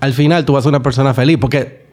al 0.00 0.12
final 0.12 0.44
tú 0.44 0.52
vas 0.52 0.60
a 0.60 0.62
ser 0.64 0.70
una 0.70 0.82
persona 0.82 1.14
feliz. 1.14 1.38
Porque 1.40 1.88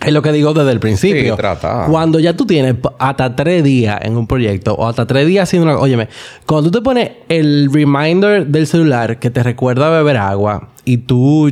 es 0.00 0.12
lo 0.12 0.22
que 0.22 0.30
digo 0.30 0.54
desde 0.54 0.70
el 0.70 0.80
principio. 0.80 1.34
Sí, 1.34 1.36
trata. 1.36 1.86
Cuando 1.90 2.20
ya 2.20 2.36
tú 2.36 2.46
tienes 2.46 2.76
hasta 2.98 3.34
tres 3.34 3.64
días 3.64 3.98
en 4.02 4.16
un 4.16 4.26
proyecto 4.26 4.74
o 4.74 4.86
hasta 4.86 5.06
tres 5.06 5.26
días 5.26 5.48
haciendo 5.48 5.68
una... 5.68 5.78
Óyeme, 5.78 6.08
cuando 6.46 6.70
tú 6.70 6.78
te 6.78 6.84
pones 6.84 7.10
el 7.28 7.68
reminder 7.72 8.46
del 8.46 8.66
celular 8.66 9.18
que 9.18 9.30
te 9.30 9.42
recuerda 9.42 9.90
beber 9.90 10.16
agua 10.16 10.68
y 10.84 10.98
tú 10.98 11.50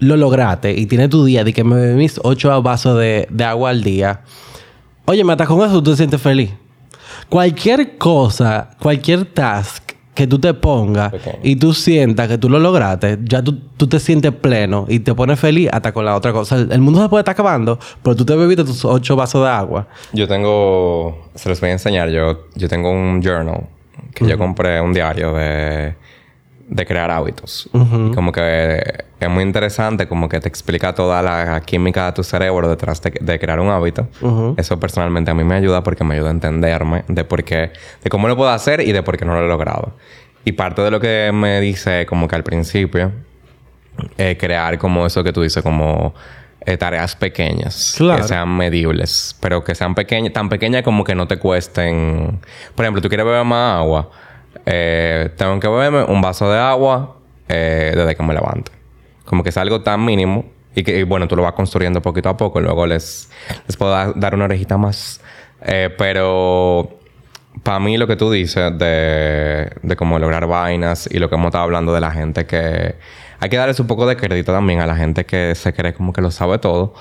lo 0.00 0.16
lograste 0.16 0.78
y 0.78 0.86
tienes 0.86 1.08
tu 1.08 1.24
día 1.24 1.44
de 1.44 1.52
que 1.52 1.64
me 1.64 1.76
bebís 1.76 2.20
ocho 2.22 2.62
vasos 2.62 2.98
de, 2.98 3.26
de 3.30 3.44
agua 3.44 3.70
al 3.70 3.82
día, 3.82 4.20
óyeme, 5.06 5.32
hasta 5.32 5.46
con 5.46 5.66
eso 5.66 5.82
tú 5.82 5.92
te 5.92 5.96
sientes 5.96 6.20
feliz. 6.20 6.50
Cualquier 7.30 7.96
cosa, 7.96 8.70
cualquier 8.80 9.24
task 9.24 9.92
que 10.18 10.26
tú 10.26 10.40
te 10.40 10.52
pongas 10.52 11.12
Pequeño. 11.12 11.38
y 11.44 11.54
tú 11.54 11.72
sientas 11.72 12.26
que 12.26 12.38
tú 12.38 12.50
lo 12.50 12.58
lograste, 12.58 13.20
ya 13.22 13.40
tú, 13.40 13.56
tú 13.76 13.86
te 13.86 14.00
sientes 14.00 14.32
pleno 14.32 14.84
y 14.88 14.98
te 14.98 15.14
pones 15.14 15.38
feliz 15.38 15.68
hasta 15.72 15.92
con 15.92 16.04
la 16.04 16.16
otra 16.16 16.32
cosa. 16.32 16.56
El, 16.56 16.72
el 16.72 16.80
mundo 16.80 17.00
se 17.00 17.08
puede 17.08 17.20
estar 17.20 17.34
acabando, 17.34 17.78
pero 18.02 18.16
tú 18.16 18.24
te 18.24 18.34
bebiste 18.34 18.64
tus 18.64 18.84
ocho 18.84 19.14
vasos 19.14 19.44
de 19.44 19.48
agua. 19.48 19.86
Yo 20.12 20.26
tengo... 20.26 21.30
Se 21.36 21.48
los 21.48 21.60
voy 21.60 21.68
a 21.68 21.72
enseñar. 21.74 22.10
Yo, 22.10 22.46
yo 22.56 22.68
tengo 22.68 22.90
un 22.90 23.22
journal 23.22 23.68
que 24.12 24.26
yo 24.26 24.36
compré, 24.36 24.80
un 24.80 24.92
diario 24.92 25.34
de, 25.34 25.94
de 26.68 26.86
crear 26.86 27.10
hábitos. 27.10 27.68
Como 28.14 28.30
que 28.30 29.04
es 29.18 29.28
muy 29.28 29.42
interesante, 29.42 30.06
como 30.06 30.28
que 30.28 30.38
te 30.38 30.48
explica 30.48 30.94
toda 30.94 31.22
la 31.22 31.60
química 31.62 32.06
de 32.06 32.12
tu 32.12 32.22
cerebro 32.22 32.68
detrás 32.68 33.00
de, 33.02 33.10
de 33.20 33.38
crear 33.38 33.58
un 33.58 33.70
hábito. 33.70 34.06
Eso 34.56 34.78
personalmente 34.78 35.30
a 35.30 35.34
mí 35.34 35.44
me 35.44 35.54
ayuda 35.54 35.82
porque 35.82 36.04
me 36.04 36.14
ayuda 36.14 36.28
a 36.28 36.32
entenderme 36.32 37.04
de 37.08 37.24
por 37.24 37.42
qué, 37.42 37.72
de 38.02 38.10
cómo 38.10 38.28
lo 38.28 38.36
puedo 38.36 38.50
hacer 38.50 38.80
y 38.80 38.92
de 38.92 39.02
por 39.02 39.16
qué 39.16 39.24
no 39.24 39.34
lo 39.34 39.44
he 39.44 39.48
logrado. 39.48 39.94
Y 40.44 40.52
parte 40.52 40.82
de 40.82 40.90
lo 40.90 41.00
que 41.00 41.30
me 41.32 41.60
dice 41.60 42.06
como 42.06 42.28
que 42.28 42.36
al 42.36 42.44
principio 42.44 43.12
eh, 44.16 44.36
crear 44.38 44.78
como 44.78 45.06
eso 45.06 45.24
que 45.24 45.32
tú 45.32 45.42
dices, 45.42 45.62
como 45.62 46.14
eh, 46.60 46.76
tareas 46.76 47.16
pequeñas. 47.16 47.94
Claro. 47.96 48.22
Que 48.22 48.28
sean 48.28 48.56
medibles, 48.56 49.36
pero 49.40 49.64
que 49.64 49.74
sean 49.74 49.94
pequeñas, 49.94 50.32
tan 50.34 50.48
pequeñas 50.48 50.82
como 50.82 51.02
que 51.02 51.14
no 51.14 51.26
te 51.26 51.38
cuesten. 51.38 52.40
Por 52.74 52.84
ejemplo, 52.84 53.00
tú 53.00 53.08
quieres 53.08 53.24
beber 53.24 53.44
más 53.44 53.80
agua. 53.80 54.10
Eh, 54.66 55.30
tengo 55.36 55.58
que 55.60 55.68
beberme 55.68 56.04
un 56.04 56.20
vaso 56.20 56.50
de 56.50 56.58
agua 56.58 57.16
eh, 57.48 57.92
desde 57.94 58.14
que 58.16 58.22
me 58.22 58.34
levanto. 58.34 58.72
Como 59.24 59.42
que 59.42 59.50
es 59.50 59.56
algo 59.56 59.82
tan 59.82 60.04
mínimo 60.04 60.44
y 60.74 60.82
que, 60.82 61.04
bueno, 61.04 61.26
tú 61.28 61.36
lo 61.36 61.42
vas 61.42 61.52
construyendo 61.52 62.00
poquito 62.02 62.28
a 62.28 62.36
poco. 62.36 62.60
Luego 62.60 62.86
les, 62.86 63.30
les 63.66 63.76
puedo 63.76 63.92
da- 63.92 64.12
dar 64.14 64.34
una 64.34 64.44
orejita 64.44 64.76
más. 64.76 65.20
Eh, 65.62 65.94
pero 65.96 66.88
para 67.62 67.80
mí 67.80 67.96
lo 67.98 68.06
que 68.06 68.16
tú 68.16 68.30
dices 68.30 68.78
de, 68.78 69.70
de 69.82 69.96
cómo 69.96 70.18
lograr 70.18 70.46
vainas 70.46 71.08
y 71.10 71.18
lo 71.18 71.28
que 71.28 71.34
hemos 71.34 71.46
estado 71.48 71.64
hablando 71.64 71.92
de 71.92 72.00
la 72.00 72.10
gente 72.10 72.46
que... 72.46 72.94
Hay 73.40 73.48
que 73.50 73.56
darles 73.56 73.78
un 73.78 73.86
poco 73.86 74.04
de 74.06 74.16
crédito 74.16 74.52
también 74.52 74.80
a 74.80 74.86
la 74.86 74.96
gente 74.96 75.24
que 75.24 75.54
se 75.54 75.72
cree 75.72 75.94
como 75.94 76.12
que 76.12 76.20
lo 76.20 76.30
sabe 76.32 76.58
todo. 76.58 76.94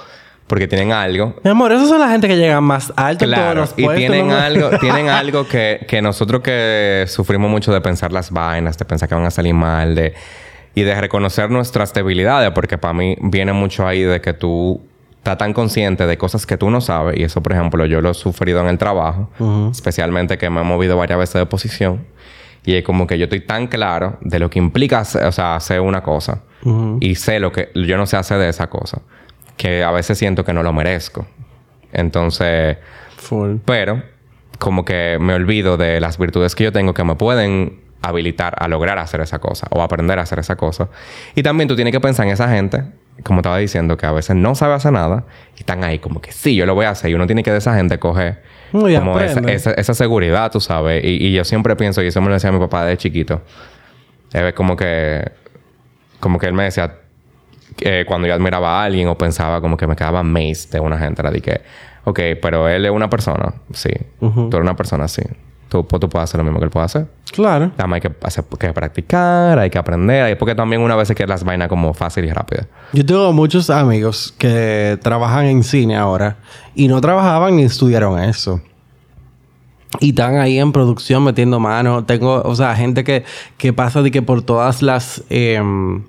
Porque 0.48 0.68
tienen 0.68 0.94
algo. 0.94 1.36
Mi 1.44 1.52
amor, 1.52 1.72
esas 1.74 1.90
son 1.90 2.00
la 2.00 2.10
gente 2.10 2.28
que 2.28 2.38
llegan 2.38 2.64
más 2.64 2.94
alto 2.96 3.26
en 3.26 3.32
todos 3.32 3.44
Claro. 3.44 3.62
los 3.62 3.74
Y 3.78 3.88
tienen 3.98 4.28
¿no? 4.30 4.36
algo, 4.38 4.70
tienen 4.80 5.10
algo 5.10 5.46
que, 5.48 5.86
que 5.88 6.02
nosotros 6.02 6.42
que 6.42 7.04
sufrimos 7.08 7.52
mucho 7.52 7.74
de 7.74 7.82
pensar 7.82 8.14
las 8.14 8.32
vainas, 8.32 8.78
de 8.78 8.86
pensar 8.86 9.10
que 9.10 9.16
van 9.16 9.26
a 9.26 9.32
salir 9.32 9.54
mal, 9.54 9.94
de... 9.96 10.14
Y 10.74 10.84
de 10.84 10.94
reconocer 11.02 11.50
nuestras 11.50 11.94
debilidades. 11.94 12.52
Porque 12.52 12.78
para 12.78 12.94
mí 12.94 13.18
viene 13.20 13.52
mucho 13.52 13.86
ahí 13.88 14.04
de 14.04 14.22
que 14.22 14.34
tú 14.34 14.80
estás 15.18 15.38
tan 15.40 15.52
consciente 15.52 16.06
de 16.06 16.18
cosas 16.20 16.46
que 16.46 16.56
tú 16.56 16.70
no 16.70 16.82
sabes. 16.82 17.18
Y 17.18 17.24
eso, 17.24 17.42
por 17.42 17.52
ejemplo, 17.54 17.86
yo 17.88 18.00
lo 18.00 18.12
he 18.12 18.14
sufrido 18.14 18.62
en 18.62 18.68
el 18.68 18.78
trabajo. 18.78 19.30
Especialmente 19.72 20.38
que 20.38 20.50
me 20.52 20.62
he 20.62 20.64
movido 20.64 20.96
varias 20.96 21.18
veces 21.20 21.34
de 21.36 21.46
posición. 21.48 22.06
Y 22.64 22.76
es 22.76 22.84
como 22.84 23.08
que 23.08 23.18
yo 23.18 23.24
estoy 23.24 23.40
tan 23.40 23.68
claro 23.68 24.18
de 24.22 24.40
lo 24.40 24.50
que 24.50 24.60
implica 24.60 25.00
hacer, 25.00 25.26
o 25.26 25.32
sea, 25.32 25.56
hacer 25.56 25.82
una 25.82 26.04
cosa. 26.04 26.42
Y 27.00 27.16
sé 27.16 27.40
lo 27.40 27.52
que 27.52 27.72
yo 27.74 27.98
no 27.98 28.06
sé 28.06 28.16
hacer 28.18 28.38
de 28.38 28.50
esa 28.50 28.68
cosa. 28.68 29.02
Que 29.58 29.84
a 29.84 29.92
veces 29.92 30.18
siento 30.18 30.46
que 30.46 30.54
no 30.54 30.64
lo 30.64 30.72
merezco. 30.74 31.26
Entonces, 31.92 32.78
Full. 33.18 33.58
pero 33.66 34.04
como 34.60 34.86
que 34.86 35.18
me 35.20 35.34
olvido 35.34 35.78
de 35.78 36.00
las 36.00 36.18
virtudes 36.18 36.56
que 36.56 36.64
yo 36.64 36.72
tengo 36.72 36.94
que 36.94 37.04
me 37.04 37.16
pueden 37.16 37.82
habilitar 38.02 38.56
a 38.60 38.68
lograr 38.68 38.98
hacer 39.00 39.22
esa 39.22 39.40
cosa 39.40 39.68
o 39.72 39.82
aprender 39.82 40.20
a 40.20 40.24
hacer 40.24 40.40
esa 40.40 40.56
cosa. 40.56 40.90
Y 41.36 41.44
también 41.44 41.68
tú 41.68 41.76
tienes 41.76 41.92
que 41.92 42.00
pensar 42.00 42.26
en 42.28 42.34
esa 42.34 42.48
gente, 42.50 42.84
como 43.24 43.40
estaba 43.40 43.58
diciendo, 43.58 43.98
que 43.98 44.06
a 44.06 44.12
veces 44.12 44.36
no 44.36 44.54
sabe 44.56 44.76
hacer 44.76 44.92
nada 44.94 45.26
y 45.56 45.60
están 45.62 45.84
ahí 45.84 46.00
como 46.00 46.22
que 46.22 46.32
sí, 46.32 46.56
yo 46.56 46.66
lo 46.66 46.76
voy 46.76 46.86
a 46.86 46.92
hacer. 46.92 47.10
Y 47.12 47.16
uno 47.16 47.26
tiene 47.26 47.44
que 47.44 47.52
de 47.52 47.58
esa 47.58 47.76
gente 47.76 47.98
coger 48.00 48.42
No, 48.74 48.88
y 48.90 48.96
como 48.96 49.20
esa, 49.20 49.40
esa- 49.52 49.72
esa 49.74 49.94
seguridad, 49.96 50.52
tú 50.52 50.60
sabes. 50.60 51.04
Y, 51.04 51.28
y 51.28 51.34
yo 51.34 51.44
siempre 51.44 51.76
pienso, 51.76 52.02
y 52.04 52.08
eso 52.08 52.22
me 52.22 52.28
lo 52.28 52.34
decía 52.36 52.52
mi 52.52 52.60
papá 52.60 52.86
de 52.86 52.98
chiquito, 52.98 53.42
es 54.34 54.54
como 54.54 54.76
que, 54.76 55.32
como 56.20 56.38
que 56.40 56.46
él 56.48 56.54
me 56.54 56.64
decía, 56.64 56.96
que 57.78 58.04
cuando 58.06 58.28
yo 58.28 58.34
admiraba 58.34 58.82
a 58.82 58.84
alguien 58.86 59.08
o 59.08 59.18
pensaba 59.18 59.62
como 59.62 59.78
que 59.78 59.88
me 59.88 59.96
quedaba 59.96 60.20
amazed 60.20 60.72
de 60.72 60.80
una 60.82 60.98
gente, 60.98 61.22
era 61.22 61.32
de 61.32 61.42
que, 61.42 61.62
ok, 62.04 62.20
pero 62.42 62.68
él 62.68 62.86
es 62.86 62.92
una 62.92 63.10
persona, 63.10 63.54
sí. 63.72 63.92
Ujú. 64.20 64.50
Tú 64.50 64.58
eres 64.58 64.66
una 64.66 64.76
persona, 64.76 65.08
sí. 65.08 65.22
Tú, 65.70 65.86
pues, 65.86 66.00
tú 66.00 66.08
puedes 66.08 66.24
hacer 66.30 66.38
lo 66.38 66.46
mismo 66.46 66.60
que 66.60 66.66
él 66.66 66.72
puede 66.72 66.86
hacer. 66.86 67.08
Claro. 67.34 67.72
Más 67.78 67.92
hay 67.94 68.00
que, 68.02 68.12
hacer, 68.24 68.46
que 68.58 68.72
practicar, 68.72 69.60
hay 69.60 69.70
que 69.70 69.78
aprender, 69.78 70.24
hay- 70.24 70.36
porque 70.36 70.56
también 70.56 70.82
una 70.82 70.96
vez 70.96 71.12
que 71.14 71.28
las 71.28 71.44
vainas 71.44 71.68
como 71.68 71.94
fácil 71.94 72.24
y 72.24 72.32
rápida. 72.32 72.68
Yo 72.94 73.06
tengo 73.06 73.34
muchos 73.34 73.70
amigos 73.70 74.34
que 74.38 74.98
trabajan 75.04 75.46
en 75.46 75.64
cine 75.64 75.98
ahora 75.98 76.38
y 76.74 76.88
no 76.88 77.02
trabajaban 77.02 77.58
ni 77.58 77.64
estudiaron 77.64 78.18
eso. 78.20 78.62
Y 80.00 80.10
están 80.10 80.38
ahí 80.38 80.58
en 80.60 80.72
producción 80.72 81.24
metiendo 81.24 81.60
mano. 81.60 82.06
Tengo, 82.06 82.42
o 82.44 82.56
sea, 82.56 82.76
gente 82.76 83.04
que, 83.04 83.24
que 83.58 83.74
pasa 83.74 84.02
de 84.02 84.12
que 84.12 84.22
por 84.22 84.42
todas 84.44 84.82
las... 84.82 85.24
em, 85.30 86.04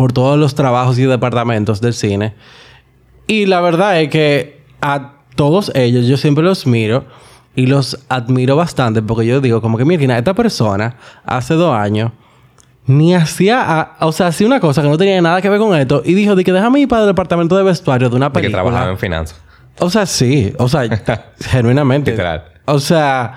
por 0.00 0.14
todos 0.14 0.38
los 0.38 0.54
trabajos 0.54 0.98
y 0.98 1.02
departamentos 1.02 1.82
del 1.82 1.92
cine. 1.92 2.32
Y 3.26 3.44
la 3.44 3.60
verdad 3.60 4.00
es 4.00 4.08
que 4.08 4.62
a 4.80 5.12
todos 5.36 5.70
ellos 5.74 6.06
yo 6.06 6.16
siempre 6.16 6.42
los 6.42 6.66
miro 6.66 7.04
y 7.54 7.66
los 7.66 7.98
admiro 8.08 8.56
bastante 8.56 9.02
porque 9.02 9.26
yo 9.26 9.42
digo 9.42 9.60
como 9.60 9.76
que 9.76 9.84
mira, 9.84 10.16
esta 10.16 10.32
persona 10.32 10.96
hace 11.26 11.52
dos 11.52 11.74
años 11.74 12.12
ni 12.86 13.14
hacía, 13.14 13.60
a- 13.60 14.06
o 14.06 14.10
sea, 14.12 14.28
hacía 14.28 14.46
una 14.46 14.58
cosa 14.58 14.80
que 14.80 14.88
no 14.88 14.96
tenía 14.96 15.20
nada 15.20 15.42
que 15.42 15.50
ver 15.50 15.58
con 15.60 15.76
esto 15.78 16.00
y 16.02 16.14
dijo 16.14 16.34
de 16.34 16.44
que 16.44 16.52
déjame 16.54 16.80
ir 16.80 16.88
para 16.88 17.02
el 17.02 17.08
departamento 17.08 17.58
de 17.58 17.62
vestuario 17.62 18.08
de 18.08 18.16
una 18.16 18.30
De 18.30 18.32
que 18.32 18.40
película. 18.40 18.62
trabajaba 18.62 18.90
en 18.90 18.96
finanzas. 18.98 19.38
O 19.80 19.90
sea, 19.90 20.06
sí, 20.06 20.54
o 20.58 20.66
sea, 20.66 20.88
genuinamente. 21.40 22.12
Literal. 22.12 22.44
O 22.64 22.80
sea, 22.80 23.34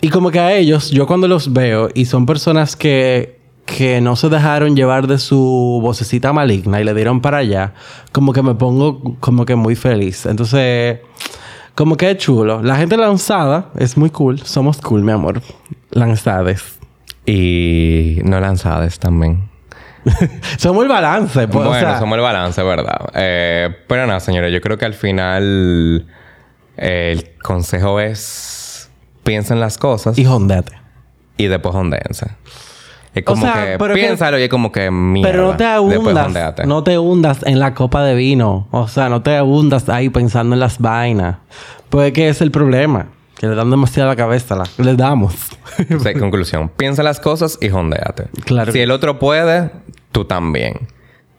y 0.00 0.10
como 0.10 0.30
que 0.30 0.38
a 0.38 0.52
ellos, 0.54 0.92
yo 0.92 1.08
cuando 1.08 1.26
los 1.26 1.52
veo 1.52 1.88
y 1.92 2.04
son 2.04 2.24
personas 2.24 2.76
que, 2.76 3.40
que 3.64 4.00
no 4.00 4.16
se 4.16 4.28
dejaron 4.28 4.76
llevar 4.76 5.06
de 5.06 5.18
su 5.18 5.80
vocecita 5.82 6.32
maligna 6.32 6.80
y 6.80 6.84
le 6.84 6.94
dieron 6.94 7.20
para 7.20 7.38
allá, 7.38 7.74
como 8.12 8.32
que 8.32 8.42
me 8.42 8.54
pongo 8.54 9.16
como 9.20 9.44
que 9.44 9.56
muy 9.56 9.74
feliz. 9.74 10.26
Entonces, 10.26 11.00
como 11.74 11.96
que 11.96 12.10
es 12.10 12.18
chulo. 12.18 12.62
La 12.62 12.76
gente 12.76 12.96
lanzada 12.96 13.70
es 13.76 13.96
muy 13.96 14.10
cool. 14.10 14.40
Somos 14.40 14.80
cool, 14.80 15.02
mi 15.02 15.12
amor. 15.12 15.42
Lanzades. 15.90 16.78
Y 17.26 18.18
no 18.24 18.38
lanzadas 18.38 18.98
también. 18.98 19.48
Somos 20.58 20.82
el 20.82 20.88
balance, 20.88 21.48
pues. 21.48 21.66
bueno, 21.66 21.70
o 21.70 21.74
sea, 21.74 21.98
somos 21.98 22.16
el 22.16 22.22
balance, 22.22 22.62
¿verdad? 22.62 23.10
Eh, 23.14 23.74
pero 23.88 24.06
nada, 24.06 24.20
señores, 24.20 24.52
yo 24.52 24.60
creo 24.60 24.76
que 24.76 24.84
al 24.84 24.92
final 24.92 26.06
eh, 26.76 27.12
el 27.12 27.38
consejo 27.42 27.98
es 28.00 28.90
piensen 29.22 29.60
las 29.60 29.78
cosas 29.78 30.18
y 30.18 30.26
jondete. 30.26 30.72
y 31.38 31.46
después 31.46 31.74
ondéense. 31.74 32.26
Es 33.14 33.24
como 33.24 33.42
sea, 33.42 33.54
que 33.54 33.78
pero 33.78 33.94
es 33.94 34.00
que- 34.00 34.06
piénsalo 34.06 34.38
y 34.38 34.42
es 34.42 34.48
como 34.48 34.72
que 34.72 34.90
mierda. 34.90 35.30
Pero 35.30 35.46
no 35.52 35.56
te 35.56 35.64
Después 35.64 35.98
hundas. 35.98 36.26
ondéate. 36.26 36.66
No 36.66 36.82
te 36.82 36.98
hundas 36.98 37.38
en 37.44 37.58
la 37.60 37.72
copa 37.74 38.02
de 38.04 38.14
vino. 38.14 38.66
O 38.72 38.88
sea, 38.88 39.08
no 39.08 39.22
te 39.22 39.40
hundas 39.40 39.88
ahí 39.88 40.08
pensando 40.08 40.54
en 40.54 40.60
las 40.60 40.78
vainas. 40.80 41.36
Pues 41.90 42.12
que 42.12 42.28
es 42.28 42.40
el 42.40 42.50
problema. 42.50 43.06
Que 43.38 43.46
le 43.46 43.54
dan 43.54 43.70
demasiada 43.70 44.16
cabeza. 44.16 44.56
La, 44.56 44.64
le 44.78 44.94
damos. 44.96 45.34
Sí, 45.76 46.14
conclusión. 46.18 46.70
Piensa 46.76 47.02
las 47.02 47.18
cosas 47.20 47.58
y 47.60 47.68
jondéate. 47.68 48.26
Claro. 48.44 48.70
Si 48.72 48.78
el 48.80 48.90
otro 48.90 49.18
puede, 49.18 49.70
tú 50.12 50.24
también. 50.24 50.88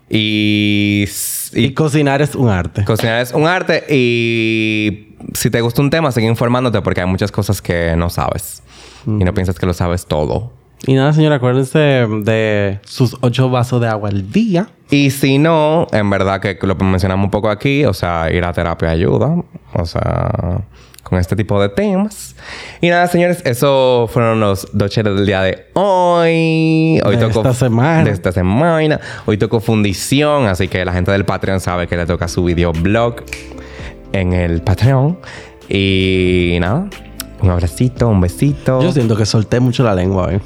Y, 0.09 1.05
y 1.53 1.65
y 1.65 1.73
cocinar 1.73 2.21
es 2.21 2.35
un 2.35 2.49
arte. 2.49 2.83
cocinar 2.85 3.21
es 3.21 3.31
un 3.33 3.47
arte 3.47 3.83
y 3.89 5.15
si 5.33 5.49
te 5.49 5.61
gusta 5.61 5.81
un 5.81 5.89
tema, 5.89 6.11
sigue 6.11 6.27
informándote 6.27 6.81
porque 6.81 7.01
hay 7.01 7.07
muchas 7.07 7.31
cosas 7.31 7.61
que 7.61 7.95
no 7.97 8.09
sabes. 8.09 8.61
Y 9.07 9.23
no 9.23 9.33
piensas 9.33 9.57
que 9.59 9.65
lo 9.65 9.73
sabes 9.73 10.05
todo. 10.05 10.51
Y 10.87 10.93
nada, 10.93 11.13
señora, 11.13 11.35
acuérdense 11.37 11.79
de 11.79 12.79
sus 12.85 13.17
ocho 13.21 13.49
vasos 13.49 13.81
de 13.81 13.87
agua 13.87 14.09
al 14.09 14.31
día. 14.31 14.67
Y 14.91 15.09
si 15.09 15.39
no, 15.39 15.87
en 15.91 16.09
verdad 16.09 16.39
que 16.39 16.57
lo 16.61 16.75
mencionamos 16.75 17.25
un 17.25 17.31
poco 17.31 17.49
aquí, 17.49 17.85
o 17.85 17.93
sea, 17.93 18.31
ir 18.31 18.43
a 18.43 18.53
terapia 18.53 18.89
ayuda, 18.89 19.35
o 19.73 19.85
sea, 19.85 20.61
con 21.01 21.17
este 21.17 21.35
tipo 21.35 21.59
de 21.59 21.69
temas. 21.69 22.35
Y 22.81 22.89
nada, 22.89 23.07
señores, 23.07 23.41
eso 23.45 24.07
fueron 24.11 24.39
los 24.39 24.67
dos 24.73 24.91
cheles 24.91 25.15
del 25.15 25.25
día 25.25 25.41
de 25.41 25.67
hoy. 25.73 26.99
Hoy 27.03 27.15
De 27.15 27.25
esta 27.27 27.53
semana. 27.53 28.03
De 28.03 28.11
esta 28.11 28.31
semana. 28.31 28.99
Hoy 29.25 29.37
tocó 29.37 29.59
fundición, 29.59 30.45
así 30.47 30.67
que 30.67 30.85
la 30.85 30.93
gente 30.93 31.11
del 31.11 31.25
Patreon 31.25 31.59
sabe 31.59 31.87
que 31.87 31.97
le 31.97 32.05
toca 32.05 32.27
su 32.27 32.43
videoblog 32.43 33.23
en 34.11 34.33
el 34.33 34.61
Patreon. 34.61 35.17
Y 35.67 36.57
nada, 36.59 36.89
un 37.41 37.49
abracito, 37.49 38.07
un 38.07 38.21
besito. 38.21 38.81
Yo 38.81 38.91
siento 38.91 39.15
que 39.15 39.25
solté 39.25 39.59
mucho 39.59 39.83
la 39.83 39.95
lengua 39.95 40.27
hoy. 40.27 40.41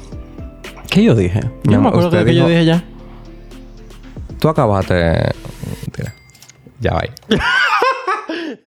¿Qué 0.90 1.04
yo 1.04 1.14
dije? 1.14 1.40
Yo 1.64 1.72
no 1.72 1.82
me 1.82 1.88
acuerdo 1.88 2.10
de 2.10 2.24
qué 2.24 2.34
yo 2.34 2.46
dijo- 2.46 2.48
dije 2.48 2.64
ya. 2.64 2.84
Tú 4.40 4.48
acabaste. 4.48 4.94
Mentira. 5.82 6.14
Ya 6.80 6.94
va. 6.94 7.02